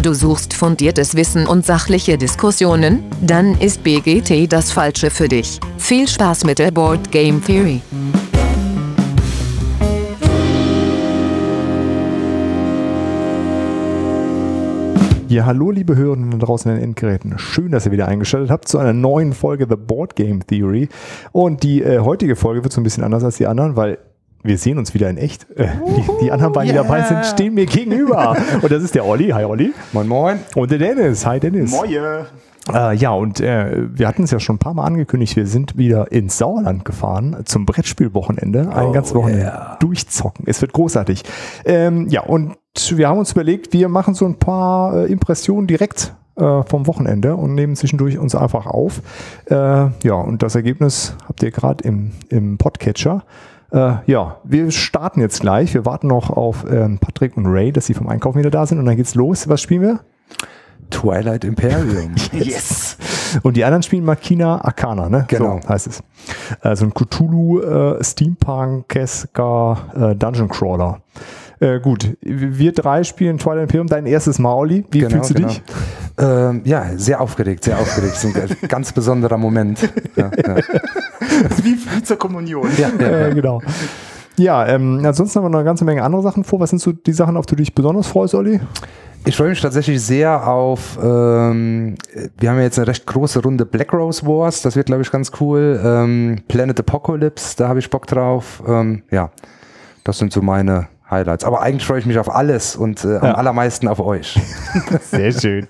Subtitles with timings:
[0.00, 3.02] Du suchst fundiertes Wissen und sachliche Diskussionen?
[3.20, 5.58] Dann ist BGT das Falsche für dich.
[5.76, 7.80] Viel Spaß mit der Board Game Theory.
[15.26, 17.36] Ja, hallo liebe Hörerinnen draußen in den Endgeräten.
[17.38, 20.88] Schön, dass ihr wieder eingeschaltet habt zu einer neuen Folge The Board Game Theory.
[21.32, 23.98] Und die äh, heutige Folge wird so ein bisschen anders als die anderen, weil
[24.48, 25.46] wir sehen uns wieder in echt.
[25.56, 26.82] Äh, die, die, anderen beiden, yeah.
[26.82, 28.36] die dabei sind, stehen mir gegenüber.
[28.62, 29.28] Und das ist der Olli.
[29.28, 29.72] Hi Olli.
[29.92, 30.38] Moin Moin.
[30.56, 31.24] Und der Dennis.
[31.26, 31.70] Hi Dennis.
[31.70, 32.26] Moje.
[32.72, 35.78] Äh, ja, und äh, wir hatten es ja schon ein paar Mal angekündigt, wir sind
[35.78, 38.70] wieder ins Sauerland gefahren zum Brettspielwochenende.
[38.74, 39.76] Ein oh, ganzes Wochenende yeah.
[39.80, 40.44] durchzocken.
[40.46, 41.22] Es wird großartig.
[41.64, 42.56] Ähm, ja, und
[42.90, 47.36] wir haben uns überlegt, wir machen so ein paar äh, Impressionen direkt äh, vom Wochenende
[47.36, 49.02] und nehmen zwischendurch uns einfach auf.
[49.46, 53.24] Äh, ja, und das Ergebnis habt ihr gerade im, im Podcatcher.
[53.72, 55.74] Äh, ja, wir starten jetzt gleich.
[55.74, 58.78] Wir warten noch auf ähm, Patrick und Ray, dass sie vom Einkaufen wieder da sind
[58.78, 59.48] und dann geht's los.
[59.48, 60.00] Was spielen wir?
[60.90, 62.14] Twilight Imperium.
[62.32, 62.46] yes.
[62.46, 62.96] yes.
[63.42, 65.26] Und die anderen spielen Makina Arcana, ne?
[65.28, 65.60] Genau.
[65.62, 66.02] So heißt es.
[66.62, 71.00] Also ein Cthulhu äh, Steampunk-esker äh, Dungeon Crawler.
[71.60, 74.86] Äh, gut, wir drei spielen Twilight Imperium, dein erstes Mal, Olli.
[74.90, 75.48] Wie genau, fühlst du genau.
[75.48, 75.62] dich?
[76.16, 78.14] Ähm, ja, sehr aufgeregt, sehr aufgeregt.
[78.14, 79.92] Das ist ein ganz besonderer Moment.
[80.16, 80.56] Ja, ja.
[81.62, 82.68] Wie, wie, zur Kommunion.
[82.76, 83.60] Ja, ja, genau.
[84.36, 86.60] Ja, ähm, ansonsten haben wir noch eine ganze Menge andere Sachen vor.
[86.60, 88.60] Was sind so die Sachen, auf die du dich besonders freust, Olli?
[89.24, 91.96] Ich freue mich tatsächlich sehr auf, ähm,
[92.38, 95.32] wir haben jetzt eine recht große Runde Black Rose Wars, das wird, glaube ich, ganz
[95.40, 95.78] cool.
[95.84, 98.62] Ähm, Planet Apocalypse, da habe ich Bock drauf.
[98.66, 99.30] Ähm, ja,
[100.04, 101.44] das sind so meine Highlights.
[101.44, 103.34] Aber eigentlich freue ich mich auf alles und äh, am ja.
[103.34, 104.38] allermeisten auf euch.
[105.00, 105.66] Sehr schön.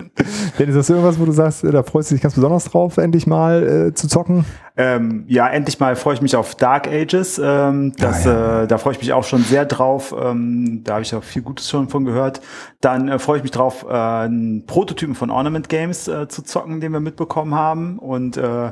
[0.58, 2.96] Denn ist das irgendwas, wo du sagst, äh, da freust du dich ganz besonders drauf,
[2.96, 4.44] endlich mal äh, zu zocken?
[4.76, 7.40] Ähm, ja, endlich mal freue ich mich auf Dark Ages.
[7.42, 8.62] Ähm, das, ja, ja.
[8.62, 10.14] Äh, da freue ich mich auch schon sehr drauf.
[10.16, 12.40] Ähm, da habe ich auch viel Gutes schon von gehört.
[12.80, 16.80] Dann äh, freue ich mich drauf, äh, einen Prototypen von Ornament Games äh, zu zocken,
[16.80, 17.98] den wir mitbekommen haben.
[17.98, 18.70] Und äh,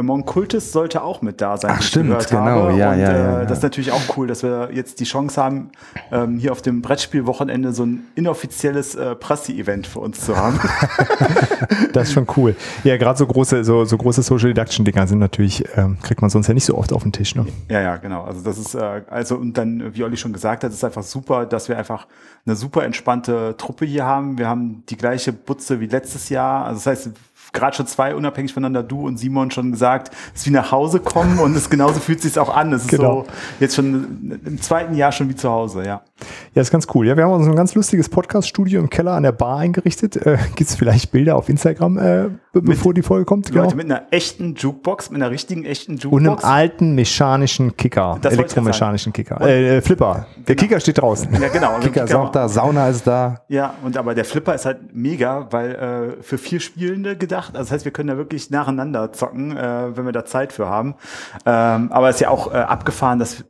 [0.00, 1.74] Among Cultist sollte auch mit da sein.
[1.76, 2.40] Ach stimmt, genau.
[2.40, 2.78] Habe.
[2.78, 5.40] Ja, und, ja, äh, ja, Das ist natürlich auch cool, dass wir jetzt die Chance
[5.40, 5.70] haben,
[6.10, 10.58] ähm, hier auf dem Brettspielwochenende so ein inoffizielles äh, Pressi-Event für uns zu haben.
[11.92, 12.56] das ist schon cool.
[12.82, 16.48] Ja, gerade so große, so, so große Social Deduction-Dinger sind natürlich, ähm, kriegt man sonst
[16.48, 17.34] ja nicht so oft auf den Tisch.
[17.34, 17.46] Ne?
[17.68, 18.24] Ja, ja, genau.
[18.24, 21.46] Also das ist, äh, also und dann, wie Olli schon gesagt hat, ist einfach super,
[21.46, 22.06] dass wir einfach
[22.46, 24.38] eine super entspannte Truppe hier haben.
[24.38, 26.64] Wir haben die gleiche Butze wie letztes Jahr.
[26.64, 27.10] Also das heißt,
[27.52, 31.00] gerade schon zwei unabhängig voneinander, du und Simon schon gesagt, es ist wie nach Hause
[31.00, 32.72] kommen und es genauso fühlt sich auch an.
[32.72, 33.24] Es ist genau.
[33.24, 36.02] so jetzt schon im zweiten Jahr schon wie zu Hause, ja.
[36.54, 37.06] Ja, ist ganz cool.
[37.06, 40.16] Ja, wir haben uns ein ganz lustiges Podcast-Studio im Keller an der Bar eingerichtet.
[40.16, 43.48] Äh, Gibt es vielleicht Bilder auf Instagram, äh, bevor die Folge kommt?
[43.50, 43.64] Genau.
[43.64, 46.22] Leute, mit einer echten Jukebox, mit einer richtigen echten Jukebox.
[46.22, 49.40] Und einem alten mechanischen Kicker, das elektromechanischen Kicker.
[49.40, 50.26] Äh, äh, Flipper.
[50.34, 50.46] Genau.
[50.48, 51.32] Der Kicker steht draußen.
[51.32, 51.74] Ja, genau.
[51.76, 53.42] Kicker, Kicker ist auch da, Sauna ist da.
[53.48, 55.74] Ja, und aber der Flipper ist halt mega, weil
[56.18, 57.56] äh, für vier Spielende gedacht.
[57.56, 60.68] Also das heißt, wir können da wirklich nacheinander zocken, äh, wenn wir da Zeit für
[60.68, 60.94] haben.
[61.46, 63.44] Ähm, aber es ist ja auch äh, abgefahren, dass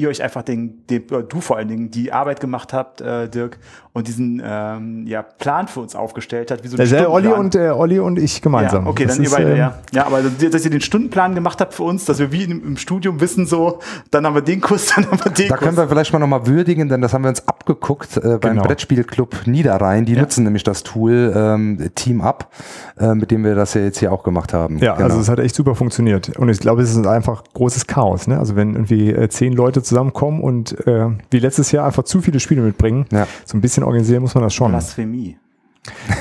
[0.00, 3.58] ihr euch einfach den, den du vor allen Dingen die Arbeit gemacht habt, äh, Dirk,
[3.92, 6.62] und diesen ähm, ja, Plan für uns aufgestellt hat.
[6.62, 8.84] Wie so ein der Olli und, äh, Olli und ich gemeinsam.
[8.84, 9.78] Ja, okay, das dann ist, ihr beide, äh, ja.
[9.92, 12.76] Ja, aber dass ihr den Stundenplan gemacht habt für uns, dass wir wie im, im
[12.76, 13.80] Studium wissen, so,
[14.12, 15.66] dann haben wir den Kurs, dann haben wir den Da Kurs.
[15.66, 18.62] können wir vielleicht mal nochmal würdigen, denn das haben wir uns abgeguckt äh, beim genau.
[18.62, 20.04] Brettspielclub Niederrhein.
[20.04, 20.20] Die ja.
[20.20, 22.52] nutzen nämlich das Tool ähm, Team Up,
[22.96, 24.78] äh, mit dem wir das ja jetzt hier auch gemacht haben.
[24.78, 25.06] Ja, genau.
[25.06, 26.38] also es hat echt super funktioniert.
[26.38, 28.28] Und ich glaube, es ist einfach großes Chaos.
[28.28, 28.38] Ne?
[28.38, 32.40] Also wenn irgendwie äh, zehn Leute zusammenkommen und äh, wie letztes Jahr einfach zu viele
[32.40, 33.26] Spiele mitbringen, ja.
[33.44, 34.70] so ein bisschen organisieren muss man das schon.
[34.70, 35.36] Blasphemie.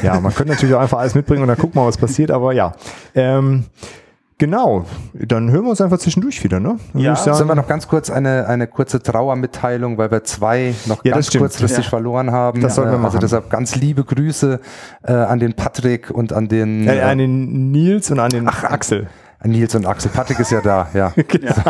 [0.03, 2.31] Ja, man könnte natürlich auch einfach alles mitbringen und dann gucken wir mal, was passiert,
[2.31, 2.73] aber ja.
[3.15, 3.65] Ähm,
[4.39, 6.77] Genau, dann hören wir uns einfach zwischendurch wieder, ne?
[6.93, 10.73] Dann ja, sagen, sollen wir noch ganz kurz eine, eine kurze Trauermitteilung, weil wir zwei
[10.85, 11.89] noch ja, ganz kurzfristig ja.
[11.89, 12.61] verloren haben.
[12.61, 13.15] Das sollten wir also machen.
[13.17, 14.61] Also deshalb ganz liebe Grüße
[15.03, 16.87] äh, an den Patrick und an den...
[16.87, 19.09] Äh, an den Nils und an den Ach, Axel.
[19.43, 20.09] Nils und Axel.
[20.11, 21.13] Patrick ist ja da, ja.
[21.15, 21.23] ja.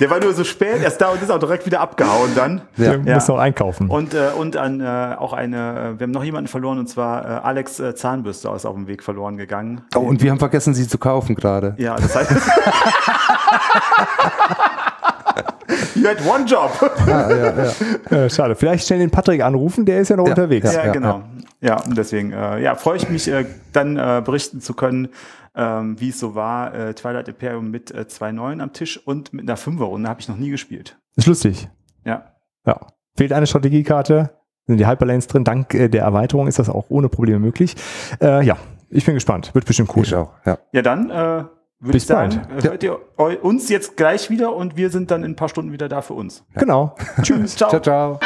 [0.00, 2.62] Der war nur so spät, erst da und ist auch direkt wieder abgehauen dann.
[2.76, 2.96] Ja.
[2.96, 3.90] Der muss noch einkaufen.
[3.90, 7.28] Und, äh, und an, äh, auch eine, wir haben noch jemanden verloren und zwar äh,
[7.42, 9.82] Alex äh, Zahnbürste ist auf dem Weg verloren gegangen.
[9.94, 11.74] Oh, und wir haben vergessen, sie zu kaufen gerade.
[11.78, 12.32] Ja, das heißt.
[15.96, 16.70] You had one job.
[17.06, 17.54] Ah, ja,
[18.10, 18.24] ja.
[18.24, 18.54] Äh, schade.
[18.56, 20.72] Vielleicht schnell den Patrick anrufen, der ist ja noch ja, unterwegs.
[20.72, 21.22] Ja, genau.
[21.60, 25.08] Ja, und deswegen äh, ja, freue ich mich, äh, dann äh, berichten zu können,
[25.54, 29.32] ähm, wie es so war, äh, Twilight Imperium mit äh, zwei Neuen am Tisch und
[29.32, 30.98] mit einer Fünferrunde habe ich noch nie gespielt.
[31.16, 31.68] Ist lustig.
[32.04, 32.24] Ja.
[32.66, 32.80] Ja.
[33.16, 34.30] Fehlt eine Strategiekarte,
[34.66, 35.44] sind die Hyperlanes drin.
[35.44, 37.74] Dank äh, der Erweiterung ist das auch ohne Probleme möglich.
[38.20, 38.58] Äh, ja,
[38.90, 39.54] ich bin gespannt.
[39.54, 40.02] Wird bestimmt cool.
[40.02, 40.58] Ich auch, ja.
[40.72, 41.44] Ja, dann äh,
[41.80, 42.64] würde ich sagen, bald.
[42.64, 42.98] hört ihr
[43.42, 46.14] uns jetzt gleich wieder und wir sind dann in ein paar Stunden wieder da für
[46.14, 46.44] uns.
[46.54, 46.94] Genau.
[47.22, 47.56] Tschüss.
[47.56, 47.68] ciao.
[47.70, 48.20] Ciao, ciao.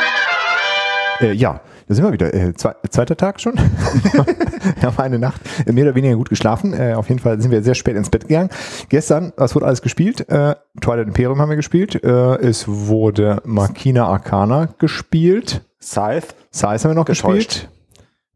[1.20, 2.32] Äh, ja, Da sind wir wieder.
[2.32, 3.54] Äh, zwei, zweiter Tag schon.
[4.12, 6.72] wir haben eine Nacht mehr oder weniger gut geschlafen.
[6.72, 8.48] Äh, auf jeden Fall sind wir sehr spät ins Bett gegangen.
[8.88, 10.26] Gestern, was wurde alles gespielt?
[10.30, 12.02] Äh, Twilight Imperium haben wir gespielt.
[12.02, 15.62] Äh, es wurde Makina Arcana gespielt.
[15.82, 16.28] Scythe.
[16.54, 17.48] Scythe haben wir noch Getäuscht.
[17.48, 17.68] gespielt.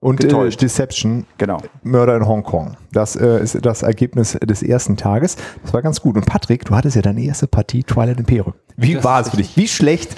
[0.04, 0.60] Und äh, Getäuscht.
[0.60, 1.62] Deception, Genau.
[1.82, 2.76] Mörder in Hongkong.
[2.92, 5.36] Das äh, ist das Ergebnis des ersten Tages.
[5.62, 6.16] Das war ganz gut.
[6.16, 8.52] Und Patrick, du hattest ja deine erste Partie Twilight Imperium.
[8.76, 9.56] Wie Das war es für dich?
[9.56, 10.14] Wie schlecht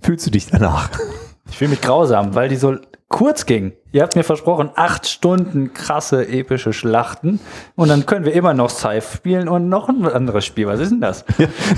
[0.00, 0.88] fühlst du dich danach?
[1.50, 2.76] Ich fühle mich grausam, weil die so
[3.08, 3.72] kurz ging.
[3.92, 7.38] Ihr habt mir versprochen, acht Stunden krasse, epische Schlachten.
[7.74, 10.66] Und dann können wir immer noch Scythe spielen und noch ein anderes Spiel.
[10.66, 11.26] Was ist denn das?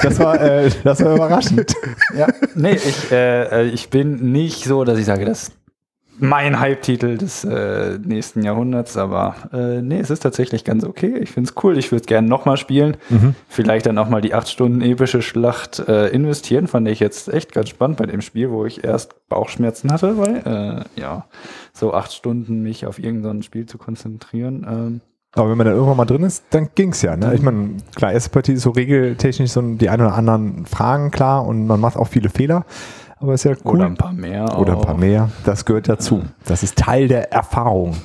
[0.00, 1.74] Das war, äh, das war überraschend.
[2.16, 5.50] Ja, nee, ich, äh, äh, ich bin nicht so, dass ich sage, das
[6.20, 11.16] mein Hype-Titel des äh, nächsten Jahrhunderts, aber äh, nee, es ist tatsächlich ganz okay.
[11.18, 11.78] Ich finde es cool.
[11.78, 12.96] Ich würde es gerne nochmal spielen.
[13.48, 16.66] Vielleicht dann auch mal die acht Stunden epische Schlacht äh, investieren.
[16.66, 20.86] Fand ich jetzt echt ganz spannend bei dem Spiel, wo ich erst Bauchschmerzen hatte, weil
[20.96, 21.26] äh, ja,
[21.72, 24.66] so acht Stunden mich auf irgendein Spiel zu konzentrieren.
[24.68, 25.00] Ähm,
[25.32, 27.16] Aber wenn man dann irgendwann mal drin ist, dann ging's ja.
[27.16, 27.34] Ne?
[27.34, 31.46] Ich meine, klar, erste Partie ist so regeltechnisch so die ein oder anderen Fragen klar
[31.46, 32.64] und man macht auch viele Fehler.
[33.20, 33.76] Aber ist ja cool.
[33.76, 34.58] Oder ein paar mehr.
[34.58, 34.98] Oder ein paar auch.
[34.98, 35.30] mehr.
[35.44, 36.22] Das gehört dazu.
[36.44, 37.96] Das ist Teil der Erfahrung.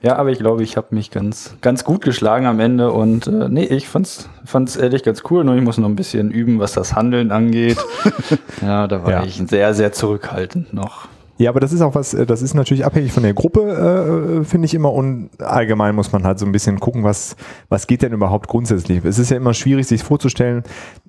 [0.00, 3.48] Ja, aber ich glaube, ich habe mich ganz, ganz gut geschlagen am Ende und äh,
[3.48, 6.72] nee, ich fand's, fand's ehrlich ganz cool, nur ich muss noch ein bisschen üben, was
[6.74, 7.78] das Handeln angeht.
[8.62, 9.24] ja, da war Ja.
[9.24, 11.08] ich sehr, sehr zurückhaltend noch.
[11.36, 14.44] Ja, aber das ist auch was, äh, das ist natürlich abhängig von der Gruppe, äh,
[14.44, 14.92] finde ich immer.
[14.92, 17.36] Und allgemein muss man halt so ein bisschen gucken, was,
[17.68, 19.04] was geht denn überhaupt grundsätzlich.
[19.04, 20.62] Es ist ja immer schwierig, sich vorzustellen,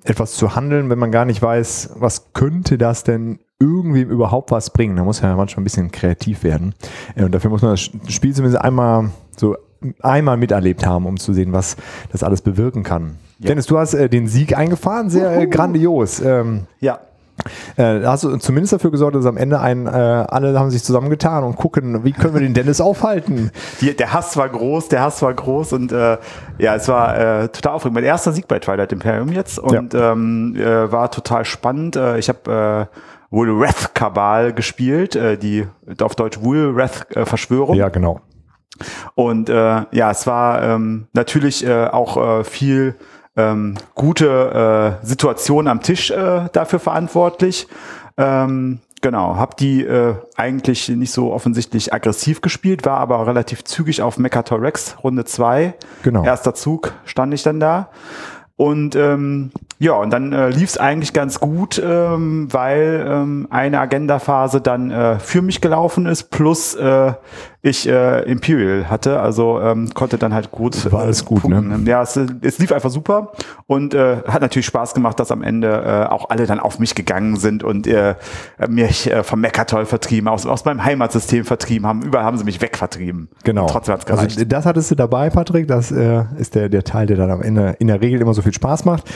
[0.04, 4.70] etwas zu handeln, wenn man gar nicht weiß, was könnte das denn irgendwem überhaupt was
[4.70, 4.96] bringen.
[4.96, 6.74] Da muss man ja manchmal ein bisschen kreativ werden.
[7.14, 9.56] Äh, Und dafür muss man das Spiel zumindest einmal so
[10.00, 11.76] einmal miterlebt haben, um zu sehen, was
[12.10, 13.16] das alles bewirken kann.
[13.38, 16.20] Dennis, du hast äh, den Sieg eingefahren, sehr äh, grandios.
[16.20, 16.98] Ähm, Ja.
[17.76, 21.44] Äh, hast du zumindest dafür gesorgt, dass am Ende ein, äh, alle haben sich zusammengetan
[21.44, 23.50] und gucken, wie können wir den Dennis aufhalten.
[23.80, 26.18] Die, der Hass war groß, der Hass war groß und äh,
[26.58, 27.94] ja, es war äh, total aufregend.
[27.94, 31.96] Mein erster Sieg bei Twilight Imperium jetzt und ähm, äh, war total spannend.
[31.96, 32.96] Äh, ich habe äh,
[33.30, 35.66] wohl Wrath Kabal gespielt, äh, die
[36.00, 37.76] auf Deutsch Wrath äh, Verschwörung.
[37.76, 38.20] Ja, genau.
[39.14, 42.96] Und äh, ja, es war ähm, natürlich äh, auch äh, viel
[43.36, 47.68] ähm, gute äh, Situation am Tisch äh, dafür verantwortlich.
[48.16, 54.02] Ähm, genau, habe die äh, eigentlich nicht so offensichtlich aggressiv gespielt, war aber relativ zügig
[54.02, 55.74] auf Mekator Rex, Runde 2.
[56.02, 56.24] Genau.
[56.24, 57.90] Erster Zug stand ich dann da.
[58.56, 63.78] Und ähm, ja, und dann äh, lief es eigentlich ganz gut, ähm, weil ähm, eine
[63.80, 67.12] Agendaphase dann äh, für mich gelaufen ist, plus äh,
[67.66, 70.90] ich äh, Imperial hatte, also ähm, konnte dann halt gut.
[70.92, 71.80] War alles gut, ne?
[71.84, 73.32] Ja, es, es lief einfach super
[73.66, 76.94] und äh, hat natürlich Spaß gemacht, dass am Ende äh, auch alle dann auf mich
[76.94, 78.14] gegangen sind und äh,
[78.68, 82.02] mich äh, vom Meckertoll vertrieben, aus, aus meinem Heimatsystem vertrieben haben.
[82.02, 83.28] Überall haben sie mich wegvertrieben.
[83.42, 83.62] Genau.
[83.62, 84.36] Und trotzdem hat's gereicht.
[84.36, 85.66] Also das hattest du dabei, Patrick.
[85.66, 88.42] Das äh, ist der, der Teil, der dann am Ende in der Regel immer so
[88.42, 89.10] viel Spaß macht.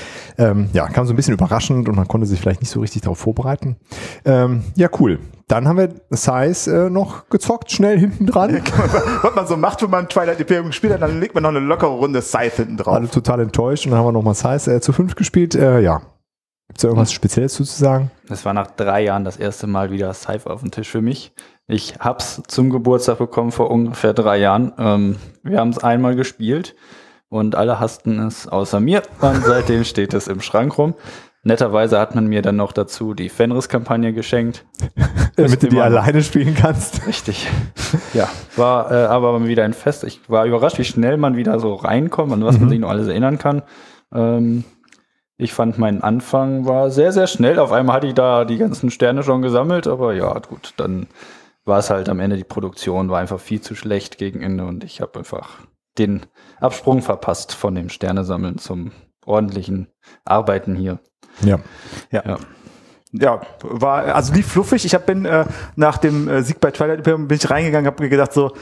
[0.51, 3.03] Ähm, ja, kam so ein bisschen überraschend und man konnte sich vielleicht nicht so richtig
[3.03, 3.77] darauf vorbereiten.
[4.25, 5.19] Ähm, ja, cool.
[5.49, 8.63] Dann haben wir Size äh, noch gezockt, schnell hinten dran.
[9.23, 11.91] Was man so macht, wenn man Twilight Imperium spielt, dann legt man noch eine lockere
[11.91, 12.95] Runde Scythe hinten drauf.
[12.95, 15.55] Alle total enttäuscht und dann haben wir nochmal Size äh, zu fünf gespielt.
[15.55, 16.03] Äh, ja.
[16.69, 18.13] Gibt es da irgendwas Spezielles zu sagen?
[18.29, 21.33] Das war nach drei Jahren das erste Mal wieder Scythe auf dem Tisch für mich.
[21.67, 24.73] Ich hab's zum Geburtstag bekommen vor ungefähr drei Jahren.
[24.79, 26.77] Ähm, wir haben es einmal gespielt
[27.31, 29.03] und alle hassten es außer mir.
[29.21, 30.95] Und seitdem steht es im Schrank rum.
[31.43, 34.67] Netterweise hat man mir dann noch dazu die Fenris-Kampagne geschenkt.
[35.37, 37.07] Damit du die alleine spielen kannst.
[37.07, 37.49] Richtig.
[38.13, 40.05] Ja, war äh, aber wieder ein Fest.
[40.05, 43.09] Ich war überrascht, wie schnell man wieder so reinkommt und was man sich noch alles
[43.09, 43.63] erinnern kann.
[44.13, 44.65] Ähm,
[45.39, 47.59] ich fand, mein Anfang war sehr, sehr schnell.
[47.59, 51.07] Auf einmal hatte ich da die ganzen Sterne schon gesammelt, aber ja, gut, dann
[51.65, 54.85] war es halt am Ende, die Produktion war einfach viel zu schlecht gegen Ende und
[54.85, 55.61] ich habe einfach
[55.97, 56.27] den
[56.61, 58.93] Absprung verpasst von dem Sternesammeln zum
[59.25, 59.89] ordentlichen
[60.25, 60.99] Arbeiten hier.
[61.43, 61.61] Ja.
[62.11, 62.23] Ja.
[62.25, 62.39] Ja.
[63.13, 64.85] Ja, war, also lief fluffig.
[64.85, 68.05] Ich hab, bin äh, nach dem äh, Sieg bei Twilight Imperium bin ich reingegangen, habe
[68.05, 68.53] mir gedacht so,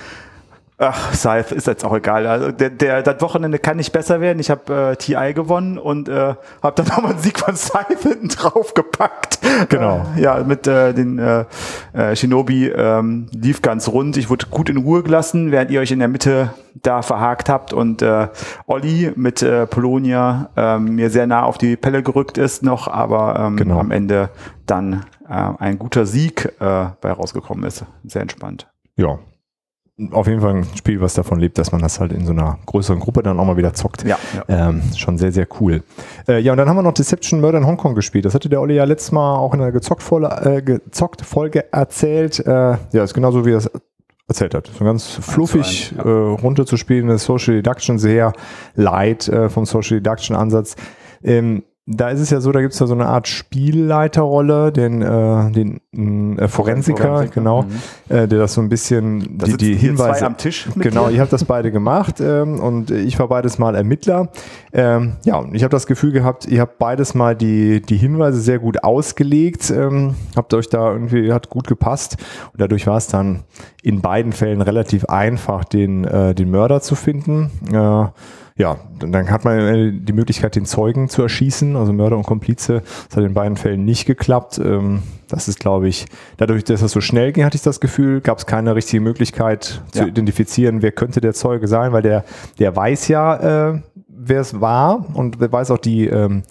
[0.78, 2.26] ach, Scythe ist jetzt auch egal.
[2.26, 4.38] Also der, der, das Wochenende kann nicht besser werden.
[4.38, 8.28] Ich habe äh, TI gewonnen und äh, habe dann nochmal einen Sieg von Scythe hinten
[8.28, 9.38] drauf gepackt.
[9.68, 10.06] Genau.
[10.16, 11.44] Äh, ja, mit äh, den äh,
[11.92, 14.16] äh, Shinobi ähm, lief ganz rund.
[14.16, 17.72] Ich wurde gut in Ruhe gelassen, während ihr euch in der Mitte da verhakt habt
[17.72, 18.28] und äh,
[18.66, 23.36] Olli mit äh, Polonia ähm, mir sehr nah auf die Pelle gerückt ist noch, aber
[23.38, 23.80] ähm, Genau.
[23.80, 24.30] am Ende
[24.66, 27.84] dann äh, ein guter Sieg äh, bei rausgekommen ist.
[28.04, 28.68] Sehr entspannt.
[28.96, 29.18] Ja.
[30.12, 32.58] Auf jeden Fall ein Spiel, was davon lebt, dass man das halt in so einer
[32.66, 34.04] größeren Gruppe dann auch mal wieder zockt.
[34.04, 34.16] Ja.
[34.48, 35.82] Ähm, schon sehr, sehr cool.
[36.28, 38.24] Äh, ja, und dann haben wir noch Deception Murder in Hongkong gespielt.
[38.24, 41.72] Das hatte der Olli ja letztes Mal auch in einer gezockt Folge, äh, gezockt Folge
[41.72, 42.38] erzählt.
[42.46, 42.50] Äh,
[42.92, 43.70] ja, ist genauso wie er es
[44.28, 44.70] erzählt hat.
[44.78, 48.32] So ganz fluffig eins, äh, runterzuspielen, das Social Deduction sehr
[48.74, 50.76] light äh, vom Social Deduction Ansatz.
[51.24, 55.00] Ähm, da ist es ja so, da gibt es ja so eine Art Spielleiterrolle, den,
[55.00, 57.64] äh, den äh, Forensiker, Forensiker, genau,
[58.10, 61.08] äh, der das so ein bisschen Da die, die Hinweise zwei am Tisch mit Genau,
[61.08, 64.28] ihr habt das beide gemacht ähm, und ich war beides mal Ermittler.
[64.74, 68.38] Ähm, ja, und ich habe das Gefühl gehabt, ihr habt beides mal die, die Hinweise
[68.38, 72.18] sehr gut ausgelegt, ähm, habt euch da irgendwie, hat gut gepasst
[72.52, 73.44] und dadurch war es dann
[73.82, 77.50] in beiden Fällen relativ einfach, den, äh, den Mörder zu finden.
[78.58, 82.82] Ja, dann hat man die Möglichkeit, den Zeugen zu erschießen, also Mörder und Komplize.
[83.08, 84.58] Das hat in beiden Fällen nicht geklappt.
[84.58, 86.06] Ähm, das ist, glaube ich,
[86.38, 89.80] dadurch, dass das so schnell ging, hatte ich das Gefühl, gab es keine richtige Möglichkeit
[89.92, 90.06] zu Ja.
[90.06, 92.24] identifizieren, wer könnte der Zeuge sein, weil der,
[92.58, 96.42] der weiß ja, äh, wer es war und wer weiß auch die, ähm,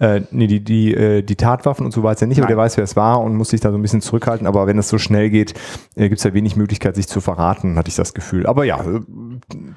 [0.00, 2.56] äh, nee, die, die, äh, die Tatwaffen und so weiß er nicht, aber Nein.
[2.56, 4.46] der weiß, wer es war und muss sich da so ein bisschen zurückhalten.
[4.46, 5.54] Aber wenn es so schnell geht,
[5.96, 8.46] äh, gibt es ja wenig Möglichkeit, sich zu verraten, hatte ich das Gefühl.
[8.46, 9.00] Aber ja, äh,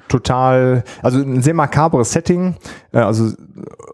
[0.08, 2.56] total, also ein sehr makabres Setting.
[2.92, 3.32] Äh, also,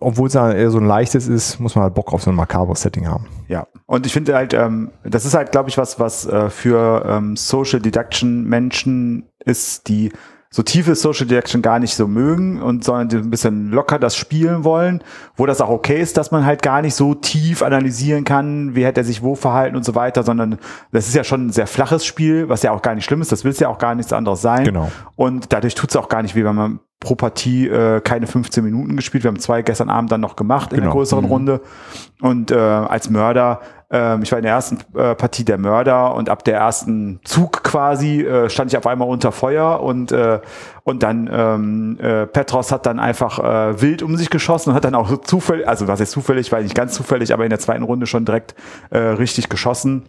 [0.01, 2.37] obwohl es ja eher so ein leichtes ist, muss man halt Bock auf so ein
[2.37, 3.27] makabres Setting haben.
[3.49, 7.05] Ja, und ich finde halt, ähm, das ist halt, glaube ich, was, was äh, für
[7.07, 10.13] ähm, Social Deduction Menschen ist, die
[10.51, 14.65] so tiefe Social Deduction gar nicht so mögen und sondern ein bisschen locker das spielen
[14.65, 15.03] wollen,
[15.37, 18.85] wo das auch okay ist, dass man halt gar nicht so tief analysieren kann, wie
[18.85, 20.59] hätte er sich wo verhalten und so weiter, sondern
[20.91, 23.31] das ist ja schon ein sehr flaches Spiel, was ja auch gar nicht schlimm ist,
[23.31, 24.65] das will es ja auch gar nichts anderes sein.
[24.65, 24.91] Genau.
[25.17, 28.65] Und dadurch tut es auch gar nicht weh, wenn man pro Partie äh, keine 15
[28.65, 29.23] Minuten gespielt.
[29.23, 30.87] Wir haben zwei gestern Abend dann noch gemacht in Genau.
[30.91, 31.61] der größeren Runde.
[32.21, 36.29] Und äh, als Mörder, ähm, ich war in der ersten äh, Partie der Mörder und
[36.29, 40.41] ab der ersten Zug quasi äh, stand ich auf einmal unter Feuer und äh,
[40.85, 44.85] und dann ähm, äh, Petros hat dann einfach äh, wild um sich geschossen und hat
[44.85, 47.83] dann auch zufällig, also was ist zufällig, weil nicht ganz zufällig, aber in der zweiten
[47.83, 48.55] Runde schon direkt
[48.91, 50.05] äh, richtig geschossen.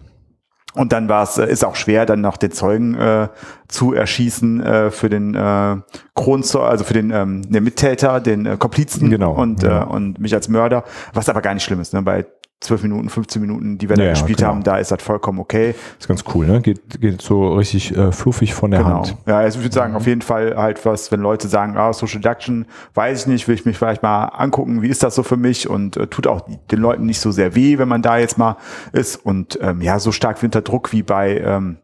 [0.76, 3.30] Und dann war es, äh, ist auch schwer, dann noch den Zeugen äh,
[3.68, 5.78] zu erschießen äh, für den äh,
[6.16, 9.84] Kronzeuge, also für den, ähm, den Mittäter, den äh, Komplizen Genau, und, ja.
[9.84, 10.84] äh, und mich als Mörder,
[11.14, 11.94] was aber gar nicht schlimm ist.
[11.94, 12.04] Ne?
[12.04, 12.26] Bei
[12.62, 14.50] 12 Minuten, 15 Minuten, die wir da Ja, ja, gespielt genau.
[14.50, 15.76] haben, da ist das vollkommen okay.
[15.98, 16.60] Ist ganz cool, ne?
[16.62, 18.96] Geht, geht so richtig äh, fluffig von der Genau.
[18.98, 19.16] Hand.
[19.26, 22.20] Ja, also ich würde sagen, auf jeden Fall halt was, wenn Leute sagen, ah, Social
[22.20, 25.38] Deduction, weiß ich nicht, will ich mich vielleicht mal angucken, wie ist das so für
[25.38, 28.38] mich und äh, tut auch den Leuten nicht so sehr weh, wenn man da jetzt
[28.38, 28.58] mal
[28.92, 31.78] ist und ähm, ja, so stark unter Druck wie bei ähm,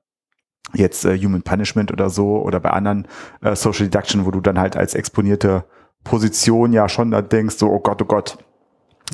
[0.74, 3.08] jetzt äh, Human Punishment oder so oder bei anderen
[3.41, 5.63] äh, Social Deduction, wo du dann halt als exponierte
[6.03, 8.38] Position ja schon da denkst, so, oh Gott, oh Gott,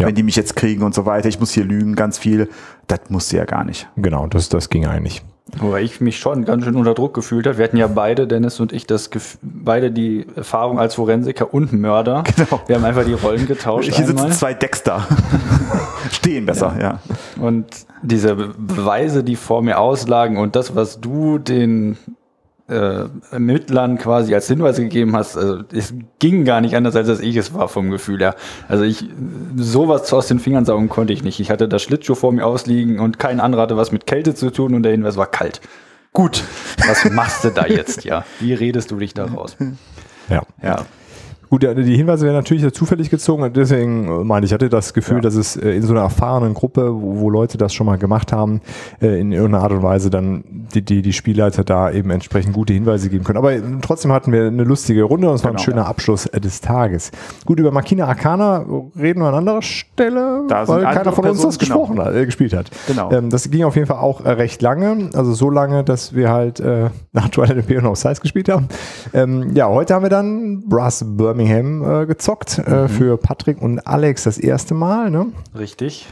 [0.01, 0.07] Ja.
[0.07, 2.49] wenn die mich jetzt kriegen und so weiter, ich muss hier lügen, ganz viel,
[2.87, 3.87] das musst du ja gar nicht.
[3.95, 5.21] Genau, das, das ging eigentlich.
[5.57, 7.57] Wobei ich mich schon ganz schön unter Druck gefühlt habe.
[7.57, 11.73] Wir hatten ja beide, Dennis und ich, das Gef beide die Erfahrung als Forensiker und
[11.73, 12.23] Mörder.
[12.37, 12.61] Genau.
[12.67, 13.91] Wir haben einfach die Rollen getauscht.
[13.93, 14.27] Hier einmal.
[14.27, 15.05] sitzen zwei Dexter.
[16.11, 16.99] Stehen besser, ja.
[17.41, 17.65] Und
[18.01, 21.97] diese Be- Beweise, die vor mir auslagen und das, was du den
[22.71, 27.19] äh, Ermittlern quasi als Hinweise gegeben hast, also es ging gar nicht anders, als dass
[27.19, 28.35] ich es war vom Gefühl her.
[28.67, 29.05] Also ich,
[29.55, 31.39] sowas aus den Fingern saugen konnte ich nicht.
[31.39, 34.49] Ich hatte das Schlittschuh vor mir ausliegen und kein anderer hatte was mit Kälte zu
[34.49, 35.61] tun und der Hinweis war kalt.
[36.13, 36.43] Gut,
[36.87, 38.25] was machst du da jetzt, ja?
[38.39, 39.55] Wie redest du dich da raus?
[40.29, 40.43] Ja.
[40.61, 40.85] Ja.
[41.51, 43.43] Gut, die Hinweise werden natürlich zufällig gezogen.
[43.43, 45.21] und Deswegen äh, meine ich, hatte das Gefühl, Ja.
[45.21, 48.31] dass es äh, in so einer erfahrenen Gruppe, wo, wo Leute das schon mal gemacht
[48.31, 48.61] haben,
[49.01, 52.71] äh, in irgendeiner Art und Weise dann die, die, die Spielleiter da eben entsprechend gute
[52.71, 53.37] Hinweise geben können.
[53.37, 55.63] Aber trotzdem hatten wir eine lustige Runde und es war ein Genau.
[55.65, 57.11] schöner Abschluss des Tages.
[57.45, 58.63] Gut, über Makina Arcana
[58.97, 62.25] reden wir an anderer Stelle, Da weil keiner von uns das Personen, gesprochen hat, äh,
[62.25, 62.71] gespielt hat.
[62.87, 63.11] Genau.
[63.11, 66.61] Ähm, das ging auf jeden Fall auch recht lange, also so lange, dass wir halt
[66.61, 68.69] äh, nach Twilight Imperium of Size gespielt haben.
[69.13, 74.23] Ähm, ja, heute haben wir dann Brass Birmingham äh, gezockt äh, für Patrick und Alex
[74.23, 75.09] das erste Mal.
[75.09, 75.27] Ne?
[75.57, 76.07] Richtig.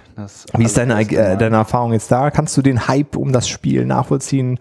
[0.57, 2.31] Wie ist deine, äh, deine Erfahrung jetzt da?
[2.31, 4.59] Kannst du den Hype um das Spiel nachvollziehen?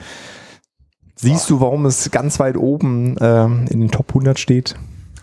[1.17, 4.77] Siehst du, warum es ganz weit oben ähm, in den Top 100 steht?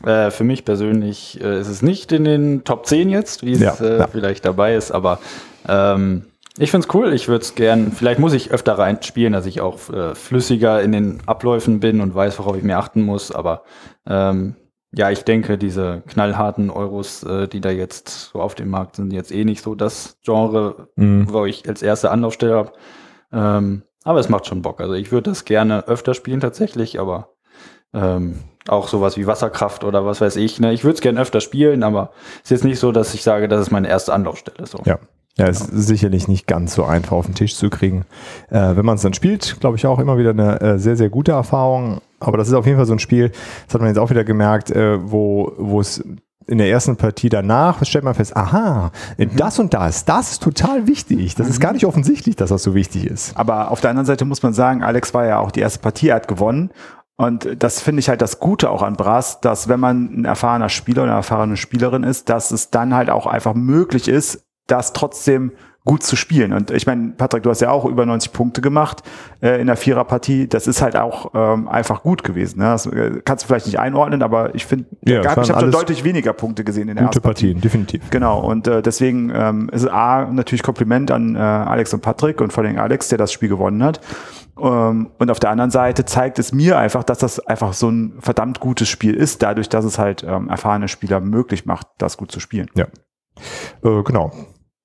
[0.05, 3.59] Äh, für mich persönlich äh, ist es nicht in den Top 10 jetzt, wie es
[3.61, 4.07] Ja, äh, ja.
[4.07, 5.19] vielleicht dabei ist, aber
[5.67, 6.25] ähm,
[6.57, 7.13] ich finde es cool.
[7.13, 10.91] Ich würde es gern, vielleicht muss ich öfter reinspielen, dass ich auch äh, flüssiger in
[10.93, 13.31] den Abläufen bin und weiß, worauf ich mir achten muss.
[13.31, 13.63] Aber
[14.07, 14.55] ähm,
[14.97, 19.11] ja, ich denke, diese knallharten Euros, äh, die da jetzt so auf dem Markt sind,
[19.11, 21.27] jetzt eh nicht so das Genre, Mhm.
[21.31, 22.71] wo ich als erste Anlaufstelle habe.
[23.33, 24.79] Ähm, aber es macht schon Bock.
[24.81, 27.29] Also ich würde das gerne öfter spielen tatsächlich, aber
[27.93, 30.59] ähm, auch sowas wie Wasserkraft oder was weiß ich.
[30.59, 30.73] Ne?
[30.73, 33.47] Ich würde es gerne öfter spielen, aber es ist jetzt nicht so, dass ich sage,
[33.47, 34.65] das ist meine erste Anlaufstelle.
[34.65, 34.79] So.
[34.85, 34.99] Ja.
[35.37, 38.05] Ja, ist sicherlich nicht ganz so einfach auf den Tisch zu kriegen.
[38.49, 41.09] Äh, wenn man es dann spielt, glaube ich auch immer wieder eine äh, sehr, sehr
[41.09, 41.99] gute Erfahrung.
[42.25, 43.31] Aber das ist auf jeden Fall so ein Spiel,
[43.65, 46.03] das hat man jetzt auch wieder gemerkt, äh, wo, wo es
[46.47, 50.87] in der ersten Partie danach stellt man fest, aha, das und das, das ist total
[50.87, 51.35] wichtig.
[51.35, 53.35] Das ist gar nicht offensichtlich, dass das so wichtig ist.
[53.35, 56.09] Aber auf der anderen Seite muss man sagen, Alex war ja auch die erste Partie,
[56.09, 56.71] er hat gewonnen.
[57.17, 60.69] Und das finde ich halt das Gute auch an Brass, dass wenn man ein erfahrener
[60.69, 64.93] Spieler oder eine erfahrene Spielerin ist, dass es dann halt auch einfach möglich ist, das
[64.93, 65.53] trotzdem
[65.85, 66.51] gut zu spielen.
[66.51, 69.03] Und ich meine, Patrick, du hast ja auch über 90 Punkte gemacht
[69.41, 70.47] äh, in der Viererpartie.
[70.47, 72.59] Das ist halt auch ähm, einfach gut gewesen.
[72.59, 72.65] Ne?
[72.65, 75.71] Das äh, kannst du vielleicht nicht einordnen, aber ich finde, Ja, es ich habe schon
[75.71, 77.45] deutlich weniger Punkte gesehen in der Gute ersten Partie.
[77.45, 78.09] Partien, definitiv.
[78.09, 82.51] Genau, und äh, deswegen ähm, ist A natürlich Kompliment an äh, Alex und Patrick und
[82.51, 84.01] vor allem Alex, der das Spiel gewonnen hat.
[84.59, 88.15] Ähm, und auf der anderen Seite zeigt es mir einfach, dass das einfach so ein
[88.19, 92.31] verdammt gutes Spiel ist, dadurch, dass es halt ähm, erfahrene Spieler möglich macht, das gut
[92.31, 92.69] zu spielen.
[92.75, 92.85] Ja.
[93.83, 94.31] Äh, genau.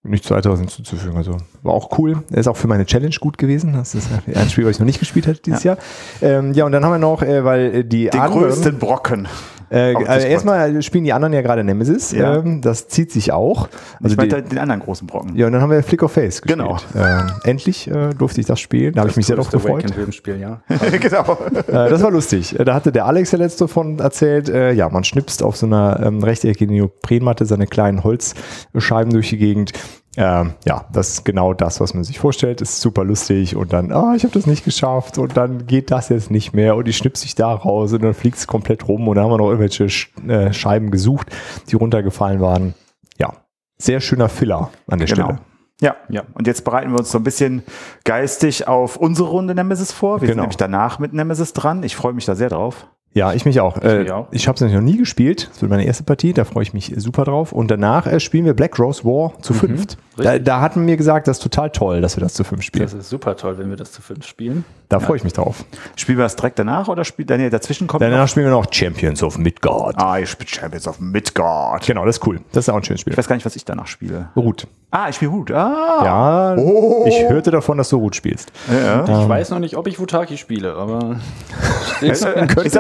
[0.02, 1.16] Nichts weiteres hinzuzufügen.
[1.18, 2.22] Also war auch cool.
[2.30, 3.74] Ist auch für meine Challenge gut gewesen.
[3.74, 5.76] Das ist ein Spiel, was ich noch nicht gespielt hatte dieses Jahr.
[6.22, 9.28] Ähm, ja, und dann haben wir noch, äh, weil äh, die Den größten Brocken.
[9.70, 12.12] Äh, also erstmal spielen die anderen ja gerade Nemesis.
[12.12, 12.36] Ja.
[12.36, 13.68] Ähm, das zieht sich auch.
[14.02, 15.36] Also ich meinte die, den anderen großen Brocken.
[15.36, 16.58] ja, und dann haben wir Flick of Face gespielt.
[16.58, 16.76] Genau.
[16.96, 18.94] Ähm, endlich äh, durfte ich das spielen.
[18.94, 19.84] Da habe ich mich sehr drauf gefreut.
[20.10, 20.60] Spiel, ja.
[20.68, 21.38] genau.
[21.68, 22.58] Äh, das war lustig.
[22.58, 25.66] Äh, Da hatte der Alex ja letzte von erzählt, äh, ja, man schnipst auf so
[25.66, 29.72] einer ähm, rechteckigen Neoprenmatte seine kleinen Holzscheiben durch die Gegend.
[30.16, 32.60] Ähm, ja, das ist genau das, was man sich vorstellt.
[32.60, 36.08] Ist super lustig und dann, ah, ich habe das nicht geschafft und dann geht das
[36.08, 39.06] jetzt nicht mehr und ich schnips sich da raus und dann fliegt es komplett rum
[39.06, 41.28] und dann haben wir noch irgendwelche Sch äh, Scheiben gesucht,
[41.70, 42.74] die runtergefallen waren.
[43.18, 43.34] Ja,
[43.78, 45.24] sehr schöner Filler an der Genau.
[45.26, 45.38] Stelle.
[45.80, 46.24] Ja, ja.
[46.34, 47.62] Und jetzt bereiten wir uns so ein bisschen
[48.04, 50.20] geistig auf unsere Runde Nemesis vor.
[50.20, 50.42] Wir sind Genau.
[50.42, 51.82] nämlich danach mit Nemesis dran.
[51.84, 52.86] Ich freue mich da sehr drauf.
[53.12, 53.76] Ja, ich mich auch.
[53.78, 54.28] Äh, mich auch.
[54.30, 55.48] Ich habe es noch nie gespielt.
[55.52, 56.32] Das wird meine erste Partie.
[56.32, 57.52] Da freue ich mich super drauf.
[57.52, 59.98] Und danach äh, spielen wir Black Rose War zu fünft.
[60.16, 62.84] Da, da hatten wir gesagt, das ist total toll, dass wir das zu fünf spielen.
[62.84, 64.64] Das ist super toll, wenn wir das zu fünf spielen.
[64.88, 65.64] da freue ich mich drauf.
[65.96, 68.28] Spielen wir das direkt danach oder spielt nee, dazwischen kommt Danach noch?
[68.28, 69.94] spielen wir noch Champions of Midgard.
[69.98, 71.86] Ah, ihr spielt Champions of Midgard.
[71.86, 72.40] Genau, das ist cool.
[72.52, 73.12] Das ist auch ein schönes Spiel.
[73.12, 74.28] Ich weiß gar nicht, was ich danach spiele.
[74.36, 74.66] Ruth.
[74.90, 75.52] Ah, ich spiele Root.
[75.52, 76.00] Ah.
[76.04, 77.04] Ja, Oh.
[77.06, 78.52] ich hörte davon, dass du Ruth spielst.
[78.70, 79.04] Ja.
[79.04, 81.20] Ich weiß noch nicht, ob ich Wutaki spiele, aber
[82.02, 82.34] Äh, ich, sag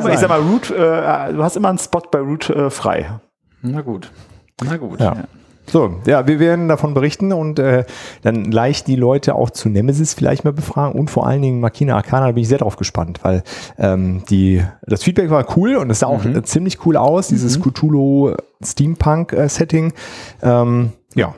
[0.04, 3.20] mal, ich sag mal, Root, äh, du hast immer einen Spot bei Root äh, frei.
[3.62, 4.10] na gut.
[4.64, 4.98] Na gut.
[5.00, 5.14] Ja.
[5.70, 7.84] So, ja, wir werden davon berichten und äh,
[8.22, 11.94] dann leicht die Leute auch zu Nemesis vielleicht mal befragen und vor allen Dingen Makina
[11.94, 13.44] Arcana, da bin ich sehr drauf gespannt, weil
[13.78, 17.60] ähm, die, das Feedback war cool und es sah auch äh, ziemlich cool aus, dieses
[17.60, 19.92] Cthulhu Steampunk äh, Setting.
[20.42, 21.34] Ähm, ja,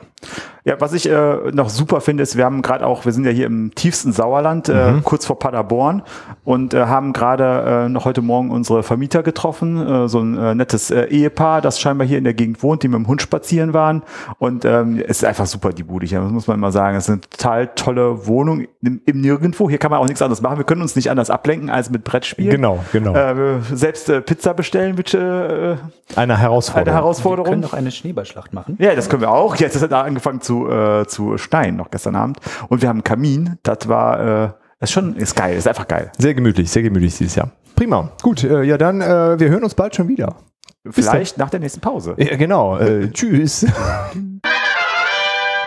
[0.65, 3.31] Ja, was ich äh, noch super finde, ist, wir haben gerade auch, wir sind ja
[3.31, 6.03] hier im tiefsten Sauerland, äh, kurz vor Paderborn
[6.45, 10.55] und äh, haben gerade äh, noch heute Morgen unsere Vermieter getroffen, äh, so ein äh,
[10.55, 13.73] nettes äh, Ehepaar, das scheinbar hier in der Gegend wohnt, die mit dem Hund spazieren
[13.73, 14.03] waren
[14.39, 16.95] und ähm, es ist einfach super die Bude hier, das muss man immer sagen.
[16.95, 19.69] Es ist eine total tolle Wohnung im, im Nirgendwo.
[19.69, 20.57] Hier kann man auch nichts anderes machen.
[20.57, 22.51] Wir können uns nicht anders ablenken als mit Brettspielen.
[22.51, 23.13] genau, genau.
[23.15, 25.77] Äh, selbst äh, Pizza bestellen, bitte
[26.15, 26.87] äh, eine Herausforderung.
[26.87, 27.49] eine Wir Herausforderung.
[27.49, 28.77] können noch eine Schneeballschlacht machen.
[28.79, 29.55] Ja, das können wir auch.
[29.57, 32.39] Jetzt hat er angefangen zu, äh, zu schneien, noch gestern Abend.
[32.69, 33.57] Und wir haben einen Kamin.
[33.63, 36.11] Das war, äh, ist schon, ist geil, ist einfach geil.
[36.17, 37.51] Sehr gemütlich, sehr gemütlich dieses Jahr.
[37.75, 38.11] Prima.
[38.21, 40.35] Gut, äh, ja dann, äh, wir hören uns bald schon wieder.
[40.89, 42.15] Vielleicht nach der nächsten Pause.
[42.17, 42.77] Ja, genau.
[42.77, 43.65] Äh, tschüss.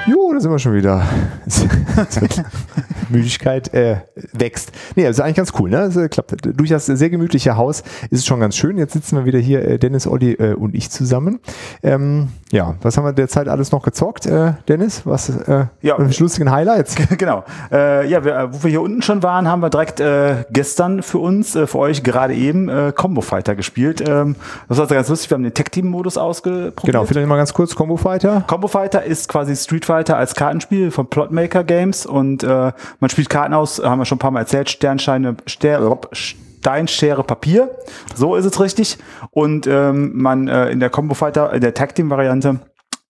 [0.06, 1.02] Jo, da sind wir schon wieder.
[3.08, 3.96] Müdigkeit äh,
[4.32, 4.72] wächst.
[4.94, 5.78] Nee, das ist eigentlich ganz cool, ne?
[5.78, 6.34] Das äh, klappt.
[6.58, 8.78] Durch das sehr gemütliche Haus ist es schon ganz schön.
[8.78, 11.40] Jetzt sitzen wir wieder hier, äh, Dennis, Olli äh, und ich zusammen.
[11.82, 15.02] Ähm, ja, was haben wir derzeit alles noch gezockt, äh, Dennis?
[15.04, 15.96] Was äh, Ja.
[15.98, 16.96] lustigen Highlights?
[17.18, 17.44] genau.
[17.70, 20.02] Ja, wir, wo wir hier unten schon waren, haben wir direkt
[20.50, 24.02] gestern für uns, für euch gerade eben Combo Fighter gespielt.
[24.06, 24.36] Ähm,
[24.68, 25.30] das war ganz lustig.
[25.30, 26.82] Wir haben den Tech Team Modus ausgeprobiert.
[26.84, 28.44] Genau, vielleicht mal ganz kurz Combo Fighter.
[28.46, 33.28] Combo Fighter ist quasi Street Fighter als Kartenspiel von Plotmaker Games und äh, man spielt
[33.28, 37.70] Karten aus, haben wir schon ein paar Mal erzählt, Sternscheine, Ster, Stein, Schere, Papier.
[38.14, 38.98] So ist es richtig.
[39.30, 42.60] Und ähm, man äh, in der Combo Fighter, in der Tag Team Variante,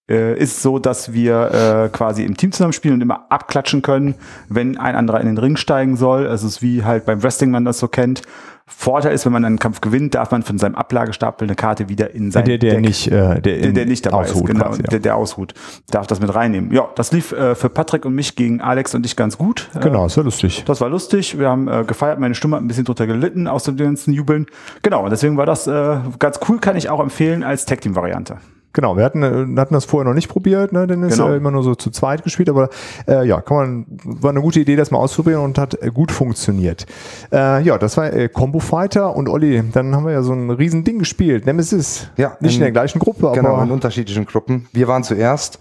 [0.09, 4.15] äh, ist so, dass wir äh, quasi im Team zusammen spielen und immer abklatschen können,
[4.49, 6.27] wenn ein anderer in den Ring steigen soll.
[6.27, 8.23] Also es ist wie halt beim Wrestling man das so kennt.
[8.69, 12.13] Vorteil ist, wenn man einen Kampf gewinnt, darf man von seinem Ablagestapel eine Karte wieder
[12.13, 14.65] in sein Der, der Deck nicht, äh, der, der, der nicht dabei ausruht ist, genau,
[14.65, 14.89] quasi, ja.
[14.89, 15.55] der, der ausruht,
[15.91, 16.73] darf das mit reinnehmen.
[16.73, 19.71] Ja, das lief äh, für Patrick und mich gegen Alex und ich ganz gut.
[19.75, 20.65] Äh, Genau, ist ja lustig.
[20.67, 21.39] das war lustig.
[21.39, 22.19] Wir haben äh, gefeiert.
[22.19, 24.47] Meine Stimme hat ein bisschen drunter gelitten aus dem ganzen Jubeln.
[24.83, 27.95] Genau, und deswegen war das äh, ganz cool, kann ich auch empfehlen als Tag Team
[27.95, 28.39] Variante.
[28.77, 31.31] Genau, wir hatten, äh, hatten das vorher noch nicht probiert, ne, Dennis, Genau.
[31.33, 32.69] äh, immer nur so zu zweit gespielt, aber
[33.09, 36.13] äh, ja, kann man, war eine gute Idee, das mal auszuprobieren und hat äh, gut
[36.13, 36.85] funktioniert.
[37.33, 40.51] Äh, ja, das war äh, Combo Fighter und Olli, dann haben wir ja so ein
[40.51, 42.11] riesen Ding gespielt, Nemesis.
[42.19, 44.67] Ja, Nicht in, in- der gleichen Gruppe, Genau, in aber unterschiedlichen Gruppen.
[44.75, 45.59] Wir waren zuerst.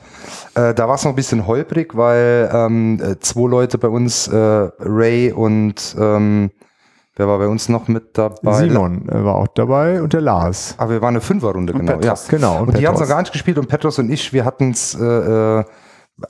[0.56, 4.28] Äh, da war es noch ein bisschen holprig, weil ähm, äh, zwei Leute bei uns,
[4.28, 6.51] äh, Ray und ähm,
[7.17, 8.54] Wer war bei uns noch mit dabei?
[8.54, 10.75] Simon äh, war auch dabei und der Lars.
[10.78, 11.93] Aber wir waren eine Fünferrunde, Und genau.
[11.93, 12.28] Petros.
[12.28, 12.32] Ja.
[12.38, 12.62] Genau.
[12.63, 12.99] Und, die haben es Petros.
[12.99, 15.63] noch gar nicht gespielt und Petros und ich, wir hatten es äh, äh,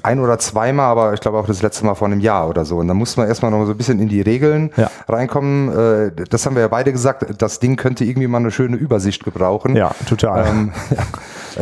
[0.01, 2.77] ein oder zweimal, aber ich glaube auch das letzte Mal vor einem Jahr oder so.
[2.77, 4.89] Und dann mussten wir erstmal noch so ein bisschen in die Regeln Ja.
[5.07, 5.69] reinkommen.
[5.69, 9.23] Äh, das haben wir ja beide gesagt, das Ding könnte irgendwie mal eine schöne Übersicht
[9.23, 9.75] gebrauchen.
[9.75, 10.47] Ja, total.
[10.47, 10.97] Ähm, ja.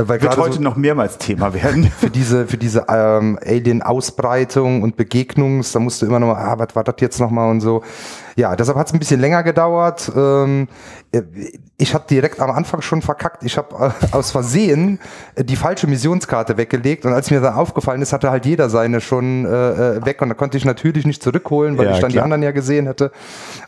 [0.08, 1.92] Weil Wird gerade heute so noch mehrmals Thema werden.
[1.98, 6.56] für diese, für diese ähm, Alien-Ausbreitung und Begegnungs, da musst du immer noch mal, ah,
[6.58, 7.84] was war das jetzt nochmal und so.
[8.36, 10.12] Ja, deshalb hat es ein bisschen länger gedauert.
[10.16, 10.68] Ähm,
[11.12, 11.22] äh,
[11.78, 13.44] ich habe direkt am Anfang schon verkackt.
[13.44, 15.00] Ich habe äh, aus Versehen
[15.38, 19.46] die falsche Missionskarte weggelegt und als mir dann aufgefallen ist, hatte halt jeder seine schon
[19.46, 19.50] äh,
[19.98, 22.24] äh, weg und da konnte ich natürlich nicht zurückholen, weil Ja, ich dann die klar.
[22.26, 23.12] anderen ja gesehen hätte.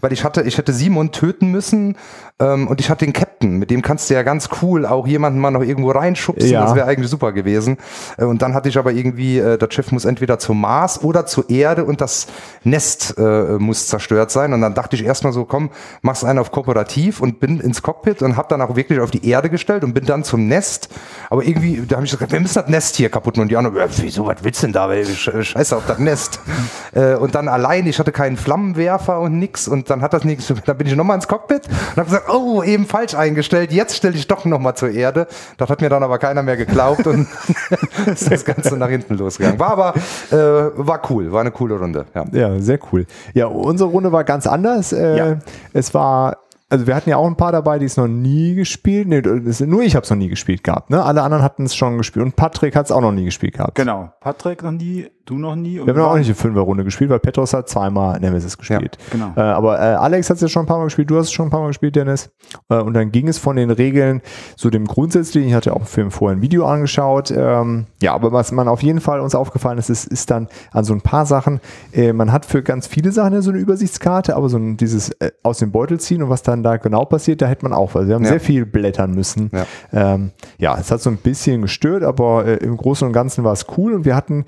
[0.01, 1.97] Weil ich hatte, ich hätte Simon töten müssen
[2.39, 5.39] ähm, und ich hatte den Captain, mit dem kannst du ja ganz cool auch jemanden
[5.39, 6.49] mal noch irgendwo reinschubsen.
[6.51, 6.65] Ja.
[6.65, 7.77] Das wäre eigentlich super gewesen.
[8.17, 11.25] Äh, Und dann hatte ich aber irgendwie, äh, das Schiff muss entweder zum Mars oder
[11.25, 12.27] zur Erde und das
[12.63, 13.21] Nest äh,
[13.57, 14.51] muss zerstört sein.
[14.51, 15.69] Und dann dachte ich erstmal so, komm,
[16.01, 19.27] mach's einen auf Kooperativ und bin ins Cockpit und habe dann auch wirklich auf die
[19.29, 20.89] Erde gestellt und bin dann zum Nest.
[21.29, 23.43] Aber irgendwie, da habe ich gesagt, wir müssen das Nest hier kaputt machen.
[23.43, 24.91] Und die anderen, äh, wieso, was willst du denn da?
[24.91, 26.39] Ey, Sch- Scheiße auf das Nest.
[26.93, 29.67] äh, und dann allein, ich hatte keinen Flammenwerfer und nix.
[29.69, 30.51] Und dann hat das nichts.
[30.65, 33.71] Dann bin ich nochmal ins Cockpit und habe gesagt, oh, eben falsch eingestellt.
[33.71, 35.27] Jetzt stelle ich doch nochmal zur Erde.
[35.57, 37.27] Das hat mir dann aber keiner mehr geglaubt und
[38.05, 39.59] ist das Ganze nach hinten losgegangen.
[39.59, 39.93] War aber,
[40.31, 40.35] äh,
[40.77, 42.05] war cool, war eine coole Runde.
[42.13, 42.25] Ja.
[42.31, 43.05] Ja, sehr cool.
[43.33, 44.91] Ja, unsere Runde war ganz anders.
[44.93, 45.37] Äh, Ja.
[45.73, 46.37] Es war,
[46.69, 49.07] also wir hatten ja auch ein paar dabei, die es noch nie gespielt.
[49.07, 49.21] Nee,
[49.65, 50.89] nur ich habe es noch nie gespielt gehabt.
[50.89, 51.03] Ne?
[51.03, 52.25] Alle anderen hatten es schon gespielt.
[52.25, 53.75] Und Patrick hat es auch noch nie gespielt gehabt.
[53.75, 54.11] Genau.
[54.19, 55.75] Patrick noch nie, du noch nie.
[55.75, 58.97] Wir haben noch auch nicht eine Fünferrunde gespielt, weil Petros hat zweimal Nemesis gespielt.
[59.11, 59.33] genau.
[59.35, 61.31] Äh, aber äh, Alex hat es ja schon ein paar Mal gespielt, du hast es
[61.33, 62.29] schon ein paar Mal gespielt, Dennis.
[62.69, 64.21] Äh, und dann ging es von den Regeln
[64.55, 65.49] zu dem Grundsätzlichen.
[65.49, 67.31] Ich hatte auch für vorher ein Video angeschaut.
[67.35, 70.83] Ähm, ja, aber was man auf jeden Fall uns aufgefallen ist, ist, ist dann an
[70.83, 71.59] so ein paar Sachen,
[71.93, 75.09] äh, man hat für ganz viele Sachen ja so eine Übersichtskarte, aber so ein, dieses
[75.19, 77.95] äh, aus dem Beutel ziehen und was dann da genau passiert, da hätte man auch
[77.95, 78.07] was.
[78.07, 78.29] Wir haben Ja.
[78.29, 79.49] sehr viel blättern müssen.
[79.53, 79.65] Ja.
[80.13, 83.53] Ähm, ja, es hat so ein bisschen gestört, aber äh, im Großen und Ganzen war
[83.53, 84.45] es cool und wir hatten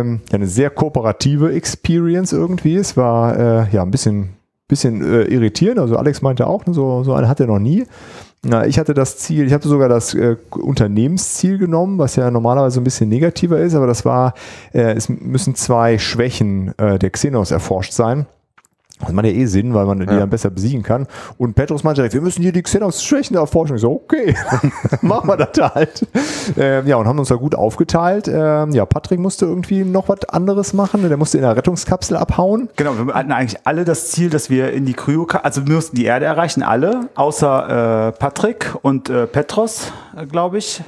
[0.00, 2.76] ähm, eine sehr kooperative Experience irgendwie.
[2.76, 4.30] Es war äh, ja ein bisschen,
[4.68, 5.78] bisschen äh, irritierend.
[5.78, 7.86] Also Alex meinte auch, ne, so, so eine hat er noch nie.
[8.42, 12.80] Na, ich hatte das Ziel, ich hatte sogar das äh, Unternehmensziel genommen, was ja normalerweise
[12.80, 14.32] ein bisschen negativer ist, aber das war,
[14.72, 18.26] äh, es müssen zwei Schwächen äh, der Xenos erforscht sein.
[19.00, 20.20] Das macht ja eh Sinn, weil man die Ja.
[20.20, 21.06] dann besser besiegen kann.
[21.38, 23.76] Und Petrus meinte direkt, wir müssen hier die Xenos-Schwächen erforschen.
[23.76, 24.34] Ich so, okay,
[25.02, 26.06] machen wir das da halt.
[26.56, 28.28] Ähm, ja, und haben uns da gut aufgeteilt.
[28.28, 31.06] Ähm, ja, Patrick musste irgendwie noch was anderes machen.
[31.08, 32.68] Der musste in der Rettungskapsel abhauen.
[32.76, 35.96] Genau, wir hatten eigentlich alle das Ziel, dass wir in die Kryo, also wir mussten
[35.96, 40.82] die Erde erreichen, alle, außer äh, Patrick und äh, Petros, äh, glaube ich.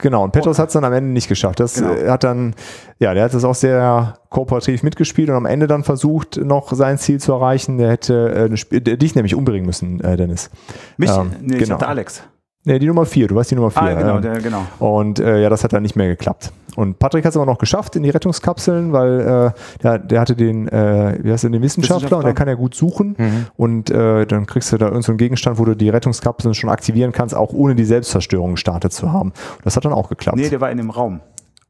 [0.00, 1.58] Genau, und Petros hat es dann am Ende nicht geschafft.
[1.60, 1.94] Das Genau.
[2.10, 2.54] hat dann,
[2.98, 6.98] ja, der hat das auch sehr kooperativ mitgespielt und am Ende dann versucht, noch sein
[6.98, 7.78] Ziel zu erreichen.
[7.78, 10.50] Der hätte äh, dich nämlich umbringen müssen, äh, Dennis.
[10.98, 11.10] Mich?
[11.10, 11.76] Ähm, nee, ich genau.
[11.76, 12.22] hatte Alex.
[12.66, 13.82] Nee, die Nummer vier, du weißt die Nummer vier.
[13.82, 14.62] Ah, genau, der, genau.
[14.80, 16.52] Und äh, ja, das hat dann nicht mehr geklappt.
[16.74, 20.34] Und Patrick hat es aber noch geschafft in die Rettungskapseln, weil äh, der, der hatte
[20.34, 22.34] den, äh, wie heißt der, den Wissenschaftler und der Wissenschaftler.
[22.34, 23.46] kann ja gut suchen.
[23.56, 26.68] Und äh, dann kriegst du da irgendeinen so einen Gegenstand, wo du die Rettungskapseln schon
[26.68, 29.28] aktivieren kannst, auch ohne die Selbstzerstörung gestartet zu haben.
[29.30, 30.36] Und das hat dann auch geklappt.
[30.36, 31.20] Nee, der war in dem Raum,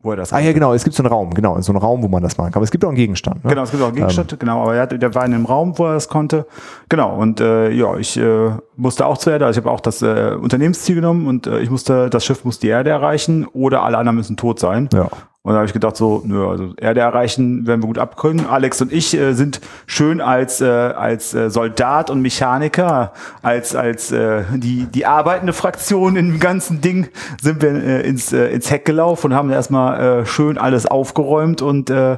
[0.06, 2.02] wo er das ah ja, genau, es gibt so einen Raum, genau, so einen Raum,
[2.02, 2.60] wo man das machen kann.
[2.60, 3.44] Aber es gibt auch einen Gegenstand.
[3.44, 3.50] Ne?
[3.50, 5.76] Genau, es gibt auch einen Gegenstand, genau, aber er hat, der war in einem Raum,
[5.76, 6.46] wo er das konnte.
[6.88, 10.00] Genau, und äh, ja, ich äh, musste auch zur Erde, also ich habe auch das
[10.00, 13.98] äh, Unternehmensziel genommen und äh, ich musste, das Schiff muss die Erde erreichen oder alle
[13.98, 14.88] anderen müssen tot sein.
[14.94, 15.08] Ja.
[15.46, 18.48] Und da habe ich gedacht, so, nö, also Erde erreichen werden wir gut abkönnen.
[18.48, 24.10] Alex und ich äh, sind schön als, äh, als äh, Soldat und Mechaniker, als, als
[24.10, 28.72] äh, die, die arbeitende Fraktion in dem ganzen Ding, sind wir äh, ins, äh, ins
[28.72, 32.16] Heck gelaufen und haben erstmal äh, schön alles aufgeräumt und äh,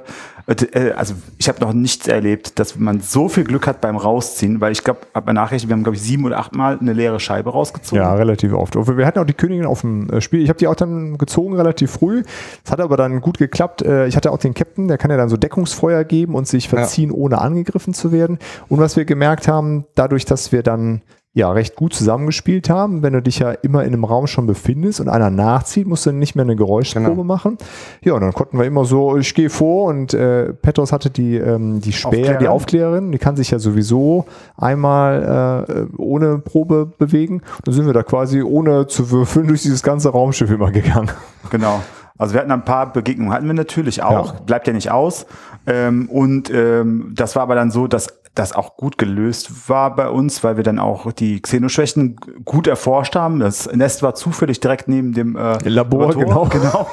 [0.96, 4.72] also ich habe noch nichts erlebt, dass man so viel Glück hat beim Rausziehen, weil
[4.72, 7.20] ich glaube, habe mal nachgerechnet, wir haben glaube ich sieben oder acht Mal eine leere
[7.20, 8.02] Scheibe rausgezogen.
[8.02, 8.74] Ja, relativ oft.
[8.74, 10.42] Wir hatten auch die Königin auf dem äh, Spiel.
[10.42, 12.22] Ich habe die auch dann gezogen relativ früh.
[12.64, 13.82] Das hat aber dann gut geklappt.
[13.82, 16.68] Äh, Ich hatte auch den Captain, der kann ja dann so Deckungsfeuer geben und sich
[16.68, 18.38] verziehen, ohne angegriffen zu werden.
[18.68, 21.02] Und was wir gemerkt haben, dadurch, dass wir dann
[21.34, 24.98] ja recht gut zusammengespielt haben, wenn du dich ja immer in einem Raum schon befindest
[25.00, 27.22] und einer nachzieht, musst du nicht mehr eine Geräuschprobe Genau.
[27.24, 27.58] machen.
[28.02, 31.36] Ja, und dann konnten wir immer so, ich gehe vor und äh, Petros hatte die,
[31.36, 32.38] ähm, die Späher, Aufklärerin.
[32.40, 34.24] die Aufklärerin, die kann sich ja sowieso
[34.56, 37.42] einmal äh, ohne Probe bewegen.
[37.64, 41.10] Dann sind wir da quasi ohne zu würfeln durch dieses ganze Raumschiff immer gegangen.
[41.50, 41.80] Genau.
[42.16, 44.40] Also wir hatten ein paar Begegnungen, hatten wir natürlich auch, Ja.
[44.40, 45.24] bleibt ja nicht aus.
[45.68, 50.08] Ähm, und ähm, das war aber dann so, dass das auch gut gelöst war bei
[50.08, 53.40] uns, weil wir dann auch die Xenoschwächen gut erforscht haben.
[53.40, 56.44] Das Nest war zufällig direkt neben dem äh, Labor, genau.
[56.50, 56.88] genau.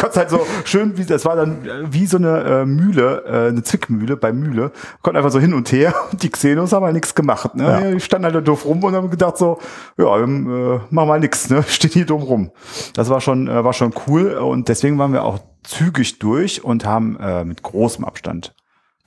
[0.00, 3.48] Konnte halt so schön, wie das war dann äh, wie so eine äh, Mühle, äh,
[3.48, 4.72] eine Zwickmühle bei Mühle.
[5.02, 7.54] Konnte einfach so hin und her und die Xenos haben halt nichts gemacht.
[7.54, 7.64] Ne?
[7.64, 7.90] Ja.
[7.90, 9.58] Die standen halt da doof rum und haben gedacht so,
[9.98, 11.62] ja, ähm, äh, machen wir nichts, ne?
[11.68, 12.50] Steht hier dumm rum.
[12.94, 16.86] Das war schon, äh, war schon cool und deswegen waren wir auch zügig durch und
[16.86, 18.54] haben äh, mit großem Abstand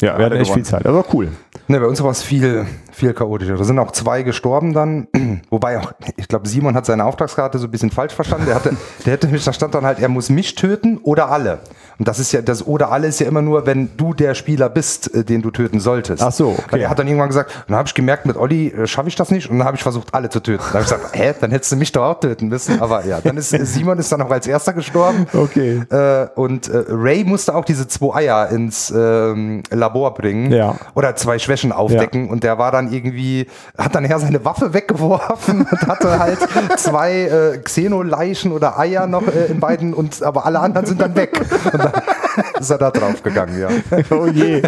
[0.02, 0.64] Ja, wir hatten echt viel.
[0.64, 0.86] Zeit.
[0.86, 1.30] Das war cool.
[1.68, 3.58] Ne, bei uns war es viel, viel chaotischer.
[3.58, 5.08] Da sind auch zwei gestorben dann.
[5.50, 8.46] Wobei auch, ich glaube, Simon hat seine Auftragskarte so ein bisschen falsch verstanden.
[8.46, 11.60] Der hatte, der hätte mich, da stand dann halt, er muss mich töten oder alle.
[12.00, 14.70] Und das ist ja, das oder alle ist ja immer nur, wenn du der Spieler
[14.70, 16.24] bist, äh, den du töten solltest.
[16.24, 16.64] Ach so, okay.
[16.70, 19.10] Weil er hat dann irgendwann gesagt, und dann habe ich gemerkt, mit Olli äh, schaffe
[19.10, 19.50] ich das nicht.
[19.50, 20.64] Und dann habe ich versucht, alle zu töten.
[20.72, 22.82] Dann habe ich gesagt, hä, dann hättest du mich doch auch töten müssen.
[22.82, 25.28] Aber ja, dann ist Simon ist dann auch als erster gestorben.
[25.34, 25.84] Okay.
[25.90, 30.54] Äh, und äh, Ray musste auch diese zwei Eier ins ähm, Labor bringen.
[30.54, 30.76] Ja.
[30.96, 32.30] Oder zwei Schwächen aufdecken.
[32.30, 36.40] Und der war dann irgendwie, hat dann eher seine Waffe weggeworfen und hatte halt
[36.78, 39.94] zwei äh, Xenoleichen oder Eier noch äh, in beiden.
[39.94, 41.42] Und, aber alle anderen sind dann weg.
[41.74, 42.04] Und dann
[42.60, 43.70] ist er da drauf gegangen, ja.
[44.12, 44.62] Oh je.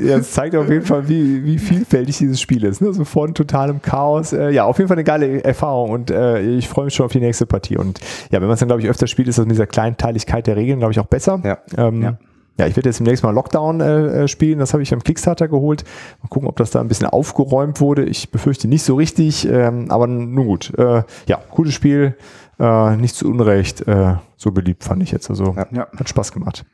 [0.00, 2.80] ja, es zeigt auf jeden Fall, wie, wie vielfältig dieses Spiel ist.
[2.80, 2.92] Ne?
[2.92, 4.32] So von totalem Chaos.
[4.32, 7.12] Äh, ja, auf jeden Fall eine geile Erfahrung und äh, ich freue mich schon auf
[7.12, 7.76] die nächste Partie.
[7.76, 10.46] Und ja, wenn man es dann, glaube ich, öfter spielt, ist das mit dieser Kleinteiligkeit
[10.46, 11.40] der Regeln, glaube ich, auch besser.
[11.44, 11.58] Ja.
[11.76, 12.18] Ähm, ja.
[12.58, 14.58] Ja, ich werde jetzt demnächst mal Lockdown äh, spielen.
[14.58, 15.84] Das habe ich beim Kickstarter geholt.
[16.22, 18.04] Mal gucken, ob das da ein bisschen aufgeräumt wurde.
[18.04, 20.76] Ich befürchte nicht so richtig, ähm, aber nun gut.
[20.76, 22.16] Äh, ja, cooles Spiel.
[22.58, 23.86] Äh, nicht zu Unrecht.
[23.86, 25.30] Äh, so beliebt fand ich jetzt.
[25.30, 25.86] Also Ja.
[25.96, 26.64] hat Spaß gemacht.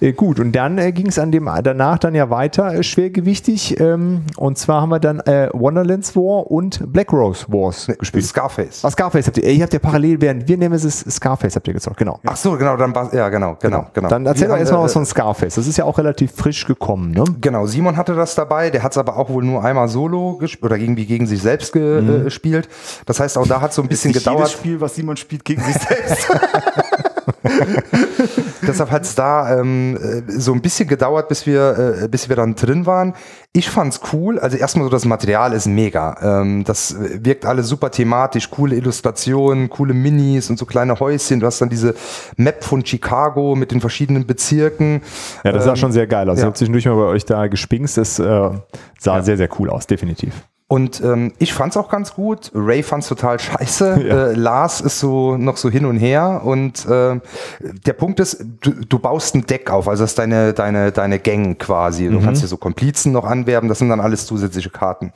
[0.00, 3.78] Äh, gut, und dann äh, ging es an dem danach dann ja weiter äh, schwergewichtig.
[3.80, 8.24] Ähm, und zwar haben wir dann äh, Wonderlands War und Black Rose Wars gespielt.
[8.24, 8.84] Scarface.
[8.84, 11.74] Ah, Scarface habt ihr, ihr habt ja parallel, während wir nehmen es Scarface habt ihr
[11.74, 12.18] gezockt, genau.
[12.24, 14.08] Ach so, genau, dann war, ja, genau, genau, genau.
[14.08, 15.56] Dann erzähl Wir doch erstmal äh, was von Scarface.
[15.56, 17.24] Das ist ja auch relativ frisch gekommen, ne?
[17.40, 20.64] Genau, Simon hatte das dabei, der hat es aber auch wohl nur einmal solo gespielt
[20.64, 22.20] oder irgendwie gegen sich selbst Mhm.
[22.20, 22.68] äh, gespielt.
[23.06, 24.50] Das heißt, auch da hat so ein bisschen jedes gedauert.
[24.50, 26.28] Spiel, was Simon spielt, gegen sich selbst.
[28.70, 32.36] Deshalb hat es da ähm, äh, so ein bisschen gedauert, bis wir, äh, bis wir
[32.36, 33.14] dann drin waren.
[33.52, 34.38] Ich fand's cool.
[34.38, 36.16] Also erstmal so das Material ist mega.
[36.22, 41.40] Ähm, das äh, wirkt alles super thematisch, coole Illustrationen, coole Minis und so kleine Häuschen.
[41.40, 41.94] Du hast dann diese
[42.36, 45.02] Map von Chicago mit den verschiedenen Bezirken.
[45.44, 46.38] Ja, das sah schon sehr geil aus.
[46.38, 46.46] Ich ja.
[46.46, 47.96] habe zwischendurch mal bei euch da gespingst.
[47.96, 48.50] Das äh,
[48.98, 50.34] sah sehr, sehr cool aus, definitiv.
[50.70, 52.52] Und ähm, ich fand's auch ganz gut.
[52.54, 53.90] Ray fand's total scheiße.
[54.10, 54.28] Ja.
[54.28, 56.42] Äh, Lars ist so noch so hin und her.
[56.44, 57.20] Und äh,
[57.60, 59.88] der Punkt ist, du, du baust ein Deck auf.
[59.88, 62.08] Also das ist deine, deine, deine Gang quasi.
[62.08, 63.68] Du kannst dir so Komplizen noch anwerben.
[63.68, 65.12] Das sind dann alles zusätzliche Karten.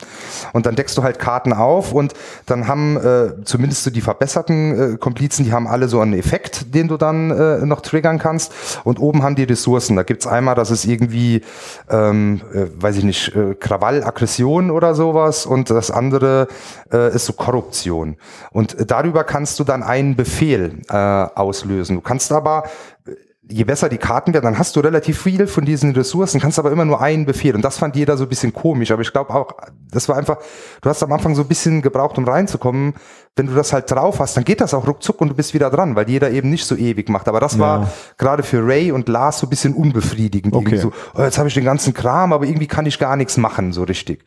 [0.51, 2.13] Und dann deckst du halt Karten auf und
[2.45, 6.75] dann haben äh, zumindest so die verbesserten äh, Komplizen, die haben alle so einen Effekt,
[6.75, 8.53] den du dann äh, noch triggern kannst.
[8.83, 9.95] Und oben haben die Ressourcen.
[9.95, 11.41] Da gibt's einmal, das ist irgendwie,
[11.89, 16.47] ähm, äh, weiß ich nicht, äh, Krawall, Aggression oder sowas und das andere
[16.91, 18.17] äh, ist so Korruption.
[18.51, 21.95] Und darüber kannst du dann einen Befehl äh, auslösen.
[21.95, 22.63] Du kannst aber
[23.47, 26.71] Je besser die Karten werden, dann hast du relativ viel von diesen Ressourcen, kannst aber
[26.71, 27.53] immer nur einen Befehl.
[27.55, 28.91] Und das fand jeder so ein bisschen komisch.
[28.91, 29.53] Aber ich glaube auch,
[29.91, 30.37] das war einfach,
[30.81, 32.95] du hast am Anfang so ein bisschen gebraucht, um reinzukommen.
[33.35, 35.69] Wenn du das halt drauf hast, dann geht das auch ruckzuck und du bist wieder
[35.69, 37.27] dran, weil jeder eben nicht so ewig macht.
[37.27, 40.53] Aber das war gerade für Ray und Lars so ein bisschen unbefriedigend.
[40.53, 40.63] Okay.
[40.63, 43.37] Irgendwie so, oh, jetzt habe ich den ganzen Kram, aber irgendwie kann ich gar nichts
[43.37, 44.25] machen, so richtig.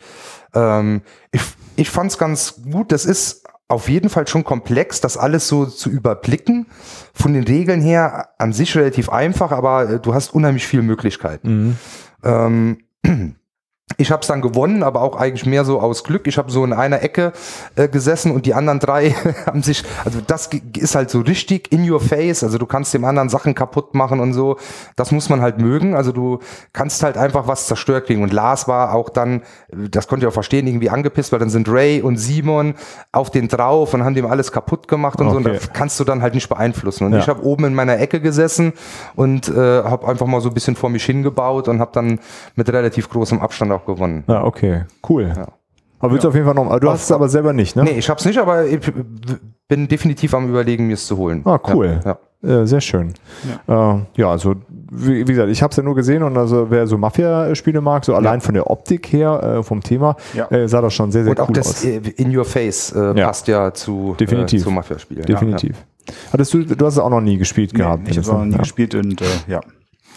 [0.55, 1.03] Ähm,
[1.33, 1.43] ich
[1.79, 2.91] ich fand es ganz gut.
[2.91, 6.67] Das ist auf jeden Fall schon komplex, das alles so zu überblicken.
[7.13, 11.79] Von den Regeln her an sich relativ einfach, aber äh, du hast unheimlich viele Möglichkeiten.
[12.25, 12.79] Ähm,
[13.97, 16.27] ich habe es dann gewonnen, aber auch eigentlich mehr so aus Glück.
[16.27, 17.33] Ich habe so in einer Ecke
[17.75, 19.11] äh, gesessen und die anderen drei
[19.47, 22.45] haben sich, also das ist halt so richtig in your face.
[22.45, 24.57] Also du kannst dem anderen Sachen kaputt machen und so.
[24.97, 25.95] Das muss man halt mögen.
[25.95, 26.39] Also du
[26.75, 28.23] kannst halt einfach was zerstört kriegen.
[28.23, 31.69] Und Lars war auch dann, das konnte ich auch verstehen, irgendwie angepisst, weil dann sind
[31.69, 32.75] Ray und Simon
[33.11, 35.37] auf den drauf und haben dem alles kaputt gemacht und so.
[35.39, 35.57] Und Okay.
[35.57, 37.05] das kannst du dann halt nicht beeinflussen.
[37.07, 37.21] Und Ja.
[37.21, 38.75] ich habe oben in meiner Ecke gesessen
[39.17, 42.21] und äh, habe einfach mal so ein bisschen vor mich hingebaut und habe dann
[42.55, 44.25] mit relativ großem Abstand auch gewonnen.
[44.27, 44.83] Ja, okay.
[45.09, 45.33] Cool.
[46.01, 47.85] Aber willst du auf jeden Fall noch, aber du hast es aber selber nicht, ne?
[47.85, 48.81] Nee, ich hab's nicht, aber ich
[49.67, 51.43] bin definitiv am überlegen, mir es zu holen.
[51.45, 52.01] Ah, cool.
[52.05, 52.19] Ja, ja.
[52.63, 53.15] Äh, sehr schön.
[53.67, 54.55] Ja, äh, ja also
[54.91, 58.05] wie, wie gesagt, ich habe es ja nur gesehen und also wer so Mafia-Spiele mag,
[58.05, 60.49] so allein von der Optik her, äh, vom Thema, Ja.
[60.53, 61.85] äh, sah das schon sehr, sehr Und auch cool das aus.
[61.85, 63.27] äh, In Your Face äh, Ja.
[63.27, 64.61] passt ja zu, Definitiv.
[64.61, 65.25] Äh, zu Mafia-Spielen.
[65.25, 65.85] Definitiv.
[66.33, 68.09] Hattest du, du hast es auch noch nie gespielt gehabt.
[68.09, 68.59] ich habe auch noch nie ja.
[68.59, 69.61] gespielt und äh, ja.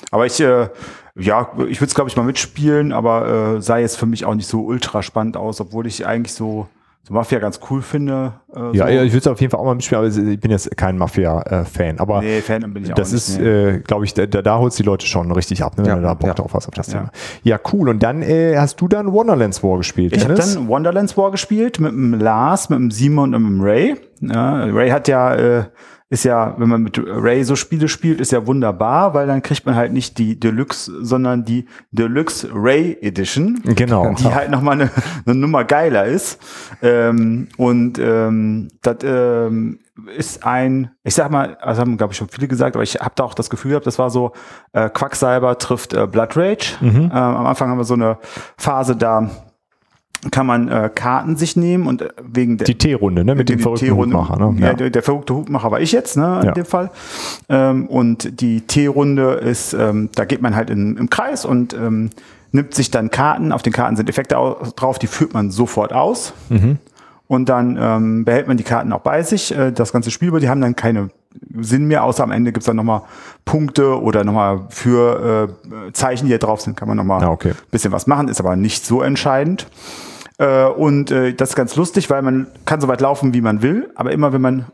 [0.10, 0.70] Aber ich, äh,
[1.16, 4.36] ja, ich würde es glaube ich mal mitspielen, aber äh, sah jetzt für mich auch
[4.36, 6.68] nicht so ultra spannend aus, obwohl ich eigentlich so
[7.04, 8.34] so Mafia ganz cool finde.
[8.56, 8.92] Äh, ja, so.
[8.92, 12.00] ich würde es auf jeden Fall auch mal mitspielen, aber ich bin jetzt kein Mafia-Fan.
[12.00, 14.84] aber nee, Fan bin ich das auch ist, äh, glaube ich, da, da holst die
[14.84, 16.34] Leute schon richtig ab, ne, wenn ja, du da Bock ja.
[16.36, 17.10] drauf hast auf das Thema.
[17.44, 17.90] Ja, cool.
[17.90, 20.16] Und dann äh, hast du dann Wonderlands War gespielt.
[20.16, 23.62] Ich habe dann Wonderlands War gespielt mit dem Lars, mit dem Simon und mit dem
[23.62, 23.96] Ray.
[24.22, 25.64] Ja, Ray hat ja äh,
[26.12, 29.66] ist ja, wenn man mit Ray so Spiele spielt, ist ja wunderbar, weil dann kriegt
[29.66, 33.62] man halt nicht die Deluxe, sondern die Deluxe Ray Edition.
[33.64, 34.14] Genau.
[34.16, 34.92] Die halt nochmal eine,
[35.26, 36.38] eine Nummer geiler ist.
[36.82, 39.80] Ähm, und ähm, das ähm,
[40.18, 43.14] ist ein, ich sag mal, also haben glaube ich schon viele gesagt, aber ich habe
[43.16, 44.34] da auch das Gefühl gehabt, das war so,
[44.74, 46.76] äh, Quacksalber trifft äh, Blood Rage.
[46.82, 47.04] Mhm.
[47.06, 48.18] Ähm, am Anfang haben wir so eine
[48.58, 49.30] Phase da,
[50.30, 53.60] kann man äh, Karten sich nehmen und äh, wegen der die T-Runde, ne, mit dem
[53.60, 54.56] verrückten Hutmacher, ne?
[54.60, 56.52] Ja, der, der, verrückte Hutmacher war ich jetzt, ne, in ja.
[56.52, 56.92] dem Fall.
[57.50, 62.12] Ähm, und die T-Runde ist, ähm, da geht man halt in, im Kreis und ähm,
[62.52, 63.52] nimmt sich dann Karten.
[63.52, 64.36] Auf den Karten sind Effekte
[64.76, 66.34] drauf, die führt man sofort aus.
[66.50, 66.78] Mhm.
[67.28, 69.56] Und dann ähm, behält man die Karten auch bei sich.
[69.58, 71.10] Äh, das ganze Spiel über, die haben dann keine
[71.60, 73.04] Sinn mehr, außer am Ende gibt's dann nochmal
[73.46, 75.50] Punkte oder nochmal für
[75.88, 77.54] äh, Zeichen, die hier drauf sind, kann man nochmal ja, okay.
[77.72, 79.68] bisschen was machen, ist aber nicht so entscheidend.
[80.42, 83.62] Äh, und äh, das ist ganz lustig, weil man kann so weit laufen, wie man
[83.62, 84.66] will, aber immer wenn man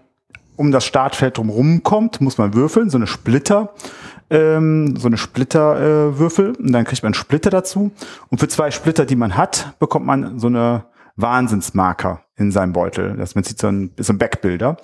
[0.56, 3.74] um das Startfeld drumherum kommt, muss man würfeln, so eine Splitter,
[4.30, 7.92] ähm, so eine Splitterwürfel äh, und dann kriegt man Splitter dazu.
[8.30, 10.86] Und für zwei Splitter, die man hat, bekommt man so eine
[11.18, 13.16] Wahnsinnsmarker in seinem Beutel.
[13.18, 14.78] Das man sieht so ein, so ein Backbilder.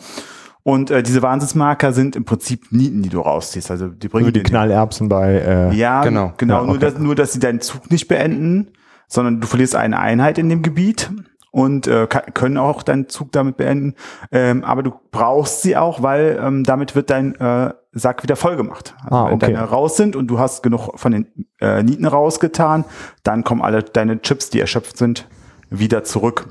[0.64, 3.72] Und äh, diese Wahnsinnsmarker sind im Prinzip Nieten, die du rausziehst.
[3.72, 5.34] Also die bringen Nur die Knallerbsen bei.
[5.34, 6.56] Äh, ja, genau, genau.
[6.56, 6.70] Ja, okay.
[6.70, 8.68] nur, dass, nur dass sie deinen Zug nicht beenden
[9.08, 11.12] sondern du verlierst eine Einheit in dem Gebiet
[11.52, 13.94] und äh, können auch deinen Zug damit beenden.
[14.32, 18.56] Ähm, aber du brauchst sie auch, weil ähm, damit wird dein äh, Sack wieder voll
[18.56, 18.96] gemacht.
[19.04, 19.32] Also ah, okay.
[19.32, 21.28] wenn deine raus sind und du hast genug von den
[21.62, 22.86] äh, Nieten rausgetan,
[23.22, 25.28] dann kommen alle deine Chips, die erschöpft sind,
[25.70, 26.48] wieder zurück.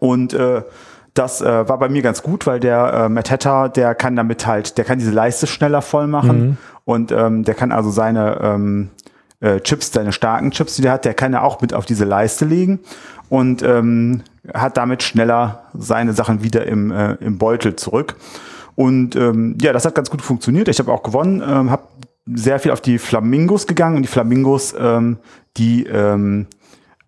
[0.00, 0.62] Und äh,
[1.14, 4.78] das äh, war bei mir ganz gut, weil der äh, Hatter, der kann damit halt,
[4.78, 6.56] der kann diese Leiste schneller voll machen mhm.
[6.84, 8.90] und ähm, der kann also seine ähm,
[9.42, 12.04] äh, Chips, seine starken Chips, die der hat, der kann ja auch mit auf diese
[12.04, 12.80] Leiste legen
[13.28, 14.22] und ähm,
[14.54, 18.16] hat damit schneller seine Sachen wieder im, äh, im Beutel zurück.
[18.74, 20.68] Und ähm, ja, das hat ganz gut funktioniert.
[20.68, 21.82] Ich habe auch gewonnen, ähm, habe
[22.26, 25.18] sehr viel auf die Flamingos gegangen und die Flamingos, ähm,
[25.56, 26.46] die ähm,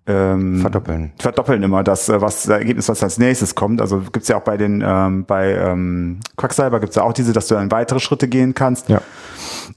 [0.07, 1.13] ähm, verdoppeln.
[1.19, 3.81] Verdoppeln immer das, äh, was das Ergebnis, was als nächstes kommt.
[3.81, 7.49] Also gibt's ja auch bei den, ähm, bei ähm, Quacksalber gibt's ja auch diese, dass
[7.49, 8.89] du dann weitere Schritte gehen kannst.
[8.89, 9.01] Ja.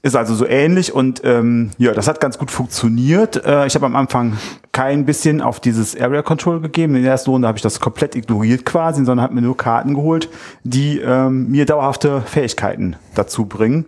[0.02, 3.44] Ist also so ähnlich und ähm, ja, das hat ganz gut funktioniert.
[3.44, 4.36] Äh, ich habe am Anfang
[4.72, 6.94] kein bisschen auf dieses Area Control gegeben.
[6.94, 9.94] In der ersten Runde habe ich das komplett ignoriert quasi, sondern habe mir nur Karten
[9.94, 10.28] geholt,
[10.62, 13.86] die ähm, mir dauerhafte Fähigkeiten dazu bringen.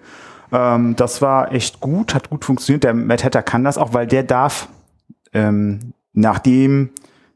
[0.53, 2.85] Ähm, das war echt gut, hat gut funktioniert.
[2.85, 4.69] Der Matt Hatter kann das auch, weil der darf
[5.33, 6.91] ähm, nachdem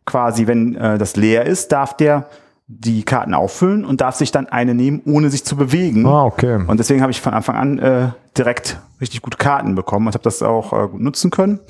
[0.05, 2.29] quasi, wenn äh, das leer ist, darf der
[2.66, 6.07] die Karten auffüllen und darf sich dann eine nehmen, ohne sich zu bewegen.
[6.07, 6.64] Ah, okay.
[6.66, 10.24] Und deswegen habe ich von Anfang an äh, direkt richtig gute Karten bekommen und habe
[10.24, 11.61] das auch äh, gut nutzen können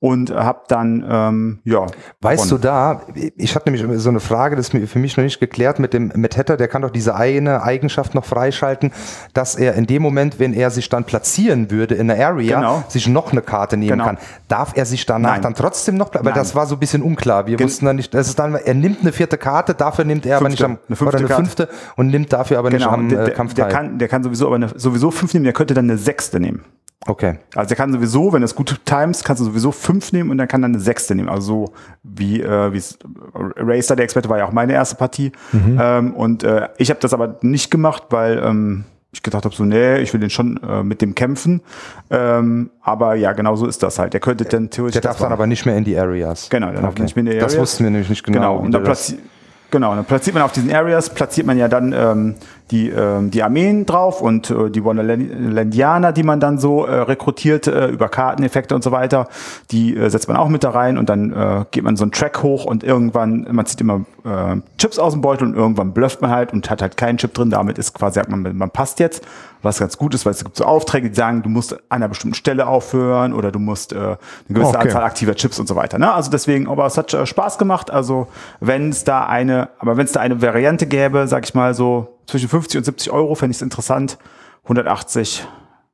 [0.00, 1.86] und habe dann, ähm, ja.
[2.20, 2.62] Weißt gewonnen.
[2.62, 3.02] du da,
[3.36, 6.12] ich hatte nämlich so eine Frage, das ist für mich noch nicht geklärt mit dem
[6.14, 8.92] mit Hatter, der kann doch diese eine Eigenschaft noch freischalten,
[9.34, 12.84] dass er in dem Moment, wenn er sich dann platzieren würde in der Area, genau.
[12.86, 14.04] sich noch eine Karte nehmen genau.
[14.04, 14.18] kann.
[14.46, 15.42] Darf er sich danach Nein.
[15.42, 16.34] dann trotzdem noch, weil Nein.
[16.34, 17.46] das war so ein bisschen unklar.
[17.46, 20.26] Wir Gen wussten dann nicht, das ist dann, er nimmt eine vierte Karte, dafür nimmt
[20.26, 22.84] er fünfte, aber nicht am, eine fünfte oder eine fünfte und nimmt dafür aber genau.
[22.84, 25.34] nicht am der, äh, Kampf der, der kann, der kann sowieso aber eine, sowieso fünf
[25.34, 26.64] nehmen, der könnte dann eine sechste nehmen.
[27.08, 27.38] Okay.
[27.54, 30.46] Also er kann sowieso, wenn es gut times, kannst du sowieso fünf nehmen und dann
[30.46, 31.30] kann dann eine sechste nehmen.
[31.30, 32.82] Also so wie äh, wie
[33.34, 35.32] Racer, der Experte, war ja auch meine erste Partie.
[35.52, 35.78] Mhm.
[35.80, 39.64] Ähm, und äh, ich habe das aber nicht gemacht, weil ähm, ich gedacht habe, so,
[39.64, 41.62] nee, ich will den schon äh, mit dem kämpfen.
[42.10, 44.12] Ähm, aber ja, genau so ist das halt.
[44.12, 45.00] Der könnte dann theoretisch.
[45.00, 46.50] Der darf dann aber nicht mehr in die Areas.
[46.50, 46.86] Genau, der okay.
[46.86, 47.52] darf nicht mehr in die Areas.
[47.52, 48.38] Das wussten wir nämlich nicht genau.
[48.38, 49.20] Genau, und dann platziert
[49.70, 52.34] Genau, dann platziert man auf diesen Areas, platziert man ja dann ähm,
[52.70, 57.66] die, ähm, die Armeen drauf und äh, die Wonderlandianer, die man dann so äh, rekrutiert
[57.66, 59.28] äh, über Karteneffekte und so weiter,
[59.70, 62.12] die äh, setzt man auch mit da rein und dann äh, geht man so einen
[62.12, 66.22] Track hoch und irgendwann, man zieht immer äh, Chips aus dem Beutel und irgendwann blufft
[66.22, 69.00] man halt und hat halt keinen Chip drin, damit ist quasi, sagt man, man passt
[69.00, 69.22] jetzt,
[69.62, 72.08] was ganz gut ist, weil es gibt so Aufträge, die sagen, du musst an einer
[72.08, 74.16] bestimmten Stelle aufhören oder du musst äh, eine
[74.48, 74.78] gewisse okay.
[74.88, 75.98] Anzahl aktiver Chips und so weiter.
[75.98, 76.12] Ne?
[76.12, 78.28] Also deswegen, aber es hat äh, Spaß gemacht, also
[78.60, 82.18] wenn es da eine, aber wenn es da eine Variante gäbe, sag ich mal so,
[82.26, 84.18] zwischen 50 und 70 Euro fände ich es interessant.
[84.64, 85.46] 180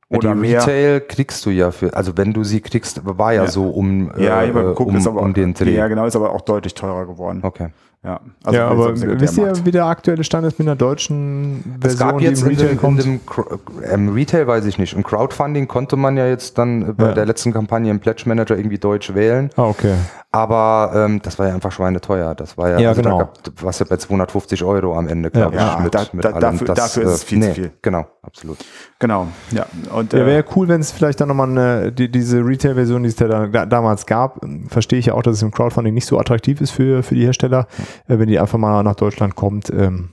[0.09, 0.61] oder die mehr.
[0.61, 3.49] Retail kriegst du ja für, also wenn du sie kriegst, war ja, ja.
[3.49, 5.75] so um, ja, äh, geguckt, um, aber, um den Dreh.
[5.75, 7.39] Ja, genau, ist aber auch deutlich teurer geworden.
[7.43, 7.69] Okay.
[8.05, 11.95] Ja, also ja, aber wisst ihr, wie der aktuelle Stand ist mit einer deutschen Es
[11.95, 13.03] Version, gab jetzt die im in Retail dem, in kommt?
[13.03, 13.59] dem Cro-
[13.91, 14.93] ähm, Retail weiß ich nicht.
[14.93, 17.13] Im Crowdfunding konnte man ja jetzt dann äh, bei Ja.
[17.13, 19.49] der letzten Kampagne im Pledge Manager irgendwie Deutsch wählen.
[19.55, 19.95] Ah, okay.
[20.31, 22.35] Aber ähm, das war ja einfach schweineteuer.
[22.35, 23.19] Das war ja, Ja, also genau.
[23.43, 25.77] da was ja bei 250 Euro am Ende, glaube Ja.
[25.79, 25.93] ich.
[25.93, 27.71] Ja, da- da- dafür- dafür ist es viel zu viel.
[27.81, 28.57] Genau, absolut.
[28.99, 29.65] Genau, ja.
[29.93, 33.09] Und, Ja, äh, wäre cool, wenn es vielleicht dann nochmal eine, die, diese Retail-Version, die
[33.09, 35.93] es ja da, da, damals gab, ähm, verstehe ich ja auch, dass es im Crowdfunding
[35.93, 39.35] nicht so attraktiv ist für, für die Hersteller, äh, wenn die einfach mal nach Deutschland
[39.35, 39.69] kommt.
[39.69, 40.09] Ähm,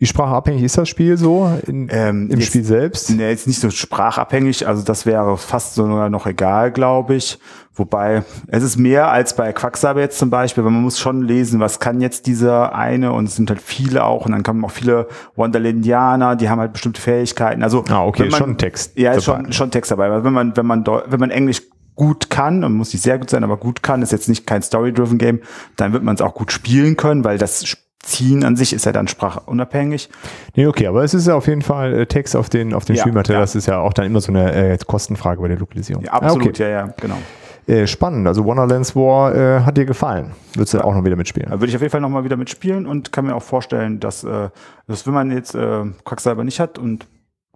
[0.00, 3.10] wie sprachabhängig ist das Spiel so in, Ähm, im jetzt- Spiel selbst?
[3.10, 7.38] Nee, jetzt nicht so sprachabhängig, also das wäre fast sogar noch egal, glaube ich.
[7.74, 11.60] Wobei, es ist mehr als bei Quacksalber jetzt zum Beispiel, weil man muss schon lesen,
[11.60, 14.72] was kann jetzt dieser eine und es sind halt viele auch und dann kommen auch
[14.72, 15.06] viele
[15.36, 17.62] Wonderlandianer, die haben halt bestimmte Fähigkeiten.
[17.62, 20.56] Also Ah, okay, man, schon Text Ja, ist schon, schon Text dabei, weil wenn man,
[20.56, 21.62] wenn man, wenn man Englisch
[21.98, 24.62] gut kann, und muss nicht sehr gut sein, aber gut kann, ist jetzt nicht kein
[24.62, 25.40] Story-driven Game,
[25.76, 28.92] dann wird man es auch gut spielen können, weil das Ziehen an sich ist ja
[28.92, 30.08] dann sprachunabhängig.
[30.54, 32.94] Nee, okay, aber es ist ja auf jeden Fall äh, Text auf den, auf den
[32.94, 33.40] Ja, Spielmaterial.
[33.40, 33.42] ja.
[33.42, 36.04] Das ist ja auch dann immer so eine äh, Kostenfrage bei der Lokalisierung.
[36.04, 36.62] Ja, absolut, okay.
[36.62, 37.18] ja, ja, genau.
[37.66, 38.26] Äh, spannend.
[38.26, 40.30] Also Wonderlands War äh, hat dir gefallen.
[40.54, 41.50] Würdest du auch noch wieder mitspielen?
[41.50, 44.48] Würde ich auf jeden Fall nochmal wieder mitspielen und kann mir auch vorstellen, dass, äh,
[44.86, 47.06] dass wenn man jetzt äh, Quacksalber nicht hat und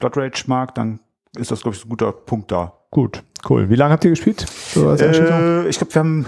[0.01, 0.99] Blood Rage mag, dann
[1.39, 2.75] ist das, glaube ich, ein guter Punkt da.
[2.91, 3.69] Gut, cool.
[3.71, 4.47] Wie lange habt ihr gespielt?
[4.75, 4.91] So?
[4.95, 6.27] Äh, ich glaube, wir haben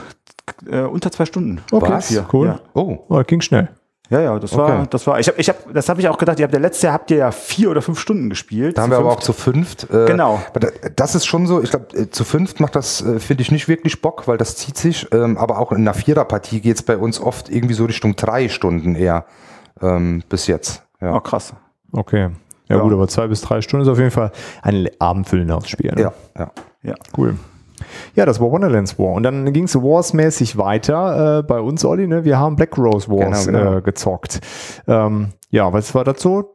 [0.71, 1.61] äh, unter zwei Stunden.
[1.73, 2.23] okay, was?
[2.33, 2.47] cool.
[2.49, 2.61] Ja.
[2.75, 3.69] Oh, Oh, ging schnell.
[4.11, 4.61] Ja, ja, das Okay.
[4.61, 6.39] war, das war, ich habe, ich habe, das habe ich auch gedacht.
[6.39, 8.77] Ihr habt ja letztes Jahr habt ihr ja vier oder fünf Stunden gespielt.
[8.77, 9.81] da haben wir aber auch fünft.
[9.81, 9.91] zu fünft.
[9.91, 10.43] Äh, Genau.
[10.95, 13.67] Das ist schon so, ich glaube, äh, zu fünft macht das, äh, finde ich, nicht
[13.67, 15.09] wirklich Bock, weil das zieht sich.
[15.11, 18.51] Ähm, aber auch in einer Viererpartie geht es bei uns oft irgendwie so Richtung drei
[18.51, 19.25] Stunden eher
[19.81, 20.83] ähm, bis jetzt.
[21.01, 21.17] Ja.
[21.17, 21.55] Oh, krass.
[21.93, 22.29] Okay.
[22.69, 22.83] Ja, Ja.
[22.83, 25.93] gut, aber zwei bis drei Stunden ist auf jeden Fall ein abendfüllendes Spiel.
[25.95, 26.03] Ne?
[26.03, 26.51] Ja, ja.
[26.85, 26.95] Ja.
[27.17, 27.37] Cool.
[28.15, 29.13] Ja, das war Wonderlands War.
[29.13, 32.07] Und dann ging es Wars-mäßig weiter äh, bei uns, Olli.
[32.07, 32.25] Ne?
[32.25, 33.79] Wir haben Black Rose Wars Genau, genau.
[33.79, 34.41] Äh, gezockt.
[34.87, 36.54] Ähm, ja, was war dazu?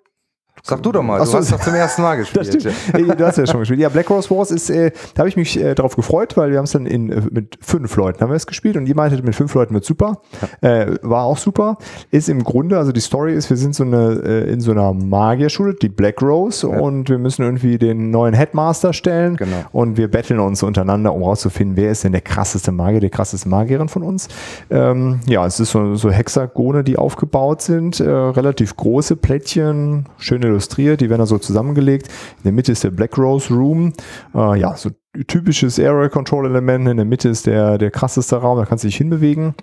[0.64, 2.66] Sag du doch mal, Ach du hast doch zum ersten Mal gespielt.
[2.94, 3.80] Ey, Du hast ja schon gespielt.
[3.80, 6.58] Ja, Black Rose Wars ist, äh, da habe ich mich äh, drauf gefreut, weil wir
[6.58, 9.24] haben es dann in, äh, mit fünf Leuten haben wir es gespielt und ihr meintet,
[9.24, 10.22] mit fünf Leuten wird super.
[10.62, 11.78] Äh, war auch super.
[12.12, 14.94] Ist im Grunde, also die Story ist, wir sind so eine, äh, in so einer
[14.94, 19.36] Magierschule, die Black Rose, und wir müssen irgendwie den neuen Headmaster stellen.
[19.36, 19.58] Genau.
[19.72, 23.50] Und wir betteln uns untereinander, um rauszufinden, wer ist denn der krasseste Magier, die krasseste
[23.50, 24.28] Magierin von uns.
[24.70, 30.42] Ähm, ja, es ist so, so Hexagone, die aufgebaut sind, äh, relativ große Plättchen, schön
[30.50, 32.08] illustriert, die werden da so zusammengelegt.
[32.38, 33.94] In der Mitte ist der Black Rose Room,
[34.36, 34.92] äh, ja, so
[35.28, 36.88] typisches Area Control Element.
[36.88, 39.56] In der Mitte ist der, der krasseste Raum, da kannst du dich hinbewegen.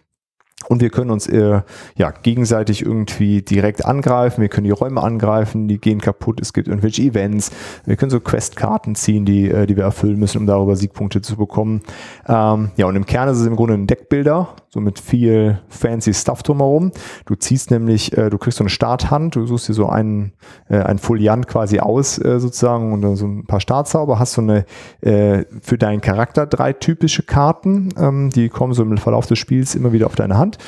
[0.69, 1.61] Und wir können uns äh,
[1.97, 4.41] ja, gegenseitig irgendwie direkt angreifen.
[4.41, 6.41] Wir können die Räume angreifen, die gehen kaputt.
[6.41, 7.53] Es gibt irgendwelche Events.
[7.85, 11.37] Wir können so Questkarten ziehen, die, äh, die wir erfüllen müssen, um darüber Siegpunkte zu
[11.37, 11.83] bekommen.
[12.27, 16.13] Ähm, ja, und im Kern ist es im Grunde ein Deckbilder, so mit viel fancy
[16.13, 16.93] Stuff drumherum.
[17.25, 20.35] Du ziehst nämlich, äh, du kriegst so eine Starthand, du suchst dir so einen,
[20.69, 24.43] äh, einen Foliant quasi aus, äh, sozusagen, und dann so ein paar Startzauber, hast so
[24.43, 24.67] eine
[25.01, 29.75] äh, für deinen Charakter drei typische Karten, ähm, die kommen so im Verlauf des Spiels
[29.75, 30.59] immer wieder auf deine Hand.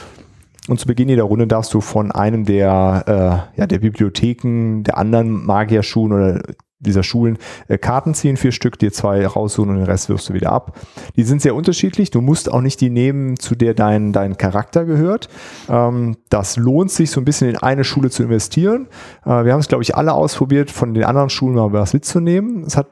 [0.68, 3.04] Und zu Beginn jeder Runde darfst du von einem der,
[3.54, 6.42] äh, ja, der Bibliotheken, der anderen Magierschulen oder
[6.80, 10.34] dieser Schulen äh, Karten ziehen, vier Stück, dir zwei raussuchen und den Rest wirfst du
[10.34, 10.78] wieder ab.
[11.16, 12.10] Die sind sehr unterschiedlich.
[12.10, 15.28] Du musst auch nicht die nehmen, zu der dein, dein Charakter gehört.
[15.68, 18.88] Ähm, das lohnt sich so ein bisschen in eine Schule zu investieren.
[19.24, 22.62] Äh, wir haben es, glaube ich, alle ausprobiert, von den anderen Schulen mal was mitzunehmen.
[22.64, 22.88] Es hat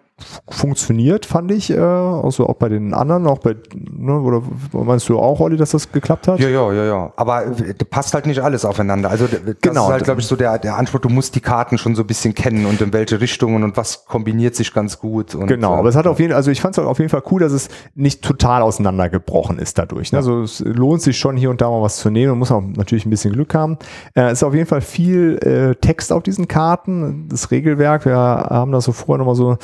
[0.48, 4.42] funktioniert, fand ich, äh, also auch bei den anderen, auch bei, ne, oder
[4.72, 6.40] meinst du auch, Olli, dass das geklappt hat?
[6.40, 7.12] Ja, ja, ja, ja.
[7.16, 9.10] Aber äh, passt halt nicht alles aufeinander.
[9.10, 9.86] Also das Genau.
[9.86, 12.06] ist halt, glaube ich, so der, der Anspruch, du musst die Karten schon so ein
[12.06, 15.34] bisschen kennen und in welche Richtungen und was kombiniert sich ganz gut.
[15.34, 17.10] Und, Genau, äh, aber es hat auf jeden Fall, also ich fand es auf jeden
[17.10, 20.12] Fall cool, dass es nicht total auseinandergebrochen ist dadurch.
[20.12, 20.18] Ne?
[20.18, 22.30] Also es lohnt sich schon hier und da mal was zu nehmen.
[22.30, 23.76] Man muss auch natürlich ein bisschen Glück haben.
[24.14, 27.26] Äh, Es ist auf jeden Fall viel äh, Text auf diesen Karten.
[27.28, 29.56] Das Regelwerk, wir haben das so vorher nochmal so,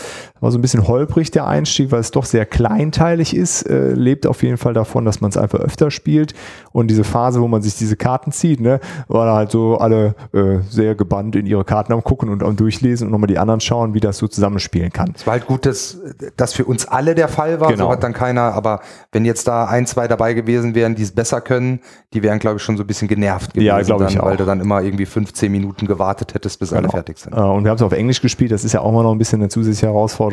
[0.43, 3.63] war so ein bisschen holprig der Einstieg, weil es doch sehr kleinteilig ist.
[3.63, 6.35] Äh, lebt auf jeden Fall davon, dass man es einfach öfter spielt.
[6.73, 10.15] Und diese Phase, wo man sich diese Karten zieht, ne, war da halt so alle
[10.33, 13.61] äh, sehr gebannt in ihre Karten am gucken und am durchlesen und nochmal die anderen
[13.61, 15.13] schauen, wie das so zusammenspielen kann.
[15.15, 15.99] Es war halt gut, dass
[16.37, 17.69] das für uns alle der Fall war.
[17.71, 17.85] Genau.
[17.87, 18.81] So hat dann keiner, aber
[19.13, 21.81] wenn jetzt da ein, zwei dabei gewesen wären, die es besser können,
[22.15, 23.67] die wären, glaube ich, schon so ein bisschen genervt gewesen.
[23.67, 24.37] Ja, glaube ich dann, Weil auch.
[24.39, 26.93] du dann immer irgendwie 15 Minuten gewartet hättest, bis alle Genau.
[26.93, 27.33] fertig sind.
[27.33, 28.51] Äh, Und wir haben es auf Englisch gespielt.
[28.51, 30.32] Das ist ja auch mal noch ein bisschen eine zusätzliche Herausforderung.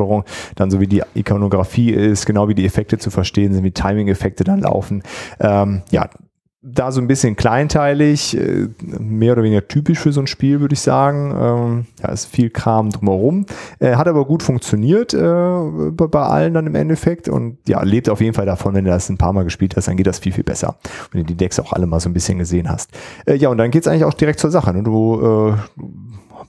[0.55, 4.43] Dann so wie die Ikonografie ist, genau wie die Effekte zu verstehen sind, wie Timing-Effekte
[4.43, 5.03] dann laufen.
[5.39, 6.09] Ähm, ja,
[6.61, 10.73] da so ein bisschen kleinteilig, äh, mehr oder weniger typisch für so ein Spiel, würde
[10.73, 11.33] ich sagen.
[11.39, 13.45] Ähm, ja, ist viel Kram drumherum.
[13.79, 15.19] Äh, hat aber gut funktioniert äh,
[15.91, 19.07] bei allen dann im Endeffekt und ja, lebt auf jeden Fall davon, wenn du das
[19.09, 20.75] ein paar Mal gespielt hast, dann geht das viel, viel besser.
[21.11, 22.91] Wenn du die Decks auch alle mal so ein bisschen gesehen hast.
[23.25, 24.73] ja, und dann geht's eigentlich auch direkt zur Sache.
[24.73, 24.83] Ne?
[24.83, 25.55] Du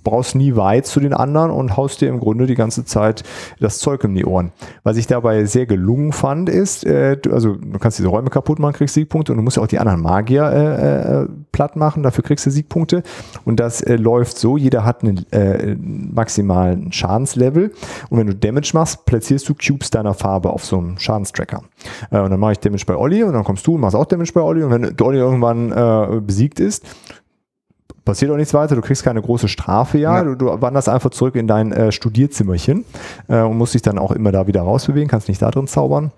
[0.03, 3.23] brauchst nie weit zu den anderen und haust dir im Grunde die ganze Zeit
[3.59, 4.53] das Zeug um die Ohren.
[4.83, 8.59] Was ich dabei sehr gelungen fand, ist, äh, du, also du kannst diese Räume kaputt
[8.59, 12.03] machen, kriegst Siegpunkte und du musst ja auch die anderen Magier äh, äh, platt machen,
[12.03, 13.03] dafür kriegst du Siegpunkte.
[13.45, 17.73] Und das äh, läuft so, jeder hat einen äh, maximalen Schadenslevel
[18.09, 21.63] und wenn du Damage machst, platzierst du Cubes deiner Farbe auf so einem Schadenstracker.
[22.11, 24.07] Äh, und dann mache ich Damage bei Olli und dann kommst du und machst auch
[24.07, 26.85] Damage bei Olli und wenn Olli irgendwann äh, besiegt ist,
[28.05, 30.25] passiert auch nichts weiter, du kriegst keine große Strafe, ja, ja.
[30.25, 32.85] Du, du, wanderst einfach zurück in dein äh, Studierzimmerchen
[33.29, 36.13] äh, und musst dich dann auch immer da wieder rausbewegen, kannst nicht da drin zaubern.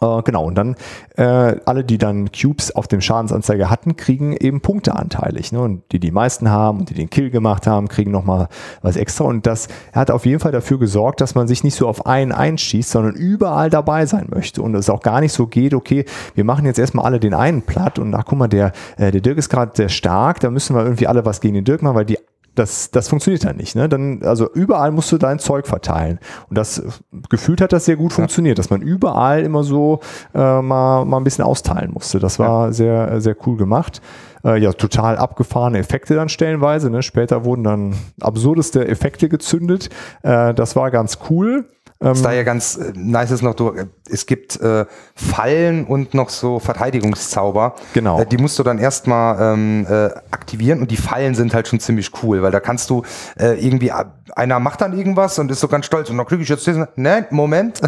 [0.00, 0.76] Äh, genau, und dann
[1.16, 5.52] äh, alle, die dann Cubes auf dem Schadensanzeiger hatten, kriegen eben Punkte anteilig.
[5.52, 5.60] Ne?
[5.60, 8.48] Und die, die meisten haben und die den Kill gemacht haben, kriegen nochmal
[8.82, 9.24] was extra.
[9.24, 12.32] Und das hat auf jeden Fall dafür gesorgt, dass man sich nicht so auf einen
[12.32, 14.62] einschießt, sondern überall dabei sein möchte.
[14.62, 17.62] Und es auch gar nicht so geht, okay, wir machen jetzt erstmal alle den einen
[17.62, 20.74] platt und ach guck mal, der, äh, der Dirk ist gerade sehr stark, da müssen
[20.76, 22.18] wir irgendwie alle was gegen den Dirk machen, weil die
[22.54, 23.74] das, das funktioniert dann nicht.
[23.76, 23.88] Ne?
[23.88, 26.18] Dann, also überall musst du dein Zeug verteilen.
[26.48, 26.82] Und das
[27.28, 28.16] gefühlt hat das sehr gut ja.
[28.16, 30.00] funktioniert, dass man überall immer so
[30.34, 32.18] äh, mal, mal ein bisschen austeilen musste.
[32.18, 32.72] Das war ja.
[32.72, 34.00] sehr, sehr cool gemacht.
[34.44, 36.90] Äh, ja, total abgefahrene Effekte dann stellenweise.
[36.90, 37.02] Ne?
[37.02, 39.88] Später wurden dann absurdeste Effekte gezündet.
[40.22, 41.68] Äh, das war ganz cool.
[42.10, 43.72] Was da ja ganz äh, nice ist noch, du,
[44.08, 44.84] es gibt äh,
[45.14, 47.74] Fallen und noch so Verteidigungszauber.
[47.94, 48.20] Genau.
[48.20, 51.80] Äh, die musst du dann erstmal ähm, äh, aktivieren und die Fallen sind halt schon
[51.80, 53.02] ziemlich cool, weil da kannst du
[53.38, 54.04] äh, irgendwie, äh,
[54.36, 56.86] einer macht dann irgendwas und ist so ganz stolz und dann kriege ich jetzt diesen,
[56.96, 57.80] ne, Moment.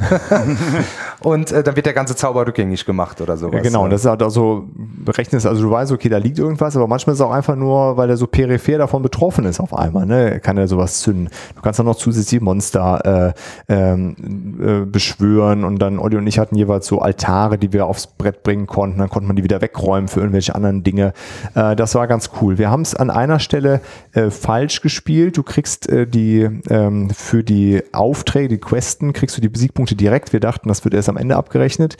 [1.20, 3.62] und äh, dann wird der ganze Zauber rückgängig gemacht oder sowas.
[3.62, 4.66] Genau, und das ist halt also,
[5.08, 7.96] rechnest, also du weißt, okay, da liegt irgendwas, aber manchmal ist es auch einfach nur,
[7.96, 11.28] weil er so peripher davon betroffen ist auf einmal, ne, kann er sowas zünden.
[11.54, 13.34] Du kannst dann noch zusätzlich Monster
[13.68, 14.16] äh, ähm,
[14.60, 18.42] äh, beschwören und dann Olli und ich hatten jeweils so Altare, die wir aufs Brett
[18.42, 18.98] bringen konnten.
[18.98, 21.12] Dann konnte man die wieder wegräumen für irgendwelche anderen Dinge.
[21.54, 22.58] Äh, das war ganz cool.
[22.58, 23.80] Wir haben es an einer Stelle
[24.12, 25.36] äh, falsch gespielt.
[25.36, 26.06] Du kriegst äh,
[26.36, 30.32] die ähm, für die Aufträge, die Questen, kriegst du die Siegpunkte direkt.
[30.32, 31.96] Wir dachten, das wird erst am Ende abgerechnet.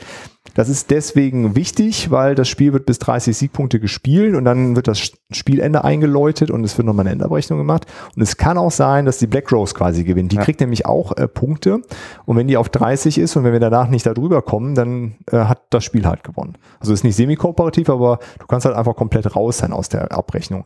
[0.54, 4.88] Das ist deswegen wichtig, weil das Spiel wird bis 30 Siegpunkte gespielt und dann wird
[4.88, 7.86] das Spielende eingeläutet und es wird nochmal eine Endabrechnung gemacht.
[8.14, 10.32] Und es kann auch sein, dass die Black Rose quasi gewinnt.
[10.32, 10.42] Die ja.
[10.42, 11.80] kriegt nämlich auch äh, Punkte
[12.24, 15.38] und wenn die auf 30 ist und wenn wir danach nicht darüber kommen, dann äh,
[15.38, 16.56] hat das Spiel halt gewonnen.
[16.80, 20.64] Also ist nicht semi-kooperativ, aber du kannst halt einfach komplett raus sein aus der Abrechnung.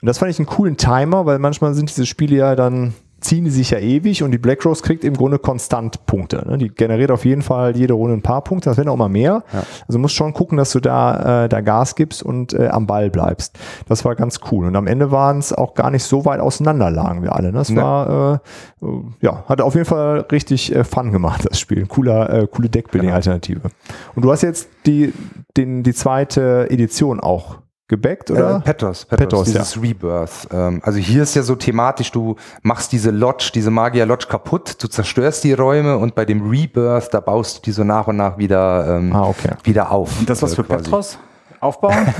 [0.00, 2.94] Und das fand ich einen coolen Timer, weil manchmal sind diese Spiele ja dann
[3.28, 6.44] ziehen die sich ja ewig und die Black Rose kriegt im Grunde konstant Punkte.
[6.48, 6.56] Ne?
[6.56, 9.44] Die generiert auf jeden Fall jede Runde ein paar Punkte, das werden auch mal mehr.
[9.52, 9.64] Ja.
[9.86, 13.10] Also musst schon gucken, dass du da, äh, da Gas gibst und äh, am Ball
[13.10, 13.58] bleibst.
[13.86, 14.66] Das war ganz cool.
[14.66, 17.52] Und am Ende waren es auch gar nicht so weit auseinander lagen wir alle.
[17.52, 17.58] Ne?
[17.58, 17.82] Das ne.
[17.82, 18.40] war,
[18.82, 18.86] äh,
[19.20, 21.86] ja, hat auf jeden Fall richtig äh, Fun gemacht, das Spiel.
[21.86, 23.60] Cooler, äh, coole Deckbuilding-Alternative.
[23.60, 23.74] Genau.
[24.14, 25.12] Und du hast jetzt die,
[25.56, 27.58] den, die zweite Edition auch
[27.88, 28.56] gebackt oder?
[28.56, 29.80] Äh, Petros, Petros, Petros dieses ja.
[29.80, 30.48] Rebirth.
[30.52, 34.76] Ähm, also hier ist ja so thematisch, du machst diese Lodge, diese Magier Lodge kaputt,
[34.82, 38.16] du zerstörst die Räume und bei dem Rebirth, da baust du die so nach und
[38.16, 39.52] nach wieder, ähm, ah, okay.
[39.64, 40.18] wieder auf.
[40.20, 40.84] Und das was für quasi.
[40.84, 41.18] Petros?
[41.60, 41.96] Aufbauen?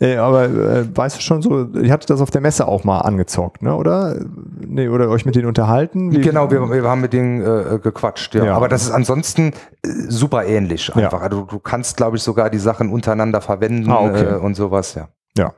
[0.00, 3.00] Äh, aber äh, weißt du schon so, ihr hattet das auf der Messe auch mal
[3.00, 3.74] angezockt, ne?
[3.74, 4.16] oder?
[4.66, 6.12] Nee, oder euch mit denen unterhalten?
[6.12, 8.44] Wie genau, wir, wir haben mit denen äh, gequatscht, ja.
[8.44, 8.54] ja.
[8.54, 11.20] Aber das ist ansonsten äh, super ähnlich einfach.
[11.20, 11.24] Ja.
[11.24, 14.24] Also du kannst, glaube ich, sogar die Sachen untereinander verwenden ah, okay.
[14.24, 15.08] äh, und sowas, ja.
[15.36, 15.52] Ja.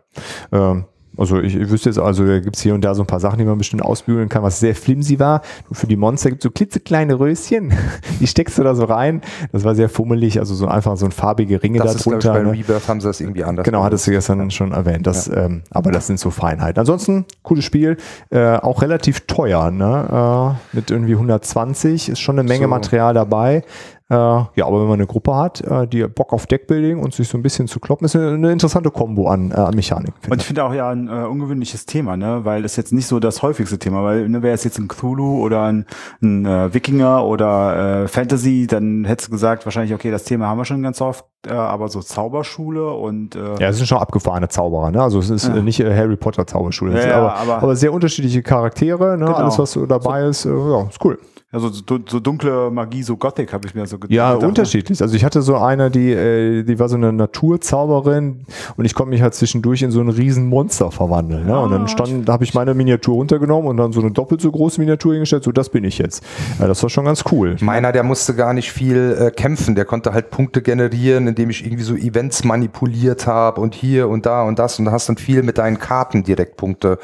[0.52, 0.84] Ähm,
[1.16, 3.38] also ich, ich wüsste jetzt, also gibt es hier und da so ein paar Sachen,
[3.38, 5.42] die man bestimmt ausbügeln kann, was sehr flimsy war.
[5.72, 7.72] Für die Monster gibt es so klitzekleine Röschen,
[8.20, 9.22] die steckst du da so rein.
[9.52, 12.30] Das war sehr fummelig, also so einfach so ein farbige Ringe das da drunter.
[12.30, 12.52] Ist, bei ne?
[12.52, 13.64] Rebirth haben sie das irgendwie anders.
[13.64, 14.50] Genau, hattest du gestern ja.
[14.50, 15.06] schon erwähnt.
[15.06, 15.44] Das, ja.
[15.44, 16.80] ähm, aber das sind so Feinheiten.
[16.80, 17.96] Ansonsten, cooles Spiel,
[18.30, 20.56] äh, auch relativ teuer, ne?
[20.72, 22.68] Äh, mit irgendwie 120, ist schon eine Menge so.
[22.68, 23.62] Material dabei.
[24.08, 27.26] Äh, ja, aber wenn man eine Gruppe hat, äh, die Bock auf Deckbuilding und sich
[27.28, 30.14] so ein bisschen zu kloppen, ist eine, interessante Kombo an, äh, an Mechanik.
[30.30, 32.44] Und ich finde auch ja ein äh, ungewöhnliches Thema, ne?
[32.44, 35.42] weil es jetzt nicht so das häufigste Thema, weil ne, wäre es jetzt ein Cthulhu
[35.42, 35.86] oder ein,
[36.22, 40.58] ein äh, Wikinger oder äh, Fantasy, dann hättest du gesagt, wahrscheinlich, okay, das Thema haben
[40.58, 44.90] wir schon ganz oft, aber so Zauberschule und äh, Ja, es sind schon abgefahrene Zauberer,
[44.90, 45.00] ne?
[45.00, 45.62] Also es ist ja.
[45.62, 49.26] nicht Harry Potter Zauberschule, ja, aber, aber, aber, sehr unterschiedliche Charaktere, ne?
[49.26, 49.36] Genau.
[49.36, 51.18] Alles, was dabei so, ist, ja, ist cool.
[51.52, 54.12] Also so, so dunkle Magie, so Gothic habe ich mir so gedacht.
[54.12, 55.00] Ja, unterschiedlich.
[55.00, 58.44] Also ich hatte so eine, die, äh, die war so eine Naturzauberin
[58.76, 61.46] und ich konnte mich halt zwischendurch in so ein riesen Monster verwandeln.
[61.46, 61.56] Ne?
[61.56, 64.40] Und dann ah, stand, da habe ich meine Miniatur runtergenommen und dann so eine doppelt
[64.40, 65.44] so große Miniatur hingestellt.
[65.44, 66.24] So, das bin ich jetzt.
[66.58, 67.54] Ja, das war schon ganz cool.
[67.60, 69.76] Meiner, der musste gar nicht viel äh, kämpfen.
[69.76, 74.26] Der konnte halt Punkte generieren, indem ich irgendwie so Events manipuliert habe und hier und
[74.26, 76.98] da und das und hast dann viel mit deinen Karten Direktpunkte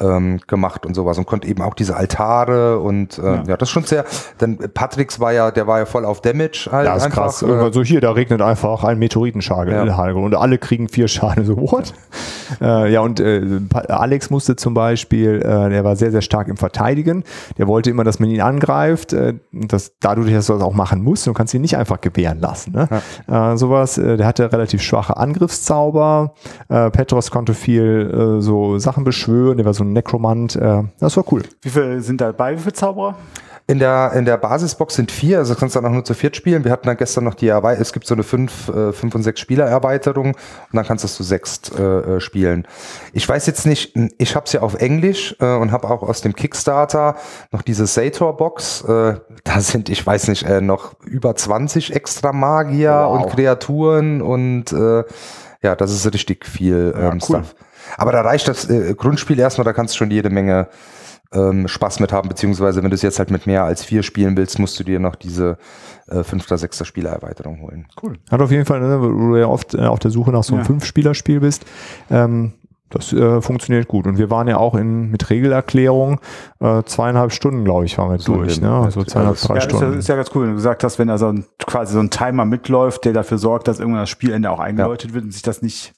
[0.00, 3.34] ähm, gemacht und sowas und konnte eben auch diese Altare und äh, ja.
[3.46, 3.56] ja.
[3.56, 4.04] das ist schon sehr,
[4.40, 6.86] denn Patricks war ja, der war ja voll auf Damage halt.
[6.86, 7.42] Ja, ist einfach, krass.
[7.42, 10.10] Äh, also hier, da regnet einfach ein Meteoritenschagel ja.
[10.12, 11.44] und alle kriegen vier Schaden.
[11.44, 11.92] So, what?
[12.60, 16.56] äh, ja, und äh, Alex musste zum Beispiel, äh, der war sehr, sehr stark im
[16.56, 17.24] Verteidigen.
[17.58, 19.12] Der wollte immer, dass man ihn angreift.
[19.12, 22.40] Äh, das, dadurch, dass du das auch machen musst, du kannst ihn nicht einfach gewähren
[22.40, 22.72] lassen.
[22.72, 22.88] Ne?
[23.28, 23.52] Ja.
[23.52, 26.34] Äh, sowas, äh, der hatte relativ schwache Angriffszauber.
[26.68, 30.56] Äh, Petros konnte viel äh, so Sachen beschwören, der war so ein Necromant.
[30.56, 31.42] Äh, das war cool.
[31.62, 32.56] Wie viele sind dabei?
[32.56, 33.16] Wie viele Zauberer?
[33.66, 36.36] In der, in der Basisbox sind vier, also kannst du dann auch nur zu viert
[36.36, 36.64] spielen.
[36.64, 39.22] Wir hatten dann gestern noch die Erweiterung, es gibt so eine fünf, äh, fünf und
[39.22, 42.68] sechs Spieler Erweiterung und dann kannst du es zu sechs äh, äh, spielen.
[43.14, 46.20] Ich weiß jetzt nicht, ich habe es ja auf Englisch äh, und habe auch aus
[46.20, 47.16] dem Kickstarter
[47.52, 48.82] noch diese Sator-Box.
[48.82, 49.14] Äh,
[49.44, 53.16] da sind, ich weiß nicht, äh, noch über 20 extra Magier wow.
[53.16, 55.04] und Kreaturen und äh,
[55.62, 57.20] ja, das ist richtig viel ähm, ja, cool.
[57.20, 57.54] Stuff.
[57.96, 60.68] Aber da reicht das äh, Grundspiel erstmal, da kannst du schon jede Menge
[61.32, 64.36] ähm, Spaß mit haben, beziehungsweise wenn du es jetzt halt mit mehr als vier spielen
[64.36, 65.58] willst, musst du dir noch diese
[66.08, 67.86] äh, fünfter, sechster Spielererweiterung holen.
[68.02, 68.18] Cool.
[68.30, 70.54] Hat auf jeden Fall, ne, wo du ja oft äh, auf der Suche nach so
[70.54, 70.66] einem ja.
[70.66, 71.64] Fünf-Spieler-Spiel bist,
[72.10, 72.54] ähm,
[72.90, 74.06] das äh, funktioniert gut.
[74.06, 76.20] Und wir waren ja auch in, mit Regelerklärung
[76.60, 78.60] äh, zweieinhalb Stunden, glaube ich, waren wir so durch.
[78.60, 78.70] Ne?
[78.70, 79.84] Also zweieinhalb, drei ja, Stunden.
[79.84, 81.94] Ist ja, ist ja ganz cool, wenn du gesagt hast, wenn da so ein, quasi
[81.94, 85.14] so ein Timer mitläuft, der dafür sorgt, dass irgendwann das Spielende auch eingeläutet ja.
[85.14, 85.94] wird und sich das nicht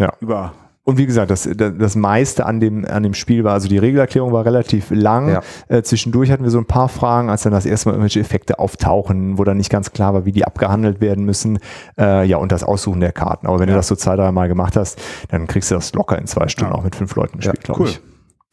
[0.00, 0.12] ja.
[0.20, 0.52] über
[0.86, 4.32] und wie gesagt, das, das meiste an dem, an dem Spiel war, also die Regelerklärung
[4.32, 5.28] war relativ lang.
[5.30, 5.42] Ja.
[5.66, 8.60] Äh, zwischendurch hatten wir so ein paar Fragen, als dann das erste Mal irgendwelche Effekte
[8.60, 11.58] auftauchen, wo dann nicht ganz klar war, wie die abgehandelt werden müssen.
[11.98, 13.48] Äh, ja, und das Aussuchen der Karten.
[13.48, 13.74] Aber wenn ja.
[13.74, 16.46] du das so zwei, drei Mal gemacht hast, dann kriegst du das locker in zwei
[16.46, 16.78] Stunden ja.
[16.78, 17.88] auch mit fünf Leuten gespielt, glaube cool.
[17.88, 18.00] ich.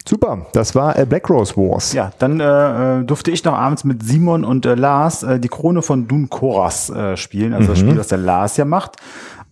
[0.04, 1.94] Super, das war äh, Black Rose Wars.
[1.94, 5.50] Ja, dann äh, äh, durfte ich noch abends mit Simon und äh, Lars äh, die
[5.50, 7.70] Krone von Dun Koras äh, spielen, also mhm.
[7.70, 8.98] das Spiel, das der Lars ja macht.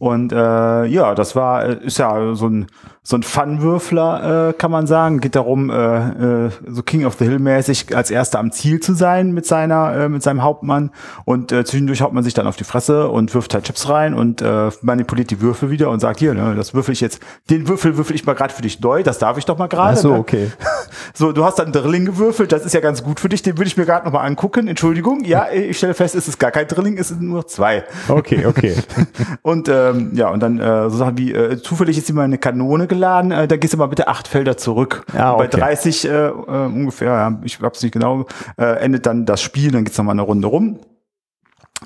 [0.02, 2.66] Und äh, ja, das war, äh, ist ja so ein
[3.04, 5.22] so ein Fun-Würfler, äh, kann man sagen.
[5.22, 8.94] Geht darum, äh, äh, so King of the Hill mäßig als erster am Ziel zu
[8.94, 10.92] sein mit seiner, äh, mit seinem Hauptmann.
[11.26, 14.14] Und äh, zwischendurch haut man sich dann auf die Fresse und wirft halt Chips rein
[14.14, 17.68] und äh, manipuliert die Würfel wieder und sagt, hier, ne, das würfel ich jetzt, den
[17.68, 19.98] Würfel würfel ich mal gerade für dich neu, das darf ich doch mal gerade.
[19.98, 20.20] Ach so, ne?
[20.20, 20.52] okay.
[21.14, 23.68] So, du hast dann Drilling gewürfelt, das ist ja ganz gut für dich, den würde
[23.68, 24.68] ich mir gerade noch mal angucken.
[24.68, 27.84] Entschuldigung, ja, ich stelle fest, es ist gar kein Drilling, es sind nur zwei.
[28.08, 28.76] Okay, okay.
[29.42, 32.88] und ähm, ja, und dann äh, so Sachen wie, äh, zufällig ist immer eine Kanone
[32.88, 35.04] geladen, äh, da gehst du mal bitte acht Felder zurück.
[35.14, 35.48] Ja, okay.
[35.52, 36.32] Bei 30 äh, äh,
[36.66, 38.26] ungefähr, ja, ich hab's nicht genau,
[38.58, 40.80] äh, endet dann das Spiel, dann geht's noch mal eine Runde rum.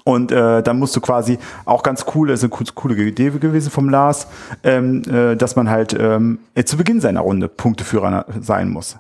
[0.04, 3.72] Und äh, dann musst du quasi auch ganz cool, das ist eine coole Idee gewesen
[3.72, 4.28] vom Lars,
[4.64, 8.98] ähm, äh, dass man halt ähm, zu Beginn seiner Runde Punkteführer sein muss.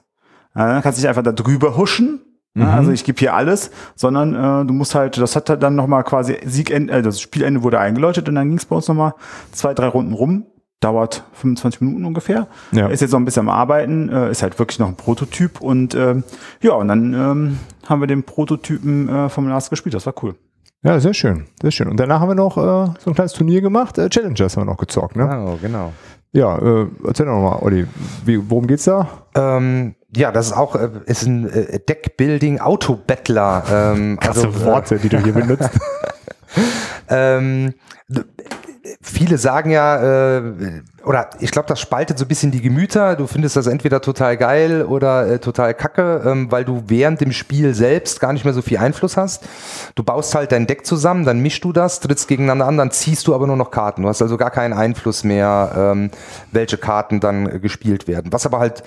[0.55, 2.21] Ja, dann kannst du dich einfach da drüber huschen.
[2.57, 6.05] Ja, also ich gebe hier alles, sondern äh, du musst halt, das hat dann nochmal
[6.05, 9.13] quasi Siegende, äh, das Spielende wurde eingeläutet und dann ging es bei uns nochmal
[9.51, 10.45] zwei, drei Runden rum
[10.79, 12.47] dauert 25 Minuten ungefähr.
[12.71, 12.87] Ja.
[12.87, 15.95] Ist jetzt noch ein bisschen am Arbeiten, äh, ist halt wirklich noch ein Prototyp und
[15.95, 16.21] äh,
[16.61, 20.35] ja, und dann ähm, haben wir den Prototypen äh, vom Last gespielt, das war cool.
[20.85, 21.87] Ja, sehr schön, sehr schön.
[21.87, 24.71] Und danach haben wir noch äh, so ein kleines Turnier gemacht, äh, Challengers haben wir
[24.71, 25.27] noch gezockt, ne?
[25.27, 25.93] Genau, genau.
[26.31, 27.87] Ja, äh, erzähl doch mal, Olli,
[28.23, 29.07] wie, worum geht's da?
[29.33, 33.63] Ähm, ja, das ist auch äh, ist ein äh, Deckbuilding Auto-Battler.
[33.71, 35.71] Ähm, Krasse also, Worte, die du hier benutzt.
[37.09, 37.73] ähm,
[39.01, 40.41] viele sagen ja, äh,
[41.05, 43.15] oder ich glaube, das spaltet so ein bisschen die Gemüter.
[43.15, 47.31] Du findest das entweder total geil oder äh, total kacke, ähm, weil du während dem
[47.31, 49.47] Spiel selbst gar nicht mehr so viel Einfluss hast.
[49.95, 53.27] Du baust halt dein Deck zusammen, dann mischst du das, trittst gegeneinander an, dann ziehst
[53.27, 54.03] du aber nur noch Karten.
[54.03, 56.11] Du hast also gar keinen Einfluss mehr, ähm,
[56.51, 58.31] welche Karten dann äh, gespielt werden.
[58.33, 58.83] Was aber halt,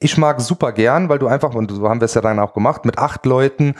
[0.00, 2.54] ich mag super gern, weil du einfach, und so haben wir es ja dann auch
[2.54, 3.74] gemacht, mit acht Leuten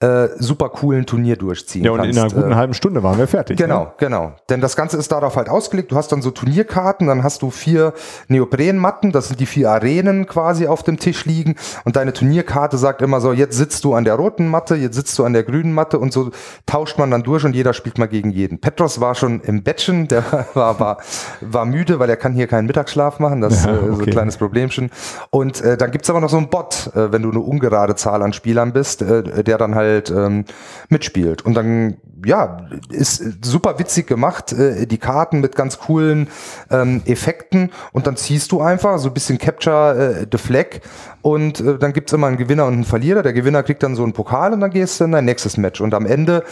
[0.00, 2.16] äh, super coolen Turnier durchziehen Ja, und kannst.
[2.16, 3.56] in einer guten äh, halben Stunde waren wir fertig.
[3.56, 3.92] Genau, ne?
[3.98, 4.32] genau.
[4.48, 5.92] Denn das Ganze ist darauf halt ausgelegt.
[5.92, 7.92] Du hast dann so Turnierkarten, dann hast du vier
[8.28, 13.02] Neoprenmatten, das sind die vier Arenen quasi auf dem Tisch liegen und deine Turnierkarte sagt
[13.02, 15.72] immer so, jetzt sitzt du an der roten Matte, jetzt sitzt du an der grünen
[15.72, 16.30] Matte und so
[16.64, 18.60] tauscht man dann durch und jeder spielt mal gegen jeden.
[18.60, 20.98] Petros war schon im Bettchen, der war, war,
[21.40, 23.86] war müde, weil er kann hier keinen Mittagsschlaf machen, das ja, okay.
[23.86, 24.90] äh, so ein kleines Problemchen.
[25.30, 28.22] Und äh, dann gibt's aber noch so einen Bot, äh, wenn du eine ungerade Zahl
[28.22, 30.44] an Spielern bist, äh, der dann halt ähm,
[30.88, 31.42] mitspielt.
[31.42, 36.28] Und dann, ja, ist super witzig gemacht, äh, die Karten mit ganz coolen
[36.70, 40.80] ähm, Effekten Effekten und dann ziehst du einfach so ein bisschen Capture äh, the Flag
[41.26, 43.24] und äh, dann gibt's immer einen Gewinner und einen Verlierer.
[43.24, 45.80] Der Gewinner kriegt dann so einen Pokal und dann gehst du in dein nächstes Match.
[45.80, 46.44] Und am Ende,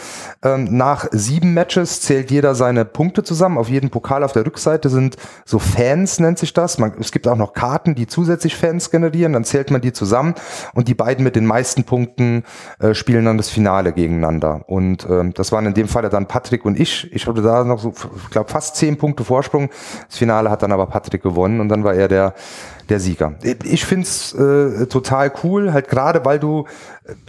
[0.43, 3.57] ähm, nach sieben Matches, zählt jeder seine Punkte zusammen.
[3.57, 6.77] Auf jeden Pokal auf der Rückseite sind so Fans, nennt sich das.
[6.77, 9.31] Man, es gibt auch noch Karten, die zusätzlich Fans generieren.
[9.31, 10.35] Dann zählt man die zusammen
[10.73, 12.43] und die beiden mit den meisten Punkten
[12.79, 14.65] äh, spielen dann das Finale gegeneinander.
[14.67, 17.13] Und ähm, das waren in dem Fall dann Patrick und ich.
[17.13, 17.93] Ich hatte da noch so,
[18.25, 19.69] ich glaube, fast zehn Punkte Vorsprung.
[20.09, 22.33] Das Finale hat dann aber Patrick gewonnen und dann war er der
[22.89, 23.33] der Sieger.
[23.63, 26.65] Ich find's äh, total cool, halt gerade weil du,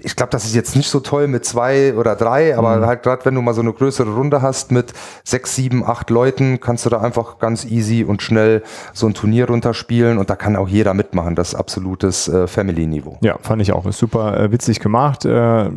[0.02, 2.86] ich glaube, das ist jetzt nicht so toll mit zwei oder drei, aber mhm.
[2.86, 6.60] halt gerade wenn du mal so eine größere Runde hast mit sechs, sieben, acht Leuten,
[6.60, 8.62] kannst du da einfach ganz easy und schnell
[8.94, 11.34] so ein Turnier runterspielen und da kann auch jeder mitmachen.
[11.34, 13.18] Das ist absolutes äh, Family-Niveau.
[13.20, 13.84] Ja, fand ich auch.
[13.84, 15.26] Ist super äh, witzig gemacht.
[15.26, 15.70] Äh,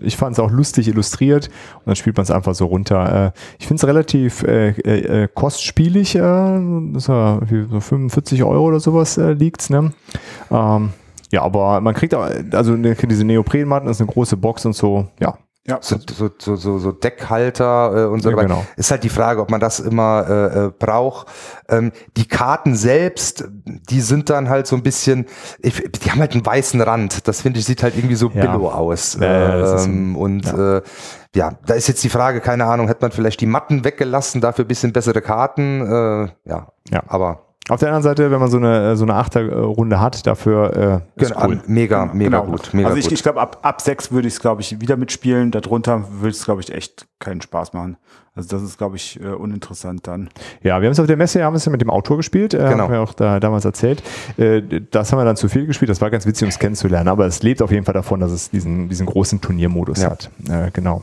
[0.00, 3.26] ich fand es auch lustig illustriert und dann spielt man es einfach so runter.
[3.26, 6.14] Äh, ich finde es relativ äh, äh, kostspielig.
[6.14, 9.70] Das ist ja so 45 Euro oder sowas äh, liegt.
[9.70, 9.92] Ne?
[10.50, 10.90] Ähm,
[11.30, 15.08] ja, aber man kriegt auch, also ne, diese Neoprenmatten ist eine große Box und so,
[15.20, 15.36] ja.
[15.68, 15.78] Ja.
[15.82, 18.48] So, so, so, so, so Deckhalter äh, und so ja, weiter.
[18.48, 18.66] Genau.
[18.76, 21.26] Ist halt die Frage, ob man das immer äh, äh, braucht.
[21.68, 25.26] Ähm, die Karten selbst, die sind dann halt so ein bisschen,
[25.60, 27.28] ich, die haben halt einen weißen Rand.
[27.28, 28.46] Das finde ich, sieht halt irgendwie so Ja.
[28.46, 29.18] billow aus.
[29.20, 30.78] Ja, ähm, und ja.
[30.78, 30.82] Äh,
[31.36, 34.64] ja, da ist jetzt die Frage, keine Ahnung, hätte man vielleicht die Matten weggelassen, dafür
[34.64, 35.82] ein bisschen bessere Karten.
[35.82, 36.68] Äh, ja.
[36.90, 37.02] Ja.
[37.08, 41.22] aber Auf der anderen Seite, wenn man so eine, so eine Achterrunde hat, dafür äh,
[41.22, 41.60] ist genau, cool.
[41.66, 42.50] mega, mega Genau.
[42.52, 42.70] gut.
[42.72, 45.50] Mega also ich, ich glaube, ab, ab sechs würde ich es, glaube ich, wieder mitspielen.
[45.50, 47.96] Darunter würde es, glaube ich, echt keinen Spaß machen.
[48.34, 50.28] Also das ist, glaube ich, äh, uninteressant dann.
[50.62, 52.58] Ja, wir haben es auf der Messe, haben es ja mit dem Autor gespielt, äh,
[52.58, 52.84] Genau.
[52.84, 54.00] haben wir auch da, damals erzählt.
[54.36, 54.62] Äh,
[54.92, 57.42] das haben wir dann zu viel gespielt, das war ganz witzig, uns kennenzulernen, aber es
[57.42, 60.10] lebt auf jeden Fall davon, dass es diesen, diesen großen Turniermodus Ja.
[60.10, 60.30] hat.
[60.48, 61.02] Äh, genau.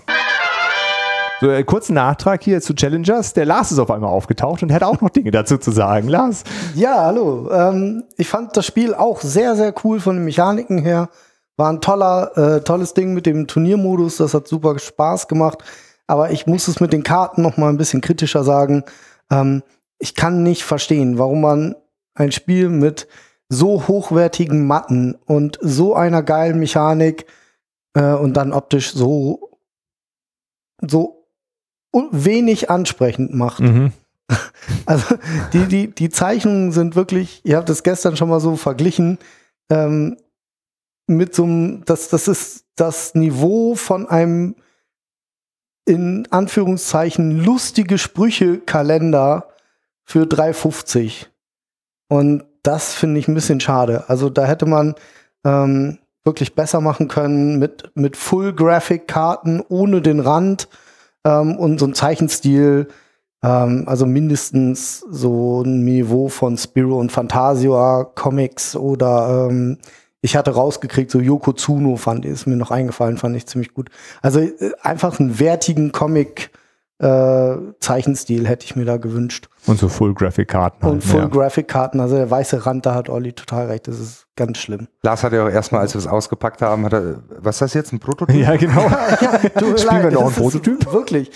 [1.42, 3.34] So, äh, kurzen Nachtrag hier zu Challengers.
[3.34, 6.08] Der Lars ist auf einmal aufgetaucht und hat auch noch Dinge dazu zu sagen.
[6.08, 6.44] Lars.
[6.76, 7.52] Ja, hallo.
[7.52, 11.10] Ähm, ich fand das Spiel auch sehr, sehr cool von den Mechaniken her.
[11.58, 14.18] War ein toller, äh, tolles Ding mit dem Turniermodus.
[14.18, 15.64] Das hat super Spaß gemacht.
[16.08, 18.84] Aber ich muss es mit den Karten noch mal ein bisschen kritischer sagen.
[19.30, 19.62] Ähm,
[20.00, 21.76] ich kann nicht verstehen, warum man
[22.14, 23.08] ein Spiel mit
[23.50, 27.26] so hochwertigen Matten und so einer geilen Mechanik
[27.94, 29.52] äh, und dann optisch so
[30.82, 31.25] so
[32.12, 33.64] wenig ansprechend macht.
[34.88, 35.16] Also
[35.54, 39.20] die, die, die Zeichnungen sind wirklich, ihr habt es gestern schon mal so verglichen,
[39.70, 40.18] ähm,
[41.06, 44.56] mit so einem, das, das ist das Niveau von einem
[45.86, 49.50] in Anführungszeichen lustige Sprüche-Kalender
[50.04, 51.28] für 3,50.
[52.08, 54.06] Und das finde ich ein bisschen schade.
[54.08, 54.96] Also da hätte man
[55.44, 60.68] ähm, wirklich besser machen können mit, mit Full-Graphic-Karten ohne den Rand
[61.26, 62.88] ähm, und so ein Zeichenstil,
[63.44, 69.80] ähm, also mindestens so ein Niveau von Spiro und Fantasia Comics oder ähm,
[70.22, 73.90] ich hatte rausgekriegt, so Yoko Tsuno fand, ist mir noch eingefallen, fand ich ziemlich gut.
[74.22, 76.52] Also äh, einfach einen wertigen Comic
[77.00, 79.50] äh, Zeichenstil hätte ich mir da gewünscht.
[79.68, 80.84] Und so Full-Graphic-Karten.
[80.84, 84.00] halt, Und Full Graphic Karten, also der weiße Rand, da hat Olli total recht, das
[84.00, 84.88] ist ganz schlimm.
[85.04, 87.74] Lars hat ja auch erstmal, als wir es ausgepackt haben, hat er, was ist das
[87.74, 88.36] jetzt, ein Prototyp?
[88.36, 88.82] Ja, genau.
[89.22, 90.94] ja, mir Spielen wir noch einen ist Prototyp?
[90.94, 91.32] Wirklich.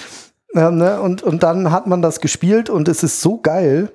[0.55, 1.01] Ähm, ne?
[1.01, 3.91] und, und dann hat man das gespielt und es ist so geil,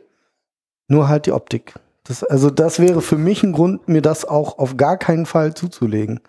[0.89, 1.75] nur halt die Optik.
[2.05, 5.55] Das, also das wäre für mich ein Grund, mir das auch auf gar keinen Fall
[5.55, 6.21] zuzulegen.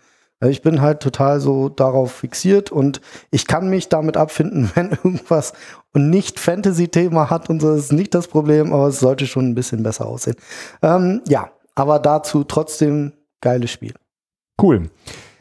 [0.45, 4.91] Also ich bin halt total so darauf fixiert und ich kann mich damit abfinden, wenn
[4.91, 5.53] irgendwas
[5.91, 9.55] und nicht Fantasy-Thema hat und so, ist nicht das Problem, aber es sollte schon ein
[9.55, 10.35] bisschen besser aussehen.
[10.83, 13.95] Ähm, ja, aber dazu trotzdem geiles Spiel.
[14.61, 14.91] Cool.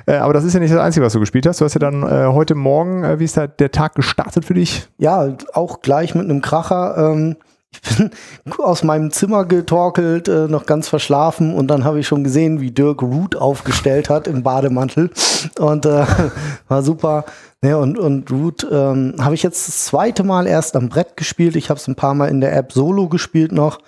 [0.06, 1.60] Äh, aber das ist ja nicht das Einzige, was du gespielt hast.
[1.60, 4.54] Du hast ja dann äh, heute Morgen, äh, wie ist da der Tag gestartet für
[4.54, 4.88] dich?
[4.96, 6.96] ja, auch gleich mit einem Kracher.
[6.96, 7.36] Ähm,
[7.82, 8.10] ich bin
[8.58, 12.70] aus meinem Zimmer getorkelt, äh, noch ganz verschlafen und dann habe ich schon gesehen, wie
[12.70, 15.10] Dirk Root aufgestellt hat im Bademantel
[15.58, 16.06] und äh,
[16.68, 17.24] war super.
[17.62, 21.56] Ja, und, und Root ähm, habe ich jetzt das zweite Mal erst am Brett gespielt.
[21.56, 23.78] Ich habe es ein paar Mal in der App solo gespielt noch,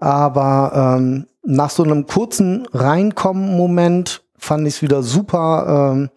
[0.00, 5.92] aber ähm, nach so einem kurzen Reinkommen-Moment fand ich es wieder super.
[5.92, 6.10] Ähm,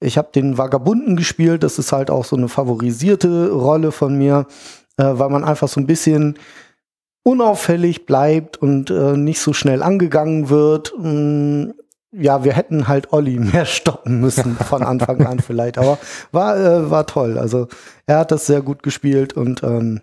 [0.00, 4.46] ich habe den Vagabunden gespielt, das ist halt auch so eine favorisierte Rolle von mir,
[4.96, 6.38] äh, weil man einfach so ein bisschen
[7.22, 10.92] unauffällig bleibt und äh, nicht so schnell angegangen wird.
[10.98, 11.70] Mm,
[12.12, 15.98] ja, wir hätten halt Olli mehr stoppen müssen von Anfang an vielleicht, aber
[16.32, 17.38] war, äh, war toll.
[17.38, 17.68] Also
[18.06, 20.02] er hat das sehr gut gespielt und ähm,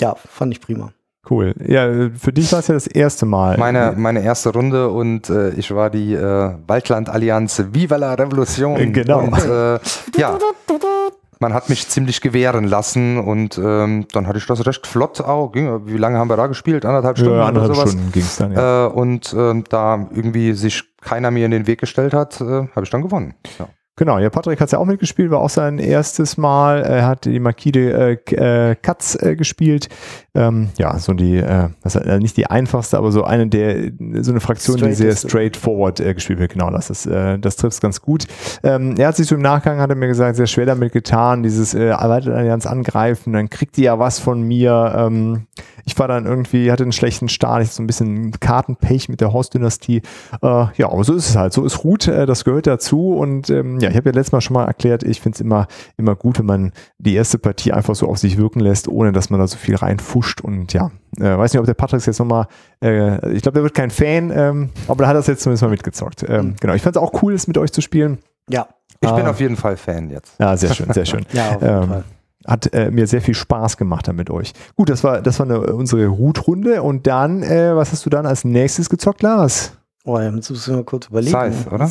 [0.00, 0.92] ja, fand ich prima.
[1.28, 1.54] Cool.
[1.66, 3.56] Ja, für dich war es ja das erste Mal.
[3.56, 8.92] Meine, meine erste Runde und äh, ich war die äh, Waldland-Allianz Viva la Revolution.
[8.92, 9.20] Genau.
[9.20, 9.78] Und, äh,
[10.18, 10.38] ja.
[11.44, 15.52] man hat mich ziemlich gewähren lassen und ähm, dann hatte ich das recht flott auch.
[15.52, 16.86] Ging, wie lange haben wir da gespielt?
[16.86, 17.92] Anderthalb Stunden Ja, anderthalb oder sowas.
[17.92, 18.86] Stunden ging es dann, ja.
[18.86, 22.82] Äh, und ähm, da irgendwie sich keiner mir in den Weg gestellt hat, äh, habe
[22.82, 23.34] ich dann gewonnen.
[23.58, 23.68] Ja.
[23.96, 26.82] Genau, ja, Patrick hat ja auch mitgespielt, war auch sein erstes Mal.
[26.82, 29.88] Er hat die Makide äh, K- äh, Katz äh, gespielt.
[30.36, 33.92] Ähm, ja, so die, äh, das ist äh, nicht die einfachste, aber so eine der,
[34.20, 36.52] so eine Fraktion, die sehr straightforward äh, gespielt wird.
[36.52, 38.26] Genau, das ist, äh, das trifft es ganz gut.
[38.64, 41.44] Ähm, er hat sich so im Nachgang, hat er mir gesagt, sehr schwer damit getan,
[41.44, 44.92] dieses äh, erweiterte Allianz angreifen, dann kriegt die ja was von mir.
[44.96, 45.46] Ähm,
[45.84, 49.20] ich war dann irgendwie, hatte einen schlechten Start, ich hatte so ein bisschen Kartenpech mit
[49.20, 50.02] der Horst-Dynastie.
[50.42, 51.52] Äh, ja, aber so ist es halt.
[51.52, 53.14] So ist Root, äh, das gehört dazu.
[53.14, 55.68] Und ähm, ja, ich habe ja letztes Mal schon mal erklärt, ich finde es immer,
[55.96, 59.30] immer gut, wenn man die erste Partie einfach so auf sich wirken lässt, ohne dass
[59.30, 60.23] man da so viel reinfuscht.
[60.42, 62.46] Und ja, äh, weiß nicht, ob der Patrick jetzt nochmal,
[62.82, 65.62] äh, ich glaube, der wird kein Fan, ähm, aber da hat er es jetzt zumindest
[65.62, 66.24] mal mitgezockt.
[66.28, 68.18] Ähm, Genau, ich fand es auch cool, es mit euch zu spielen.
[68.48, 68.66] Ja.
[69.00, 69.30] Ich bin Ah.
[69.30, 70.34] auf jeden Fall Fan jetzt.
[70.38, 71.26] Ja, sehr schön, sehr schön.
[71.32, 72.04] Ja, auf jeden Ähm, Fall.
[72.46, 74.52] hat äh, mir sehr viel Spaß gemacht dann mit euch.
[74.76, 76.82] Gut, das war, das war eine, unsere Root-Runde.
[76.82, 79.72] Und dann, äh, was hast du dann als nächstes gezockt, Lars?
[80.04, 81.52] Oh, jetzt müssen wir mal kurz überlegen.
[81.52, 81.90] Scythe, oder?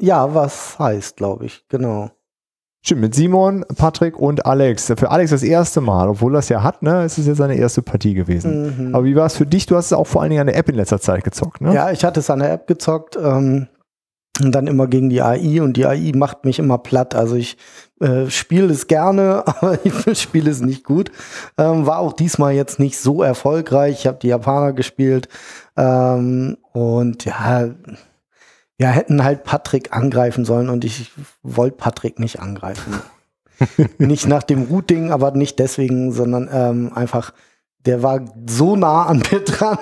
[0.00, 2.10] Ja, was heißt, glaube ich, genau.
[2.86, 4.92] Stimmt, mit Simon, Patrick und Alex.
[4.96, 7.02] Für Alex das erste Mal, obwohl das ja hat, ne?
[7.02, 8.90] Es ist jetzt seine erste Partie gewesen.
[8.90, 8.94] Mhm.
[8.94, 9.66] Aber wie war es für dich?
[9.66, 11.74] Du hast es auch vor allen Dingen an der App in letzter Zeit gezockt, ne?
[11.74, 13.66] Ja, ich hatte es an der App gezockt ähm,
[14.40, 17.16] und dann immer gegen die AI und die AI macht mich immer platt.
[17.16, 17.56] Also ich
[18.00, 21.10] äh, spiele es gerne, aber ich spiele es nicht gut.
[21.58, 23.98] Ähm, war auch diesmal jetzt nicht so erfolgreich.
[23.98, 25.28] Ich habe die Japaner gespielt
[25.76, 27.68] ähm, und ja,
[28.78, 31.12] ja, hätten halt Patrick angreifen sollen und ich
[31.42, 33.00] wollte Patrick nicht angreifen.
[33.98, 37.32] nicht nach dem Routing, aber nicht deswegen, sondern ähm, einfach,
[37.86, 39.78] der war so nah an mir dran.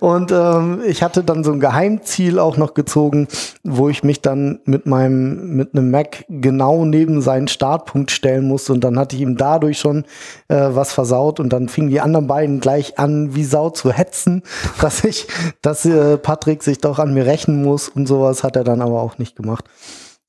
[0.00, 3.28] Und ähm, ich hatte dann so ein Geheimziel auch noch gezogen,
[3.62, 8.72] wo ich mich dann mit meinem, mit einem Mac genau neben seinen Startpunkt stellen musste.
[8.72, 10.04] Und dann hatte ich ihm dadurch schon
[10.48, 11.40] äh, was versaut.
[11.40, 14.42] Und dann fingen die anderen beiden gleich an, wie Sau zu hetzen,
[14.80, 15.26] dass ich,
[15.62, 19.00] dass äh, Patrick sich doch an mir rächen muss und sowas hat er dann aber
[19.00, 19.64] auch nicht gemacht.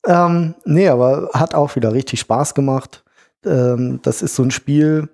[0.05, 3.03] Ähm, nee, aber hat auch wieder richtig Spaß gemacht.
[3.45, 5.09] Ähm, das ist so ein Spiel,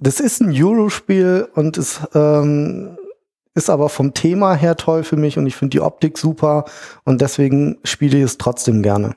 [0.00, 2.98] das ist ein Euro-Spiel und es ähm,
[3.54, 6.64] ist aber vom Thema her toll für mich und ich finde die Optik super
[7.04, 9.14] und deswegen spiele ich es trotzdem gerne.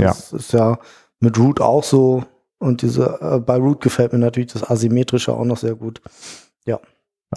[0.00, 0.08] Ja.
[0.08, 0.78] Das ist ja
[1.20, 2.24] mit Root auch so
[2.58, 6.00] und diese äh, bei Root gefällt mir natürlich das asymmetrische auch noch sehr gut.
[6.64, 6.80] Ja.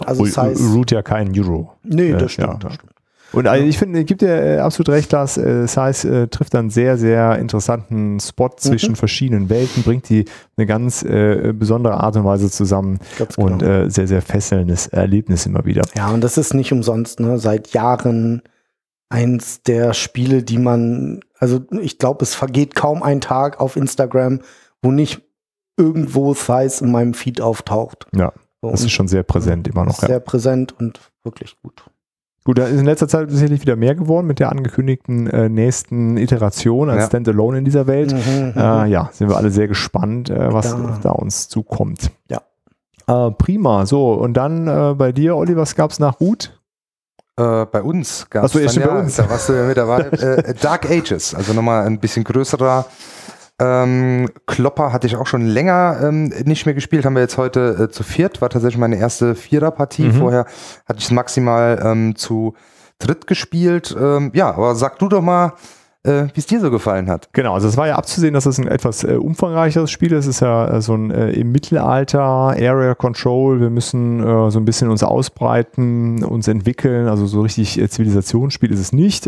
[0.05, 1.73] Also das heißt, Root ja kein Euro.
[1.83, 2.69] nee, äh, das stimmt, ja.
[2.69, 2.93] das stimmt.
[3.33, 5.37] Und also ich finde, gibt dir äh, absolut recht, Lars.
[5.37, 8.95] Äh, das heißt, äh, trifft dann sehr, sehr interessanten Spot zwischen Mhm.
[8.95, 10.25] verschiedenen Welten, bringt die
[10.55, 13.47] eine ganz äh, besondere Art und Weise zusammen Ganz genau.
[13.53, 15.83] und äh, sehr, sehr fesselndes Erlebnis immer wieder.
[15.97, 17.37] Ja, und das ist nicht umsonst, ne?
[17.37, 18.41] Seit Jahren
[19.09, 24.39] eins der Spiele, die man, also ich glaube, es vergeht kaum ein Tag auf Instagram,
[24.81, 25.21] wo nicht
[25.77, 28.07] irgendwo Thighs in meinem Feed auftaucht.
[28.15, 30.01] Ja, So, das ist schon sehr präsent immer noch.
[30.01, 30.07] Ja.
[30.07, 31.83] sehr präsent und wirklich gut.
[32.47, 36.15] Gut, da ist in letzter Zeit sicherlich wieder mehr geworden mit der angekündigten äh, nächsten
[36.15, 37.07] Iteration als Ja.
[37.07, 38.13] Standalone in dieser Welt.
[38.13, 40.99] Mhm, Äh, ja, sind wir alle sehr gespannt, äh, was Da.
[41.03, 41.09] da.
[41.11, 42.09] uns zukommt.
[42.29, 42.41] Ja.
[43.27, 43.85] Äh, prima.
[43.85, 46.57] So, und dann äh, bei dir, Olli, was gab es nach Hut?
[47.37, 49.15] Äh, bei uns gab Ach so, ja, dann stimmt, ja, bei uns.
[49.17, 49.99] da warst du ja mit dabei.
[50.11, 52.85] äh, Dark Ages, also nochmal ein bisschen größerer
[53.59, 57.85] ähm, Klopper hatte ich auch schon länger ähm, nicht mehr gespielt, haben wir jetzt heute
[57.85, 60.09] äh, zu viert, war tatsächlich meine erste Viererpartie.
[60.09, 60.13] Mhm.
[60.13, 60.45] Vorher
[60.87, 62.53] hatte ich es maximal ähm, zu
[62.99, 63.95] dritt gespielt.
[63.99, 65.53] Ähm, ja, aber sag du doch mal,
[66.03, 67.29] äh, wie es dir so gefallen hat.
[67.33, 70.25] Genau, also es war ja abzusehen, dass es ein etwas äh, umfangreicheres Spiel ist.
[70.25, 73.59] Es ist ja äh, so ein äh, im Mittelalter Area Control.
[73.59, 77.07] Wir müssen äh, so ein bisschen uns ausbreiten, uns entwickeln.
[77.07, 79.27] Also so richtig äh, Zivilisationsspiel ist es nicht.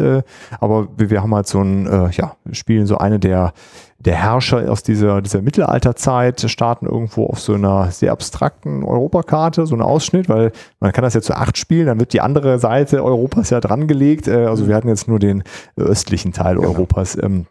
[0.60, 3.54] Aber wir, wir haben halt so ein, ja, spielen so eine der
[4.00, 9.76] der Herrscher aus dieser, dieser Mittelalterzeit starten irgendwo auf so einer sehr abstrakten Europakarte, so
[9.76, 13.04] ein Ausschnitt, weil man kann das ja zu acht spielen, dann wird die andere Seite
[13.04, 14.28] Europas ja drangelegt.
[14.28, 15.44] Äh, also wir hatten jetzt nur den
[15.76, 17.18] östlichen Teil Europas.
[17.22, 17.48] Ähm,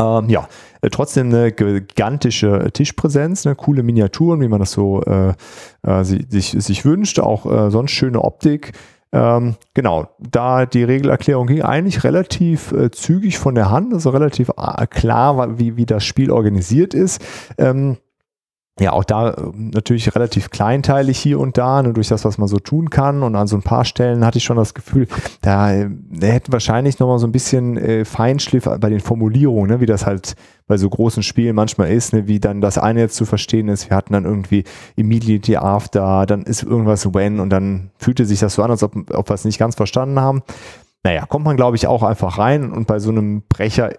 [0.00, 0.48] ähm, ja,
[0.80, 5.34] äh, trotzdem eine gigantische Tischpräsenz, eine coole Miniaturen, wie man das so äh,
[5.82, 8.72] äh, si- sich, sich wünscht, auch äh, sonst schöne Optik.
[9.10, 14.50] Ähm, genau, da die Regelerklärung ging eigentlich relativ äh, zügig von der Hand, also relativ
[14.56, 17.24] äh, klar, wie, wie das Spiel organisiert ist.
[17.56, 17.96] Ähm,
[18.80, 22.48] ja, auch da äh, natürlich relativ kleinteilig hier und da, nur durch das, was man
[22.48, 23.22] so tun kann.
[23.22, 25.08] Und an so ein paar Stellen hatte ich schon das Gefühl,
[25.40, 25.88] da, äh,
[26.20, 30.36] hätten wahrscheinlich nochmal so ein bisschen äh, Feinschliff bei den Formulierungen, ne, wie das halt
[30.66, 33.90] bei so großen Spielen manchmal ist, ne, wie dann das eine jetzt zu verstehen ist.
[33.90, 34.64] Wir hatten dann irgendwie
[34.96, 38.94] immediately after, dann ist irgendwas when und dann fühlte sich das so an, als ob,
[39.12, 40.42] ob wir es nicht ganz verstanden haben.
[41.04, 43.92] Naja, kommt man, glaube ich, auch einfach rein und bei so einem Brecher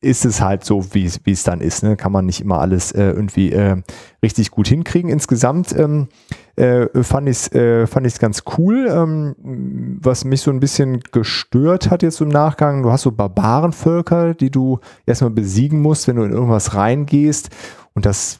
[0.00, 1.82] ist es halt so, wie es dann ist.
[1.82, 1.96] Ne?
[1.96, 3.82] Kann man nicht immer alles äh, irgendwie äh,
[4.22, 5.10] richtig gut hinkriegen.
[5.10, 6.08] Insgesamt ähm,
[6.56, 8.86] äh, fand ich es äh, ich's ganz cool.
[8.88, 14.34] Ähm, was mich so ein bisschen gestört hat jetzt im Nachgang, du hast so Barbarenvölker,
[14.34, 17.48] die du erstmal besiegen musst, wenn du in irgendwas reingehst.
[17.94, 18.38] Und das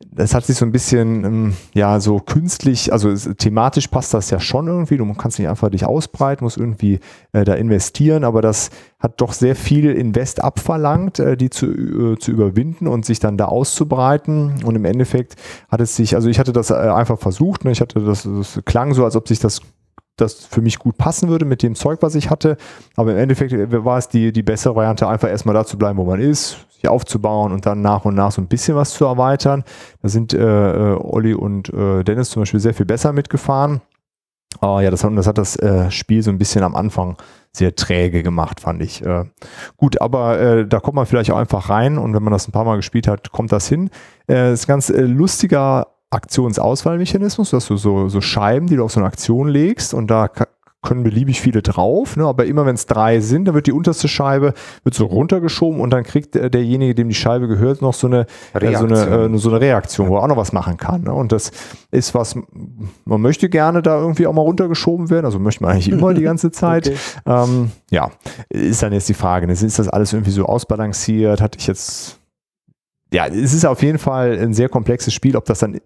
[0.00, 4.40] das hat sich so ein bisschen, ähm, ja, so künstlich, also thematisch passt das ja
[4.40, 4.96] schon irgendwie.
[4.96, 7.00] Du kannst nicht einfach dich ausbreiten, musst irgendwie
[7.32, 12.18] äh, da investieren, aber das hat doch sehr viel Invest abverlangt, äh, die zu, äh,
[12.18, 14.64] zu überwinden und sich dann da auszubreiten.
[14.64, 15.36] Und im Endeffekt
[15.68, 17.70] hat es sich, also ich hatte das äh, einfach versucht, ne?
[17.70, 19.60] ich hatte das, das klang so, als ob sich das
[20.16, 22.56] das für mich gut passen würde mit dem Zeug, was ich hatte.
[22.96, 25.98] Aber im Endeffekt äh, war es die, die bessere Variante, einfach erstmal da zu bleiben,
[25.98, 29.04] wo man ist, sich aufzubauen und dann nach und nach so ein bisschen was zu
[29.04, 29.64] erweitern.
[30.02, 33.80] Da sind äh, äh Olli und äh, Dennis zum Beispiel sehr viel besser mitgefahren.
[34.60, 37.16] Aber ja, das, das hat das äh, Spiel so ein bisschen am Anfang
[37.52, 39.04] sehr träge gemacht, fand ich.
[39.04, 39.24] Äh,
[39.76, 42.52] gut, aber äh, da kommt man vielleicht auch einfach rein und wenn man das ein
[42.52, 43.90] paar Mal gespielt hat, kommt das hin.
[44.28, 47.50] Äh, ist ein ganz äh, lustiger Aktionsauswahlmechanismus.
[47.50, 50.28] Du hast so, so, Scheiben, die du auf so eine Aktion legst und da
[50.84, 52.24] können beliebig viele drauf, ne?
[52.26, 54.52] aber immer wenn es drei sind, dann wird die unterste Scheibe
[54.84, 58.90] wird so runtergeschoben und dann kriegt derjenige, dem die Scheibe gehört, noch so eine Reaktion,
[58.92, 61.04] äh, so, eine, äh, so eine Reaktion, wo er auch noch was machen kann.
[61.04, 61.12] Ne?
[61.14, 61.50] Und das
[61.90, 62.36] ist was,
[63.04, 66.22] man möchte gerne da irgendwie auch mal runtergeschoben werden, also möchte man eigentlich immer die
[66.22, 66.88] ganze Zeit.
[66.88, 66.98] Okay.
[67.26, 68.10] Ähm, ja,
[68.50, 69.54] ist dann jetzt die Frage, ne?
[69.54, 71.40] ist das alles irgendwie so ausbalanciert?
[71.40, 72.18] Hatte ich jetzt
[73.14, 75.36] ja, es ist auf jeden Fall ein sehr komplexes Spiel.
[75.36, 75.80] Ob das dann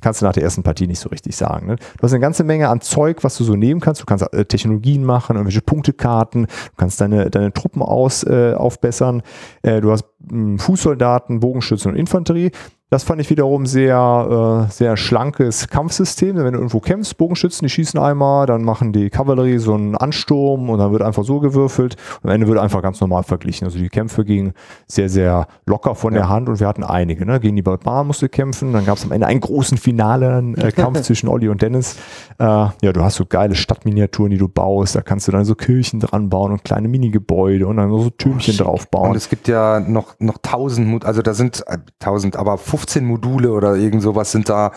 [0.00, 1.66] kannst du nach der ersten Partie nicht so richtig sagen.
[1.66, 1.76] Ne?
[1.76, 4.00] Du hast eine ganze Menge an Zeug, was du so nehmen kannst.
[4.00, 9.22] Du kannst äh, Technologien machen, irgendwelche Punktekarten, du kannst deine, deine Truppen aus, äh, aufbessern.
[9.62, 12.50] Äh, du hast mh, Fußsoldaten, Bogenschützen und Infanterie.
[12.88, 16.36] Das fand ich wiederum sehr, äh, sehr schlankes Kampfsystem.
[16.36, 20.70] Wenn du irgendwo kämpfst, Bogenschützen, die schießen einmal, dann machen die Kavallerie so einen Ansturm
[20.70, 21.96] und dann wird einfach so gewürfelt.
[22.22, 23.64] Am Ende wird einfach ganz normal verglichen.
[23.64, 24.52] Also die Kämpfe gingen
[24.86, 26.20] sehr, sehr locker von ja.
[26.20, 27.26] der Hand und wir hatten einige.
[27.26, 27.40] Ne?
[27.40, 28.72] Gegen die Barbaren musste kämpfen.
[28.72, 31.96] Dann gab es am Ende einen großen finalen äh, Kampf zwischen Olli und Dennis.
[32.38, 34.94] Äh, ja, du hast so geile Stadtminiaturen, die du baust.
[34.94, 38.56] Da kannst du dann so Kirchen dran bauen und kleine Minigebäude und dann so Türmchen
[38.60, 39.10] oh, drauf bauen.
[39.10, 43.52] Und es gibt ja noch, noch tausend, also da sind äh, tausend, aber 15 Module
[43.52, 44.72] oder irgend sowas sind da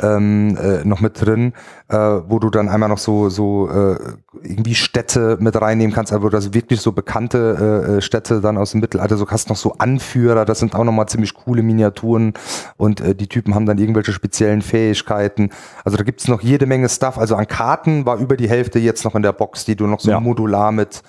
[0.00, 1.52] ähm, äh, noch mit drin,
[1.92, 3.96] äh, wo du dann einmal noch so, so äh,
[4.42, 8.70] irgendwie Städte mit reinnehmen kannst, also das wirklich so bekannte äh, äh, Städte dann aus
[8.70, 12.32] dem Mittelalter, so hast noch so Anführer, das sind auch nochmal ziemlich coole Miniaturen
[12.78, 15.50] und äh, die Typen haben dann irgendwelche speziellen Fähigkeiten.
[15.84, 17.18] Also da gibt's noch jede Menge Stuff.
[17.18, 20.00] Also an Karten war über die Hälfte jetzt noch in der Box, die du noch
[20.00, 20.20] so ja.
[20.20, 21.02] modular mit,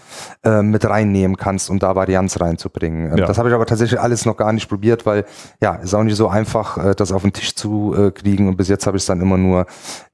[0.44, 3.18] äh, mit reinnehmen kannst, um da Varianz reinzubringen.
[3.18, 3.26] Ja.
[3.26, 5.24] Das habe ich aber tatsächlich alles noch gar nicht probiert, weil
[5.62, 8.58] ja, ist auch nicht so einfach, äh, das auf den Tisch zu äh, kriegen und
[8.58, 9.66] bis jetzt habe ich es dann immer nur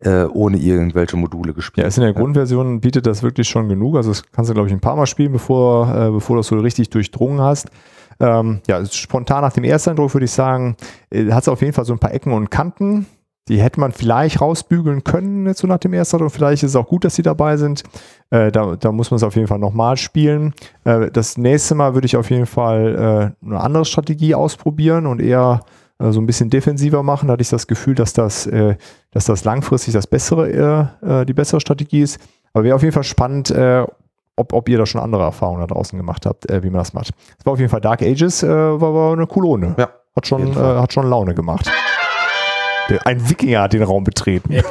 [0.01, 1.83] äh, ohne irgendwelche Module gespielt.
[1.83, 3.95] Ja, ist in der Grundversion bietet das wirklich schon genug.
[3.95, 6.47] Also das kannst du, glaube ich, ein paar Mal spielen, bevor, äh, bevor du das
[6.47, 7.69] so richtig durchdrungen hast.
[8.19, 10.75] Ähm, ja, spontan nach dem ersten Eindruck würde ich sagen,
[11.09, 13.05] äh, hat es auf jeden Fall so ein paar Ecken und Kanten.
[13.47, 16.33] Die hätte man vielleicht rausbügeln können, jetzt so nach dem ersten Eindruck.
[16.33, 17.83] Vielleicht ist es auch gut, dass sie dabei sind.
[18.29, 20.53] Äh, da, da muss man es auf jeden Fall nochmal spielen.
[20.83, 25.19] Äh, das nächste Mal würde ich auf jeden Fall äh, eine andere Strategie ausprobieren und
[25.19, 25.61] eher
[25.99, 27.27] so ein bisschen defensiver machen.
[27.27, 28.75] Da hatte ich das Gefühl, dass das, äh,
[29.11, 32.19] dass das langfristig das bessere, äh, die bessere Strategie ist.
[32.53, 33.53] Aber wäre auf jeden Fall spannend,
[34.35, 37.11] ob, ob ihr da schon andere Erfahrungen da draußen gemacht habt, wie man das macht.
[37.37, 39.75] Es war auf jeden Fall Dark Ages, war, war eine Kolone.
[39.77, 41.71] Ja, hat schon, hat schon Laune gemacht.
[43.05, 44.55] Ein Wikinger hat den Raum betreten.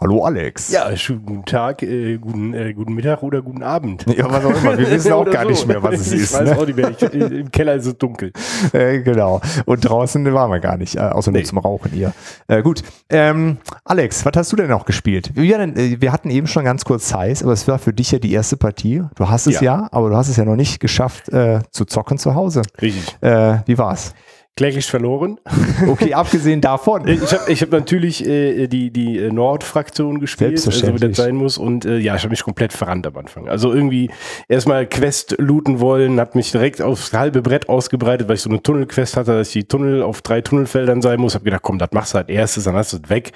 [0.00, 0.70] Hallo Alex.
[0.70, 4.06] Ja, schönen guten Tag, äh, guten, äh, guten Mittag oder guten Abend.
[4.16, 4.78] Ja, was auch immer.
[4.78, 5.48] Wir wissen auch gar so.
[5.50, 6.34] nicht mehr, was es ich ist.
[6.34, 6.56] Ich weiß ne?
[6.56, 6.90] auch nicht mehr.
[6.90, 8.32] Ich, äh, Im Keller ist es dunkel.
[8.72, 9.40] Äh, genau.
[9.64, 11.38] Und draußen waren wir gar nicht, äh, außer nee.
[11.38, 12.12] nur zum Rauchen hier.
[12.48, 12.82] Äh, gut.
[13.08, 15.30] Ähm, Alex, was hast du denn noch gespielt?
[15.34, 18.18] Wir, äh, wir hatten eben schon ganz kurz Size, aber es war für dich ja
[18.18, 19.02] die erste Partie.
[19.14, 22.18] Du hast es ja, ja aber du hast es ja noch nicht geschafft zu zocken
[22.18, 22.62] zu Hause.
[22.80, 23.16] Richtig.
[23.20, 24.14] Wie war's?
[24.58, 25.38] Kläglich verloren.
[25.86, 27.06] Okay, abgesehen davon.
[27.06, 31.36] Ich habe ich hab natürlich äh, die, die äh, Nord-Fraktion gespielt, so wie das sein
[31.36, 31.56] muss.
[31.56, 33.48] Und äh, ja, ich habe mich komplett verrannt am Anfang.
[33.48, 34.10] Also irgendwie
[34.48, 38.60] erstmal Quest looten wollen, habe mich direkt aufs halbe Brett ausgebreitet, weil ich so eine
[38.60, 41.34] Tunnelquest hatte, dass ich die Tunnel auf drei Tunnelfeldern sein muss.
[41.34, 43.32] Habe gedacht, komm, das machst du halt erstes, dann hast du es weg.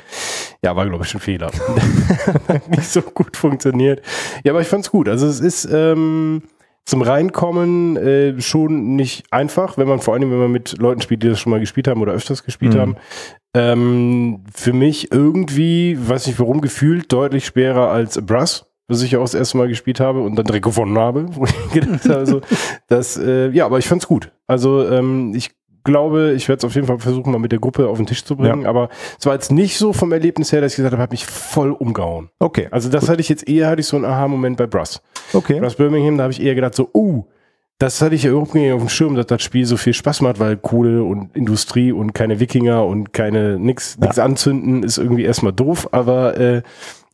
[0.64, 1.50] Ja, war, glaube ich, ein Fehler.
[2.70, 4.02] Nicht so gut funktioniert.
[4.42, 5.08] Ja, aber ich fand's gut.
[5.08, 5.68] Also es ist...
[5.72, 6.42] Ähm,
[6.84, 11.22] zum Reinkommen äh, schon nicht einfach, wenn man vor allem, wenn man mit Leuten spielt,
[11.22, 12.78] die das schon mal gespielt haben oder öfters gespielt mhm.
[12.78, 12.96] haben.
[13.54, 19.18] Ähm, für mich irgendwie, weiß nicht warum, gefühlt deutlich schwerer als Brass, was ich ja
[19.18, 22.26] auch das erste Mal gespielt habe und dann direkt gewonnen habe, wo ich gedacht habe,
[22.26, 22.40] so,
[22.88, 24.32] das, äh, ja, aber ich fand's gut.
[24.46, 25.50] Also ähm, ich
[25.84, 28.24] glaube, ich werde es auf jeden Fall versuchen, mal mit der Gruppe auf den Tisch
[28.24, 28.62] zu bringen.
[28.62, 28.68] Ja.
[28.68, 31.26] Aber es war jetzt nicht so vom Erlebnis her, dass ich gesagt habe, habe mich
[31.26, 32.30] voll umgehauen.
[32.38, 32.68] Okay.
[32.70, 33.10] Also das Gut.
[33.10, 35.02] hatte ich jetzt eher, hatte ich so einen Aha-Moment bei Brass.
[35.32, 35.60] Okay.
[35.60, 37.24] Brass Birmingham, da habe ich eher gedacht so, uh,
[37.78, 40.20] Das hatte ich ja überhaupt nicht auf dem Schirm, dass das Spiel so viel Spaß
[40.20, 44.24] macht, weil Kohle und Industrie und keine Wikinger und keine nix, nix ja.
[44.24, 46.62] anzünden ist irgendwie erstmal doof, aber äh,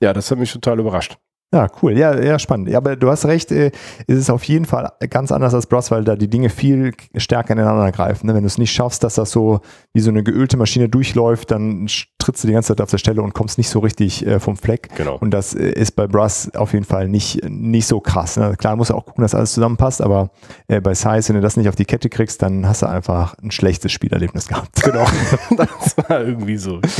[0.01, 1.17] ja, das hat mich total überrascht.
[1.53, 1.97] Ja, cool.
[1.97, 2.69] Ja, ja, spannend.
[2.69, 3.71] Ja, aber du hast recht, äh,
[4.07, 7.55] ist es auf jeden Fall ganz anders als Bros, weil da die Dinge viel stärker
[7.55, 8.27] ineinander greifen.
[8.27, 8.35] Ne?
[8.35, 9.61] Wenn du es nicht schaffst, dass das so
[9.95, 11.89] wie so eine geölte Maschine durchläuft, dann
[12.19, 14.59] trittst du die ganze Zeit auf der Stelle und kommst nicht so richtig äh, vom
[14.59, 14.91] Fleck.
[14.97, 15.17] Genau.
[15.17, 18.37] Und das äh, ist bei Bros auf jeden Fall nicht, nicht so krass.
[18.37, 18.55] Ne?
[18.59, 20.31] Klar, musst du auch gucken, dass alles zusammenpasst, aber
[20.67, 23.35] äh, bei Size, wenn du das nicht auf die Kette kriegst, dann hast du einfach
[23.43, 24.83] ein schlechtes Spielerlebnis gehabt.
[24.83, 25.07] Genau.
[25.57, 26.81] das war irgendwie so.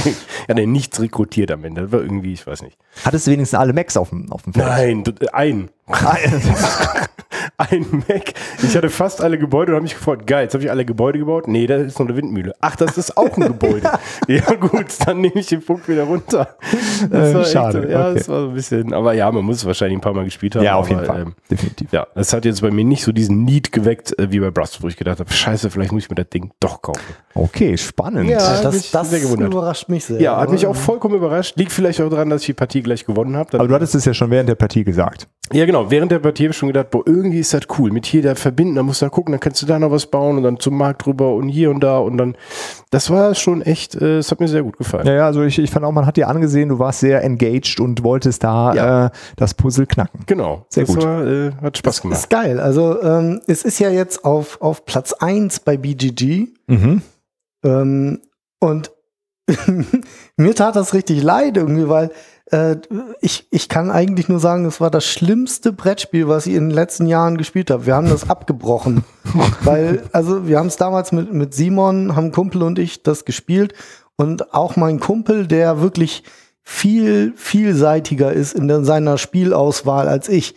[0.49, 1.83] Ja, nee, nichts rekrutiert am Ende.
[1.83, 2.79] Das war irgendwie, ich weiß nicht.
[3.05, 4.67] Hattest du wenigstens alle Macs auf dem, auf dem Feld?
[4.67, 5.71] Nein, ein.
[7.57, 8.35] ein Mac.
[8.63, 11.19] Ich hatte fast alle Gebäude und habe mich gefragt, geil, jetzt habe ich alle Gebäude
[11.19, 11.49] gebaut.
[11.49, 12.55] Nee, da ist noch eine Windmühle.
[12.61, 13.91] Ach, das ist auch ein Gebäude.
[14.29, 16.57] ja gut, dann nehme ich den Punkt wieder runter.
[17.11, 17.83] Das war Schade.
[17.83, 18.19] Echt, ja, okay.
[18.19, 20.57] das war so ein bisschen, aber ja, man muss es wahrscheinlich ein paar Mal gespielt
[20.57, 20.65] haben.
[20.65, 21.23] Ja, auf jeden aber, Fall.
[21.23, 21.93] Ähm, Definitiv.
[21.93, 24.83] Ja, das hat jetzt bei mir nicht so diesen Need geweckt, äh, wie bei Brust,
[24.83, 27.01] wo ich gedacht habe, scheiße, vielleicht muss ich mir das Ding doch kaufen.
[27.35, 28.29] Okay, spannend.
[28.29, 30.21] Ja, das, das überrascht mich sehr.
[30.21, 31.57] Ja, hat mich auch vollkommen überrascht.
[31.57, 33.59] Liegt vielleicht auch daran, dass ich die Partie gleich gewonnen habe.
[33.59, 35.29] Aber du hattest es ja schon während der Partie gesagt.
[35.53, 35.91] Ja, genau.
[35.91, 37.91] Während der Partie habe ich schon gedacht, boah, irgendwie ist das cool.
[37.91, 40.07] Mit hier da verbinden, da musst du da gucken, dann kannst du da noch was
[40.07, 42.37] bauen und dann zum Markt drüber und hier und da und dann,
[42.91, 45.07] das war schon echt, äh, es hat mir sehr gut gefallen.
[45.07, 47.81] Ja, ja also ich, ich fand auch, man hat dir angesehen, du warst sehr engaged
[47.81, 49.07] und wolltest da ja.
[49.07, 50.21] äh, das Puzzle knacken.
[50.27, 50.67] Genau.
[50.69, 51.05] Sehr das gut.
[51.05, 52.17] War, äh, hat Spaß gemacht.
[52.17, 52.61] Das ist geil.
[52.61, 56.49] Also, ähm, es ist ja jetzt auf, auf Platz 1 bei BGG.
[56.67, 57.03] Mhm.
[57.65, 58.21] Ähm,
[58.61, 58.91] und
[60.37, 62.11] mir tat das richtig leid irgendwie, weil
[62.51, 62.77] äh,
[63.21, 66.75] ich, ich kann eigentlich nur sagen, es war das schlimmste Brettspiel, was ich in den
[66.75, 67.87] letzten Jahren gespielt habe.
[67.87, 69.05] Wir haben das abgebrochen.
[69.63, 73.75] weil, also wir haben es damals mit, mit Simon, haben Kumpel und ich das gespielt.
[74.17, 76.25] Und auch mein Kumpel, der wirklich
[76.63, 80.55] viel vielseitiger ist in der, seiner Spielauswahl als ich,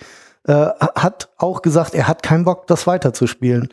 [0.47, 3.69] äh, hat auch gesagt, er hat keinen Bock, das weiterzuspielen.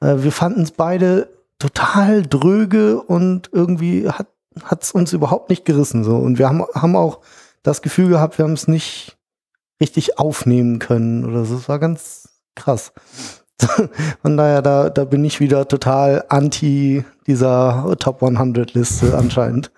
[0.00, 4.28] Äh, wir fanden es beide total dröge und irgendwie hat
[4.82, 7.20] es uns überhaupt nicht gerissen so und wir haben, haben auch
[7.62, 9.18] das Gefühl gehabt, wir haben es nicht
[9.80, 11.56] richtig aufnehmen können oder so.
[11.56, 12.92] Es war ganz krass.
[14.22, 19.70] Von daher, da, da bin ich wieder total anti dieser Top 100 Liste anscheinend.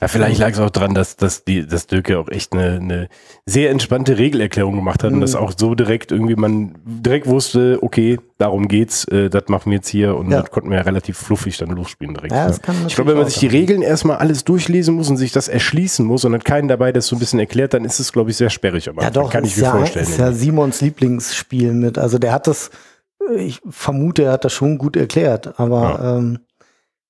[0.00, 3.08] Ja, vielleicht lag es auch dran, dass, dass, die, dass Döke auch echt eine, eine
[3.46, 5.16] sehr entspannte Regelerklärung gemacht hat mhm.
[5.16, 9.70] und das auch so direkt irgendwie man direkt wusste, okay, darum geht's, äh, das machen
[9.70, 10.40] wir jetzt hier und ja.
[10.40, 12.32] das konnten wir ja relativ fluffig dann losspielen direkt.
[12.32, 15.16] Ja, das kann ich glaube, wenn man sich die Regeln erstmal alles durchlesen muss und
[15.16, 17.84] sich das erschließen muss und hat keinen dabei, der es so ein bisschen erklärt, dann
[17.84, 18.88] ist es, glaube ich, sehr sperrig.
[18.88, 20.04] Aber ja, doch, kann ich mir ja, vorstellen.
[20.04, 21.98] Das ist ja Simons Lieblingsspiel mit.
[21.98, 22.70] Also der hat das
[23.36, 26.16] ich vermute, er hat das schon gut erklärt, aber ja.
[26.16, 26.40] ähm,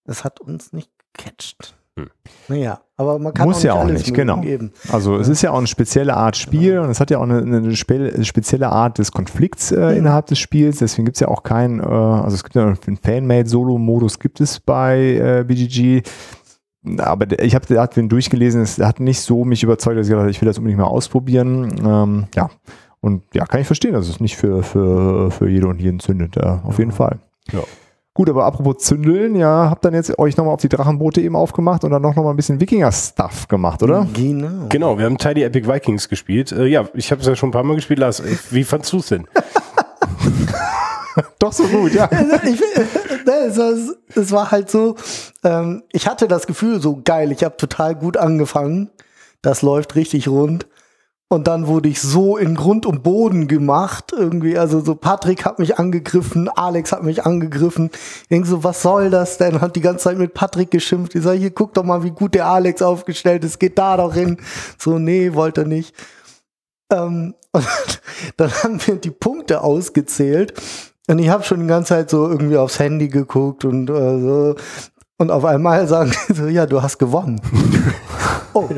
[0.04, 1.76] es hat uns nicht gecatcht.
[1.98, 2.10] Hm.
[2.48, 4.40] Naja, aber man kann Muss auch ja auch nicht, genau.
[4.40, 4.72] Geben.
[4.90, 6.84] Also es ist ja auch eine spezielle Art Spiel genau.
[6.84, 9.98] und es hat ja auch eine, eine spezielle Art des Konflikts äh, mhm.
[9.98, 10.78] innerhalb des Spiels.
[10.78, 14.60] Deswegen gibt es ja auch keinen, äh, also es gibt ja einen Fanmade-Solo-Modus gibt es
[14.60, 16.02] bei äh, BGG.
[16.98, 20.40] Aber ich habe den durchgelesen, es hat nicht so mich überzeugt, dass ich gedacht ich
[20.40, 21.74] will das unbedingt mal ausprobieren.
[21.84, 22.50] Ähm, ja,
[23.08, 26.36] und ja, kann ich verstehen, dass es nicht für, für, für jede und jeden zündet.
[26.36, 27.18] Ja, auf jeden Fall.
[27.52, 27.62] Ja.
[28.18, 31.84] Gut, aber apropos Zündeln, ja, habt dann jetzt euch nochmal auf die Drachenboote eben aufgemacht
[31.84, 34.08] und dann noch, noch mal ein bisschen Wikinger-Stuff gemacht, oder?
[34.12, 34.66] Genau.
[34.68, 36.50] Genau, wir haben Tiny Epic Vikings gespielt.
[36.50, 38.20] Äh, ja, ich habe es ja schon ein paar Mal gespielt, Lars.
[38.50, 39.28] Wie fandst du es denn?
[41.38, 42.10] Doch so gut, ja.
[42.42, 42.60] ich,
[43.26, 43.72] es, war,
[44.16, 44.96] es war halt so,
[45.44, 48.90] ähm, ich hatte das Gefühl, so geil, ich habe total gut angefangen.
[49.42, 50.66] Das läuft richtig rund.
[51.30, 54.56] Und dann wurde ich so in Grund und Boden gemacht, irgendwie.
[54.56, 57.90] Also so Patrick hat mich angegriffen, Alex hat mich angegriffen.
[58.22, 59.60] Ich denke so, was soll das denn?
[59.60, 61.14] Hat die ganze Zeit mit Patrick geschimpft.
[61.14, 63.60] Ich sage, hier guck doch mal, wie gut der Alex aufgestellt ist.
[63.60, 64.38] Geht da doch hin.
[64.78, 65.94] So, nee, wollte er nicht.
[66.90, 67.66] Ähm, und
[68.38, 70.54] dann haben wir die Punkte ausgezählt.
[71.08, 74.54] Und ich habe schon die ganze Zeit so irgendwie aufs Handy geguckt und äh, so.
[75.18, 77.38] Und auf einmal sagen sie so, ja, du hast gewonnen.
[78.54, 78.68] oh.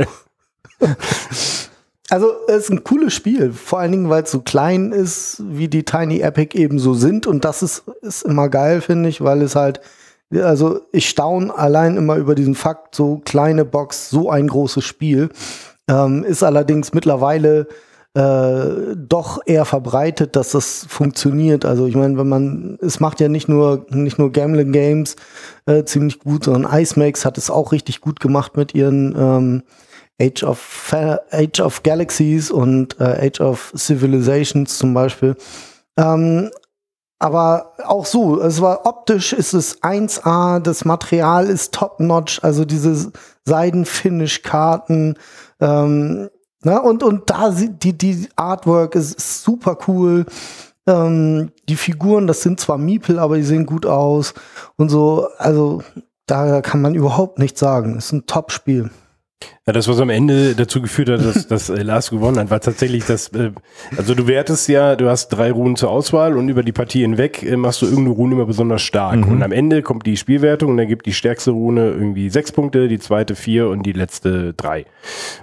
[2.10, 5.68] Also es ist ein cooles Spiel, vor allen Dingen, weil es so klein ist, wie
[5.68, 7.28] die Tiny Epic eben so sind.
[7.28, 9.80] Und das ist, ist immer geil, finde ich, weil es halt,
[10.34, 15.28] also ich staune allein immer über diesen Fakt, so kleine Box, so ein großes Spiel.
[15.88, 17.68] Ähm, ist allerdings mittlerweile
[18.14, 21.64] äh, doch eher verbreitet, dass das funktioniert.
[21.64, 25.14] Also ich meine, wenn man, es macht ja nicht nur nicht nur Gambling Games
[25.66, 29.62] äh, ziemlich gut, sondern Ice Max hat es auch richtig gut gemacht mit ihren ähm,
[30.20, 30.94] Age of,
[31.30, 35.36] Age of Galaxies und äh, Age of Civilizations zum Beispiel.
[35.96, 36.50] Ähm,
[37.18, 43.12] aber auch so, es war optisch ist es 1A, das Material ist top-notch, also diese
[43.44, 45.18] Seidenfinish-Karten,
[45.60, 46.30] ähm,
[46.64, 50.24] ne, und, und da die, die Artwork ist super cool.
[50.86, 54.32] Ähm, die Figuren, das sind zwar Miepel, aber die sehen gut aus
[54.76, 55.28] und so.
[55.36, 55.82] Also
[56.26, 57.98] da kann man überhaupt nichts sagen.
[57.98, 58.90] Ist ein Top-Spiel.
[59.66, 62.60] Ja, das, was am Ende dazu geführt hat, dass, dass äh, Lars gewonnen hat, war
[62.60, 63.52] tatsächlich das, äh,
[63.96, 67.42] also du wertest ja, du hast drei Runen zur Auswahl und über die Partie hinweg
[67.42, 69.18] äh, machst du irgendeine Rune immer besonders stark.
[69.18, 69.32] Mhm.
[69.32, 72.88] Und am Ende kommt die Spielwertung und dann gibt die stärkste Rune irgendwie sechs Punkte,
[72.88, 74.86] die zweite vier und die letzte drei.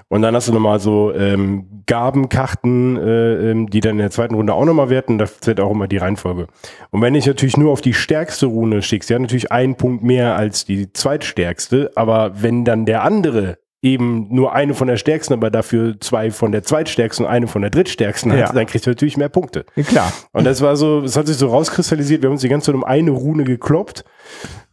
[0.10, 4.36] Und dann hast du nochmal so ähm, Gabenkarten, äh, ähm, die dann in der zweiten
[4.36, 6.48] Runde auch nochmal werten, da zählt auch immer die Reihenfolge.
[6.90, 10.36] Und wenn ich natürlich nur auf die stärkste Rune schickst, ja natürlich einen Punkt mehr
[10.36, 15.52] als die zweitstärkste, aber wenn dann der andere eben nur eine von der stärksten, aber
[15.52, 18.48] dafür zwei von der zweitstärksten und eine von der drittstärksten ja.
[18.48, 19.66] hat, dann kriegt er natürlich mehr Punkte.
[19.76, 20.14] Ja, klar.
[20.32, 22.76] Und das war so, es hat sich so rauskristallisiert, wir haben uns die ganze Zeit
[22.76, 24.04] um eine Rune gekloppt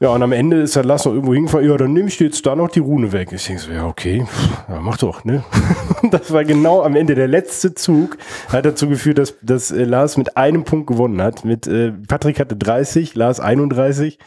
[0.00, 2.24] ja, und am Ende ist der Lass noch irgendwo hingefahren, ja, dann nehme ich dir
[2.24, 3.30] jetzt da noch die Rune weg.
[3.32, 4.26] Ich denke so, ja, okay,
[4.68, 5.44] ja, mach doch, ne?
[6.10, 8.18] das war genau am Ende der letzte Zug,
[8.48, 11.44] hat dazu geführt, dass, dass äh, Lars mit einem Punkt gewonnen hat.
[11.44, 14.18] Mit äh, Patrick hatte 30, Lars 31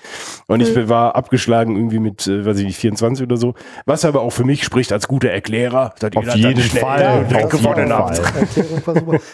[0.48, 0.90] und ich mhm.
[0.90, 3.54] war abgeschlagen irgendwie mit, äh, weiß ich nicht, 24 oder so.
[3.86, 5.94] Was aber auch für mich spricht als guter Erklärer.
[6.16, 7.28] Auf jeden Fall.
[7.30, 8.22] Ja, gewonnen hat.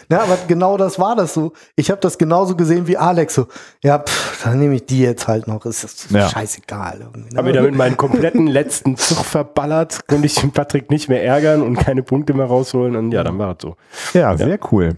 [0.09, 1.53] Ja, aber genau das war das so.
[1.75, 3.47] Ich habe das genauso gesehen wie Alex so.
[3.83, 5.65] Ja, pff, dann nehme ich die jetzt halt noch.
[5.65, 6.29] Ist das ja.
[6.29, 6.99] scheißegal.
[6.99, 7.29] Ne?
[7.35, 11.61] Habe mir damit meinen kompletten letzten Zug verballert, konnte ich den Patrick nicht mehr ärgern
[11.61, 13.75] und keine Punkte mehr rausholen und ja, dann war es so.
[14.13, 14.97] Ja, sehr cool.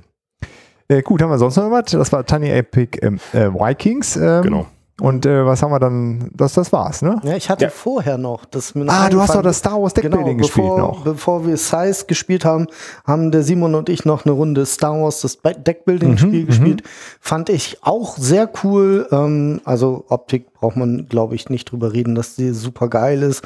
[0.87, 1.91] Äh, gut, haben wir sonst noch was?
[1.91, 4.17] Das war Tiny Epic ähm, äh, Vikings.
[4.17, 4.67] Ähm, genau.
[5.01, 6.29] Und äh, was haben wir dann?
[6.33, 7.19] Das, das war's, ne?
[7.23, 7.69] Ja, ich hatte ja.
[7.69, 8.45] vorher noch.
[8.45, 11.03] Das ah, du hast doch das Star Wars Deckbuilding genau, gespielt noch.
[11.03, 12.67] Bevor wir Size gespielt haben,
[13.05, 16.83] haben der Simon und ich noch eine Runde Star Wars, das Deckbuilding-Spiel mhm, gespielt.
[16.83, 16.89] Mhm.
[17.19, 19.05] Fand ich auch sehr cool.
[19.11, 23.43] Ähm, also Optik braucht man, glaube ich, nicht drüber reden, dass die super geil ist.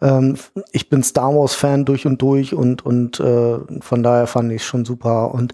[0.00, 0.36] Ähm,
[0.70, 4.84] ich bin Star Wars-Fan durch und durch und, und äh, von daher fand ich schon
[4.84, 5.34] super.
[5.34, 5.52] Und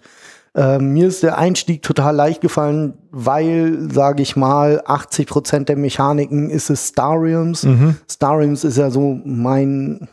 [0.58, 5.76] äh, mir ist der Einstieg total leicht gefallen, weil, sage ich mal, 80 Prozent der
[5.76, 7.62] Mechaniken ist es Stariums.
[7.62, 7.96] Mhm.
[8.10, 10.08] Stariums ist ja so mein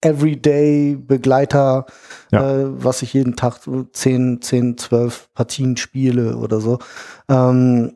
[0.00, 1.86] Everyday-Begleiter,
[2.32, 2.50] ja.
[2.50, 3.60] äh, was ich jeden Tag
[3.92, 6.80] 10, 10, 12 Partien spiele oder so.
[7.28, 7.92] Ähm,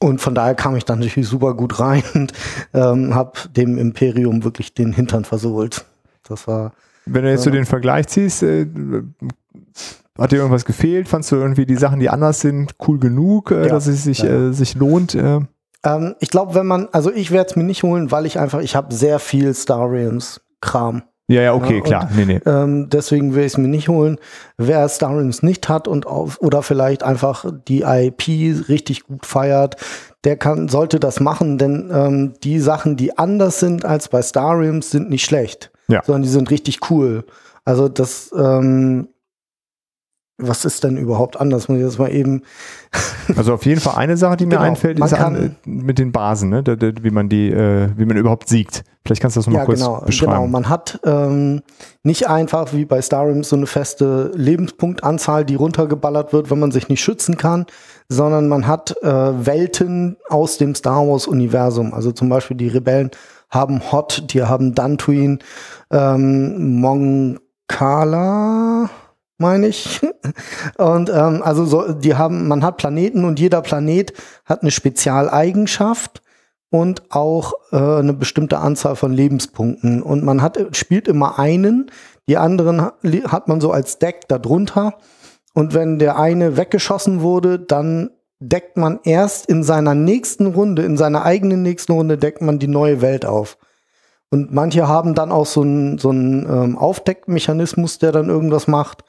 [0.00, 2.32] und von daher kam ich dann natürlich super gut rein und
[2.74, 5.84] ähm, habe dem Imperium wirklich den Hintern versohlt.
[6.28, 6.72] Das war.
[7.06, 8.66] Wenn du jetzt so den Vergleich ziehst, äh,
[10.18, 11.08] hat dir irgendwas gefehlt?
[11.08, 14.18] Fandst du irgendwie die Sachen, die anders sind, cool genug, äh, ja, dass es sich,
[14.20, 14.48] ja.
[14.48, 15.14] äh, sich lohnt?
[15.14, 15.40] Äh?
[15.84, 18.60] Ähm, ich glaube, wenn man, also ich werde es mir nicht holen, weil ich einfach,
[18.60, 21.02] ich habe sehr viel Star Realms Kram.
[21.30, 22.10] Ja, ja, okay, ja, klar.
[22.16, 22.40] Nee, nee.
[22.46, 24.16] Ähm, deswegen will ich es mir nicht holen.
[24.56, 29.76] Wer Star Realms nicht hat und auf, oder vielleicht einfach die IP richtig gut feiert,
[30.24, 34.58] der kann, sollte das machen, denn ähm, die Sachen, die anders sind als bei Star
[34.58, 36.02] Realms, sind nicht schlecht, ja.
[36.02, 37.24] sondern die sind richtig cool.
[37.66, 39.08] Also das, ähm,
[40.38, 41.68] was ist denn überhaupt anders?
[41.68, 42.42] Muss ich das mal eben.
[43.36, 46.12] also auf jeden Fall eine Sache, die mir genau, einfällt, ist an, äh, mit den
[46.12, 46.62] Basen, ne?
[46.64, 48.84] wie man die, äh, wie man überhaupt siegt.
[49.04, 50.32] Vielleicht kannst du das nochmal ja, kurz genau, beschreiben.
[50.32, 51.62] Genau, man hat ähm,
[52.04, 56.88] nicht einfach wie bei Starim so eine feste Lebenspunktanzahl, die runtergeballert wird, wenn man sich
[56.88, 57.66] nicht schützen kann,
[58.08, 61.94] sondern man hat äh, Welten aus dem Star Wars Universum.
[61.94, 63.10] Also zum Beispiel die Rebellen
[63.50, 65.38] haben Hot, die haben Dantooine,
[65.90, 68.90] ähm, Moncala
[69.38, 70.00] meine ich.
[70.76, 74.12] Und ähm, also so, die haben, man hat Planeten und jeder Planet
[74.44, 76.22] hat eine Spezialeigenschaft
[76.70, 80.02] und auch äh, eine bestimmte Anzahl von Lebenspunkten.
[80.02, 81.90] Und man hat, spielt immer einen,
[82.28, 84.94] die anderen hat man so als Deck darunter.
[85.54, 88.10] Und wenn der eine weggeschossen wurde, dann
[88.40, 92.68] deckt man erst in seiner nächsten Runde, in seiner eigenen nächsten Runde, deckt man die
[92.68, 93.56] neue Welt auf.
[94.30, 99.04] Und manche haben dann auch so einen so ähm, Aufdeckmechanismus, der dann irgendwas macht.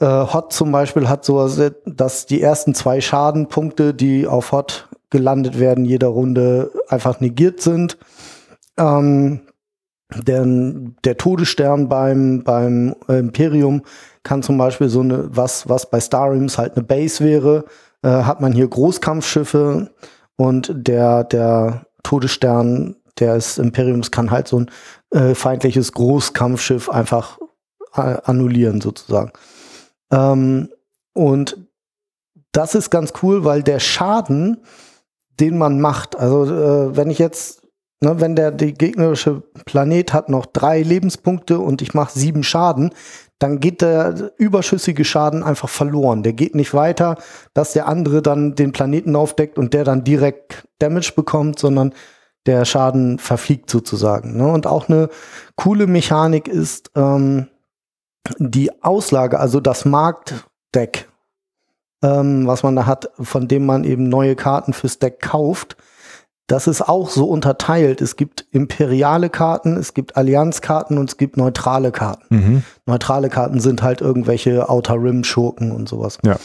[0.00, 1.48] Äh, Hot zum Beispiel hat so,
[1.86, 7.98] dass die ersten zwei Schadenpunkte, die auf Hot gelandet werden, jeder Runde einfach negiert sind.
[8.76, 9.40] Ähm,
[10.16, 13.82] denn der Todesstern beim, beim Imperium
[14.22, 17.64] kann zum Beispiel so eine, was, was bei Star Realms halt eine Base wäre,
[18.02, 19.90] äh, hat man hier Großkampfschiffe
[20.36, 24.70] und der, der Todesstern des Imperiums kann halt so ein
[25.10, 27.38] äh, feindliches Großkampfschiff einfach
[27.94, 29.32] äh, annullieren sozusagen.
[30.14, 30.68] Ähm,
[31.12, 31.58] und
[32.52, 34.58] das ist ganz cool, weil der Schaden,
[35.40, 37.62] den man macht, also äh, wenn ich jetzt,
[38.00, 42.90] ne, wenn der gegnerische Planet hat noch drei Lebenspunkte und ich mache sieben Schaden,
[43.40, 46.22] dann geht der überschüssige Schaden einfach verloren.
[46.22, 47.16] Der geht nicht weiter,
[47.52, 51.92] dass der andere dann den Planeten aufdeckt und der dann direkt Damage bekommt, sondern
[52.46, 54.36] der Schaden verfliegt sozusagen.
[54.36, 54.46] Ne?
[54.46, 55.08] Und auch eine
[55.56, 57.48] coole Mechanik ist, ähm,
[58.38, 61.08] die Auslage, also das Marktdeck,
[62.02, 65.76] ähm, was man da hat, von dem man eben neue Karten fürs Deck kauft.
[66.46, 68.02] Das ist auch so unterteilt.
[68.02, 72.26] Es gibt imperiale Karten, es gibt Allianzkarten und es gibt neutrale Karten.
[72.28, 72.62] Mhm.
[72.84, 76.18] Neutrale Karten sind halt irgendwelche Outer Rim Schurken und sowas.
[76.22, 76.36] Ja.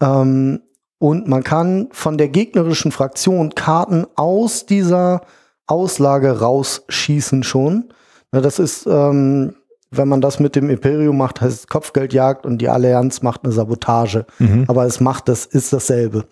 [0.00, 0.60] Ähm,
[1.00, 5.22] und man kann von der gegnerischen Fraktion Karten aus dieser
[5.66, 7.92] Auslage rausschießen schon.
[8.30, 9.54] das ist, ähm,
[9.90, 13.52] wenn man das mit dem Imperium macht, heißt es Kopfgeldjagd und die Allianz macht eine
[13.52, 14.26] Sabotage.
[14.38, 14.64] Mhm.
[14.68, 16.24] Aber es macht das, ist dasselbe.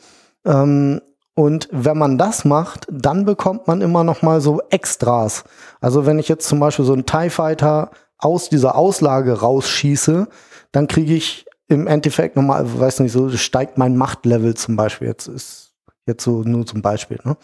[0.45, 1.01] Ähm,
[1.35, 5.45] und wenn man das macht, dann bekommt man immer noch mal so Extras.
[5.81, 10.29] Also wenn ich jetzt zum Beispiel so einen TIE Fighter aus dieser Auslage rausschieße,
[10.73, 15.09] dann kriege ich im Endeffekt nochmal, weiß nicht, so steigt mein Machtlevel zum Beispiel.
[15.09, 15.75] Jetzt ist
[16.07, 17.19] jetzt so nur zum Beispiel.
[17.25, 17.37] Ne?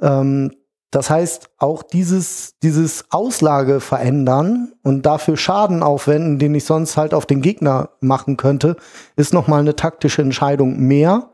[0.00, 0.52] Ähm,
[0.90, 7.12] das heißt, auch dieses, dieses Auslage verändern und dafür Schaden aufwenden, den ich sonst halt
[7.12, 8.76] auf den Gegner machen könnte,
[9.16, 11.30] ist nochmal eine taktische Entscheidung mehr.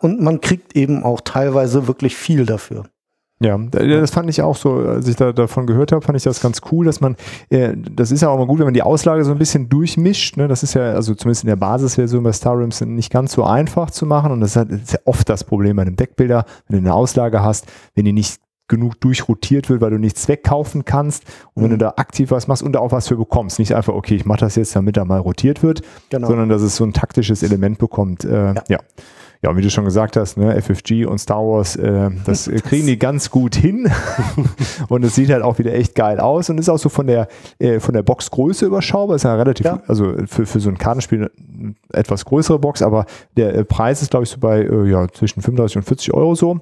[0.00, 2.84] Und man kriegt eben auch teilweise wirklich viel dafür.
[3.38, 6.40] Ja, das fand ich auch so, als ich da davon gehört habe, fand ich das
[6.40, 7.16] ganz cool, dass man,
[7.50, 10.38] äh, das ist ja auch mal gut, wenn man die Auslage so ein bisschen durchmischt.
[10.38, 10.48] Ne?
[10.48, 13.90] Das ist ja, also zumindest in der Basisversion bei Star Realms nicht ganz so einfach
[13.90, 14.32] zu machen.
[14.32, 16.88] Und das ist, halt, das ist ja oft das Problem bei einem Deckbilder, wenn du
[16.88, 21.24] eine Auslage hast, wenn die nicht genug durchrotiert wird, weil du nichts wegkaufen kannst
[21.54, 21.80] und wenn du mhm.
[21.80, 23.58] da aktiv was machst und da auch was für bekommst.
[23.58, 26.28] Nicht einfach, okay, ich mache das jetzt, damit er mal rotiert wird, genau.
[26.28, 28.24] sondern dass es so ein taktisches Element bekommt.
[28.24, 28.64] Äh, ja.
[28.68, 28.78] ja
[29.46, 32.98] ja, wie du schon gesagt hast, ne, FFG und Star Wars, äh, das, kriegen die
[32.98, 33.88] ganz gut hin.
[34.88, 37.28] und es sieht halt auch wieder echt geil aus und ist auch so von der,
[37.60, 39.16] äh, von der Boxgröße überschaubar.
[39.16, 39.82] Ist ja relativ, ja.
[39.86, 43.06] also für, für so ein Kartenspiel eine etwas größere Box, aber
[43.36, 46.34] der äh, Preis ist, glaube ich, so bei äh, ja, zwischen 35 und 40 Euro
[46.34, 46.58] so.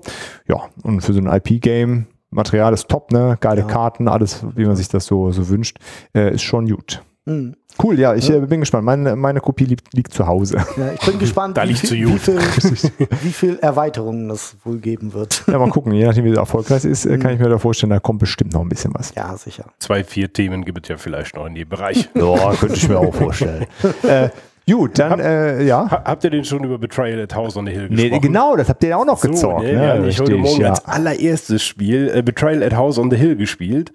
[0.46, 3.38] Ja, und für so ein IP-Game Material ist top, ne?
[3.40, 3.66] Geile ja.
[3.66, 5.78] Karten, alles, wie man sich das so, so wünscht,
[6.14, 7.02] äh, ist schon gut.
[7.24, 7.54] Mhm.
[7.82, 8.36] Cool, ja, ich ja.
[8.36, 8.84] Äh, bin gespannt.
[8.84, 10.58] Meine, meine Kopie liegt, liegt zu Hause.
[10.76, 12.38] Ja, ich bin gespannt, da wie, viel, wie, viel,
[13.22, 15.44] wie viel Erweiterungen das wohl geben wird.
[15.46, 15.92] Ja, mal gucken.
[15.92, 17.18] Je nachdem, wie erfolgreich ist, mhm.
[17.20, 19.12] kann ich mir da vorstellen, da kommt bestimmt noch ein bisschen was.
[19.14, 19.64] Ja, sicher.
[19.78, 22.08] Zwei, vier Themen gibt es ja vielleicht noch in dem Bereich.
[22.14, 23.66] ja, könnte ich mir auch vorstellen.
[24.02, 24.28] äh,
[24.66, 25.90] Gut, dann, Hab, äh, ja.
[25.90, 28.10] Habt ihr den schon über Betrayal at House on the Hill gesprochen?
[28.12, 29.62] Nee, genau, das habt ihr auch noch so, gezockt.
[29.62, 29.72] Ne?
[29.72, 30.70] Ja, ich heute Morgen ja.
[30.70, 33.92] als allererstes Spiel äh, Betrayal at House on the Hill gespielt.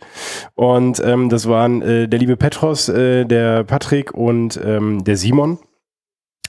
[0.54, 5.58] Und ähm, das waren äh, der liebe Petros, äh, der Patrick und ähm, der Simon.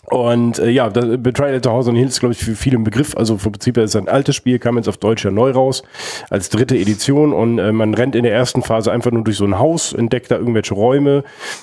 [0.07, 2.79] Und äh, ja, das Betrayal at the House on Hill ist, glaube ich, für viele
[2.79, 3.17] ein Begriff.
[3.17, 5.51] Also vom Prinzip her ist es ein altes Spiel, kam jetzt auf Deutsch ja neu
[5.51, 5.83] raus,
[6.31, 7.33] als dritte Edition.
[7.33, 10.31] Und äh, man rennt in der ersten Phase einfach nur durch so ein Haus, entdeckt
[10.31, 11.23] da irgendwelche Räume.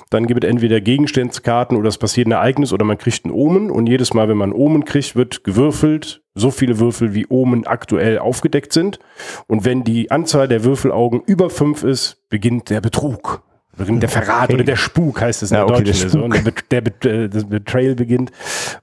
[0.10, 3.72] Dann gibt es entweder Gegenstandskarten oder es passiert ein Ereignis oder man kriegt einen Omen.
[3.72, 6.22] Und jedes Mal, wenn man einen Omen kriegt, wird gewürfelt.
[6.36, 9.00] So viele Würfel, wie Omen aktuell aufgedeckt sind.
[9.48, 13.42] Und wenn die Anzahl der Würfelaugen über fünf ist, beginnt der Betrug.
[13.78, 14.56] Der Verrat okay.
[14.56, 16.10] oder der Spuk heißt es in ja, der okay, Deutschen.
[16.10, 16.28] So.
[16.28, 18.32] Der, der, äh, das Betrayal beginnt.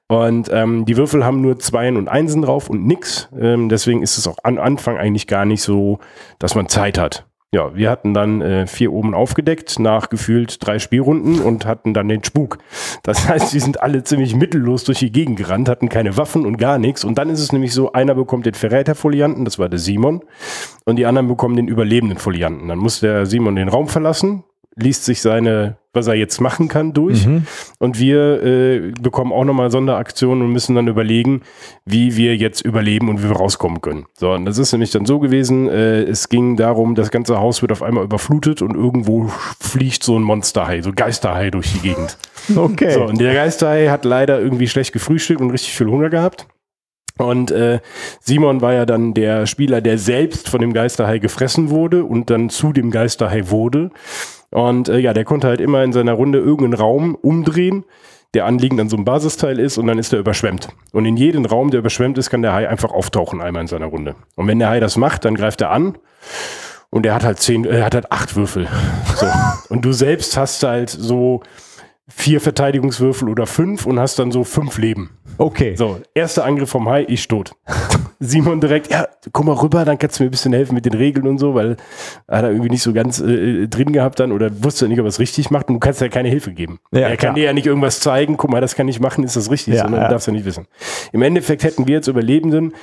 [0.09, 3.29] Und ähm, die Würfel haben nur Zweien und Einsen drauf und nix.
[3.39, 5.99] Ähm, deswegen ist es auch am Anfang eigentlich gar nicht so,
[6.39, 7.27] dass man Zeit hat.
[7.55, 12.09] Ja, wir hatten dann äh, vier oben aufgedeckt nach gefühlt drei Spielrunden und hatten dann
[12.09, 12.59] den Spuk.
[13.05, 16.57] Das heißt, die sind alle ziemlich mittellos durch die Gegend gerannt, hatten keine Waffen und
[16.57, 17.05] gar nichts.
[17.05, 20.25] Und dann ist es nämlich so, einer bekommt den Verräterfolianten, das war der Simon,
[20.85, 22.66] und die anderen bekommen den überlebenden Folianten.
[22.66, 24.43] Dann muss der Simon den Raum verlassen,
[24.77, 27.27] liest sich seine, was er jetzt machen kann, durch.
[27.27, 27.47] Mhm.
[27.79, 31.43] Und wir äh, bekommen auch nochmal Sonderaktionen und müssen dann überlegen,
[31.85, 34.07] wie wir jetzt überleben und wie wir rauskommen können.
[34.15, 37.63] So, und das ist nämlich dann so gewesen, äh, es ging darum, das ganze Haus
[37.63, 39.31] wird auf einmal überflutet und irgendwo
[39.61, 42.19] fliegt so ein Monsterhai, so Geisterhai durch die Gegend.
[42.55, 42.91] Okay.
[42.91, 46.47] So, und der Geisterhai hat leider irgendwie schlecht gefrühstückt und richtig viel Hunger gehabt.
[47.17, 47.81] Und äh,
[48.21, 52.51] Simon war ja dann der Spieler, der selbst von dem Geisterhai gefressen wurde und dann
[52.51, 53.91] zu dem Geisterhai wurde.
[54.55, 57.82] Und äh, ja, der konnte halt immer in seiner Runde irgendeinen Raum umdrehen,
[58.35, 60.68] der anliegend an so einem Basisteil ist und dann ist er überschwemmt.
[60.93, 63.86] Und in jedem Raum, der überschwemmt ist, kann der Hai einfach auftauchen einmal in seiner
[63.86, 64.14] Runde.
[64.36, 65.98] Und wenn der Hai das macht, dann greift er an
[66.90, 68.68] und er hat halt zehn, er hat halt acht Würfel.
[69.16, 69.26] So.
[69.70, 71.43] Und du selbst hast halt so
[72.06, 75.10] vier Verteidigungswürfel oder fünf und hast dann so fünf Leben.
[75.39, 75.74] Okay.
[75.74, 77.52] So, erster Angriff vom Hai, ich tot.
[78.20, 80.94] Simon direkt, ja, komm mal rüber, dann kannst du mir ein bisschen helfen mit den
[80.94, 81.76] Regeln und so, weil
[82.26, 85.09] er hat irgendwie nicht so ganz äh, drin gehabt dann oder wusste nicht, ob er
[85.09, 86.78] es richtig macht und du kannst ja keine Hilfe geben.
[86.93, 89.36] Ja, er kann dir ja nicht irgendwas zeigen, guck mal, das kann ich machen, ist
[89.36, 90.09] das richtig, ja, sondern ja.
[90.09, 90.66] du darfst ja nicht wissen.
[91.12, 92.74] Im Endeffekt hätten wir jetzt Überlebenden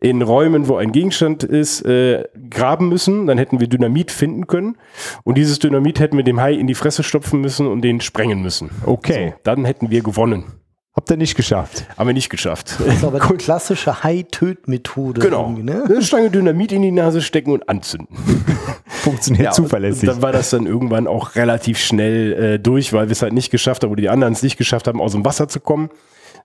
[0.00, 4.76] in Räumen, wo ein Gegenstand ist, äh, graben müssen, dann hätten wir Dynamit finden können
[5.24, 8.42] und dieses Dynamit hätten wir dem Hai in die Fresse stopfen müssen und den sprengen
[8.42, 8.70] müssen.
[8.84, 9.30] Okay.
[9.30, 10.44] So, dann hätten wir gewonnen.
[10.96, 11.84] Habt ihr nicht geschafft?
[11.98, 12.76] Haben wir nicht geschafft.
[12.78, 15.20] Das ist aber die klassische Hai-Tötmethode.
[15.20, 15.50] Genau.
[15.50, 15.84] Ne?
[15.84, 18.16] Eine Stange Dynamit in die Nase stecken und anzünden.
[18.86, 20.08] Funktioniert ja, zuverlässig.
[20.08, 23.50] Dann war das dann irgendwann auch relativ schnell äh, durch, weil wir es halt nicht
[23.50, 25.90] geschafft haben oder die anderen es nicht geschafft haben, aus dem Wasser zu kommen.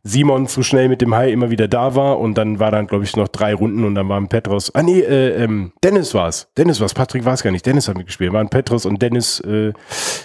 [0.04, 3.04] Simon zu schnell mit dem Hai immer wieder da war und dann war dann, glaube
[3.04, 6.50] ich, noch drei Runden und dann waren Petros, ah nee, äh, ähm, Dennis war's.
[6.58, 8.34] Dennis war's, Patrick war es gar nicht, Dennis hat mitgespielt.
[8.34, 9.74] Waren Petros und Dennis äh,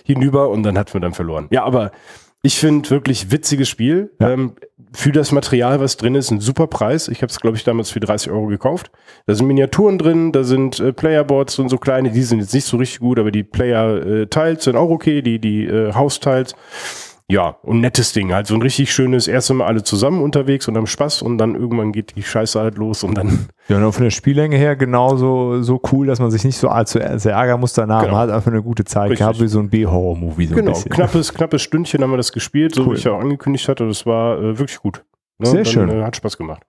[0.04, 1.48] hinüber und dann hatten wir dann verloren.
[1.50, 1.92] Ja, aber
[2.42, 4.12] ich finde wirklich witziges Spiel.
[4.20, 4.30] Ja.
[4.30, 4.52] Ähm,
[4.92, 7.08] für das Material, was drin ist, ein super Preis.
[7.08, 8.90] Ich habe es, glaube ich, damals für 30 Euro gekauft.
[9.26, 12.64] Da sind Miniaturen drin, da sind äh, Playerboards und so kleine, die sind jetzt nicht
[12.64, 16.54] so richtig gut, aber die Player-Tiles sind auch okay, die, die äh, House-Tiles.
[17.28, 18.32] Ja, und nettes Ding.
[18.32, 21.56] Halt so ein richtig schönes, erst Mal alle zusammen unterwegs und haben Spaß und dann
[21.56, 23.48] irgendwann geht die Scheiße halt los und dann.
[23.68, 27.00] Ja, und von der Spiellänge her genauso so cool, dass man sich nicht so allzu
[27.16, 28.02] sehr ärgern muss danach.
[28.02, 28.12] Genau.
[28.12, 29.18] Man hat einfach eine gute Zeit richtig.
[29.18, 30.46] gehabt, wie so ein B-Horror-Movie.
[30.46, 32.92] So genau, knappes, knappes Stündchen haben wir das gespielt, so cool.
[32.92, 33.88] wie ich ja auch angekündigt hatte.
[33.88, 35.04] Das war äh, wirklich gut.
[35.38, 35.46] Ne?
[35.46, 35.88] Sehr dann, schön.
[35.90, 36.62] Äh, hat Spaß gemacht.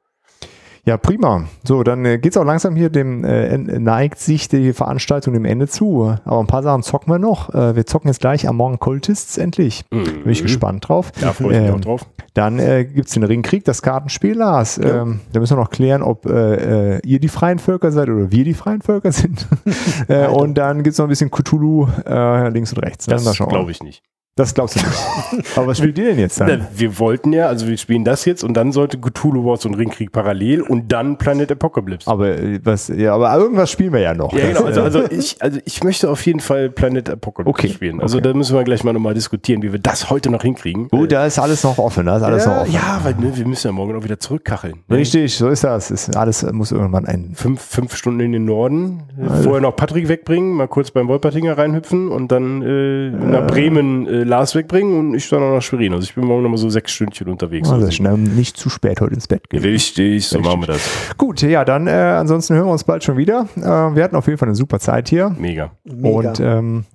[0.88, 1.44] Ja, prima.
[1.66, 5.68] So, dann äh, es auch langsam hier dem, äh, neigt sich die Veranstaltung dem Ende
[5.68, 6.16] zu.
[6.24, 7.54] Aber ein paar Sachen zocken wir noch.
[7.54, 9.84] Äh, wir zocken jetzt gleich Among Cultists endlich.
[9.92, 10.24] Mhm.
[10.24, 11.12] Bin ich gespannt drauf.
[11.20, 12.06] Ja, freue ich mich ähm, auch drauf.
[12.36, 14.78] Dann äh, gibt es den Ringkrieg, das Kartenspiel, Lars.
[14.78, 15.02] Ja.
[15.02, 18.32] Ähm, da müssen wir noch klären, ob äh, äh, ihr die freien Völker seid oder
[18.32, 19.46] wir die freien Völker sind.
[20.08, 23.08] äh, und dann gibt es noch ein bisschen Cthulhu äh, links und rechts.
[23.08, 24.04] Das glaube ich nicht.
[24.38, 25.48] Das glaubst du nicht.
[25.58, 26.48] Aber was spielt ihr denn jetzt dann?
[26.48, 29.74] Na, wir wollten ja, also wir spielen das jetzt und dann sollte Cthulhu Wars und
[29.74, 32.08] Ringkrieg parallel und dann Planet Apocalypse.
[32.08, 34.32] Aber äh, was, ja, aber irgendwas spielen wir ja noch.
[34.34, 34.66] Ja, genau.
[34.66, 37.70] Also, also, ich, also ich möchte auf jeden Fall Planet Apocalypse okay.
[37.70, 38.00] spielen.
[38.00, 38.28] Also okay.
[38.28, 40.88] da müssen wir gleich mal nochmal diskutieren, wie wir das heute noch hinkriegen.
[40.90, 42.06] Gut, da ist alles noch offen.
[42.06, 42.74] Da ist alles ja, noch offen.
[42.74, 44.84] Ja, weil ne, wir müssen ja morgen auch wieder zurückkacheln.
[44.88, 44.98] Ne?
[44.98, 45.90] Richtig, so ist das.
[45.90, 47.34] Ist alles muss irgendwann enden.
[47.34, 49.02] Fünf, fünf Stunden in den Norden.
[49.20, 49.44] Also.
[49.46, 54.27] Vorher noch Patrick wegbringen, mal kurz beim Wolpertinger reinhüpfen und dann äh, nach Bremen äh,
[54.28, 55.94] Lars wegbringen und ich dann auch nach Schwerin.
[55.94, 57.70] Also ich bin morgen noch mal so sechs Stündchen unterwegs.
[57.70, 59.62] Also schnell nicht zu spät heute ins Bett gehen.
[59.62, 60.52] Richtig, so Richtig.
[60.52, 60.82] machen wir das.
[61.18, 63.48] Gut, ja, dann äh, ansonsten hören wir uns bald schon wieder.
[63.56, 65.36] Äh, wir hatten auf jeden Fall eine super Zeit hier.
[65.38, 65.72] Mega.
[65.84, 66.30] Mega.
[66.30, 66.86] Und ähm,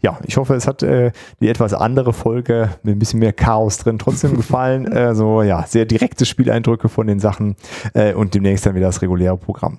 [0.00, 1.10] ja, ich hoffe, es hat äh,
[1.40, 4.86] die etwas andere Folge mit ein bisschen mehr Chaos drin trotzdem gefallen.
[4.86, 7.56] äh, so, ja, sehr direkte Spieleindrücke von den Sachen
[7.94, 9.78] äh, und demnächst dann wieder das reguläre Programm.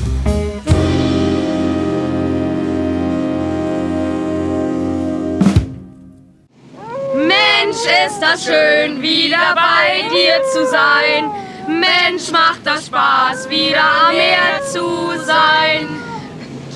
[7.83, 11.31] Mensch, ist das schön, wieder bei dir zu sein.
[11.67, 15.87] Mensch, macht das Spaß, wieder am Meer zu sein.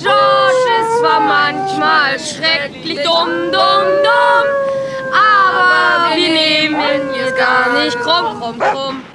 [0.02, 4.48] George ist zwar manchmal schrecklich dumm, dumm, dumm,
[5.12, 9.15] aber wir nehmen es gar nicht krumm, krumm, krumm.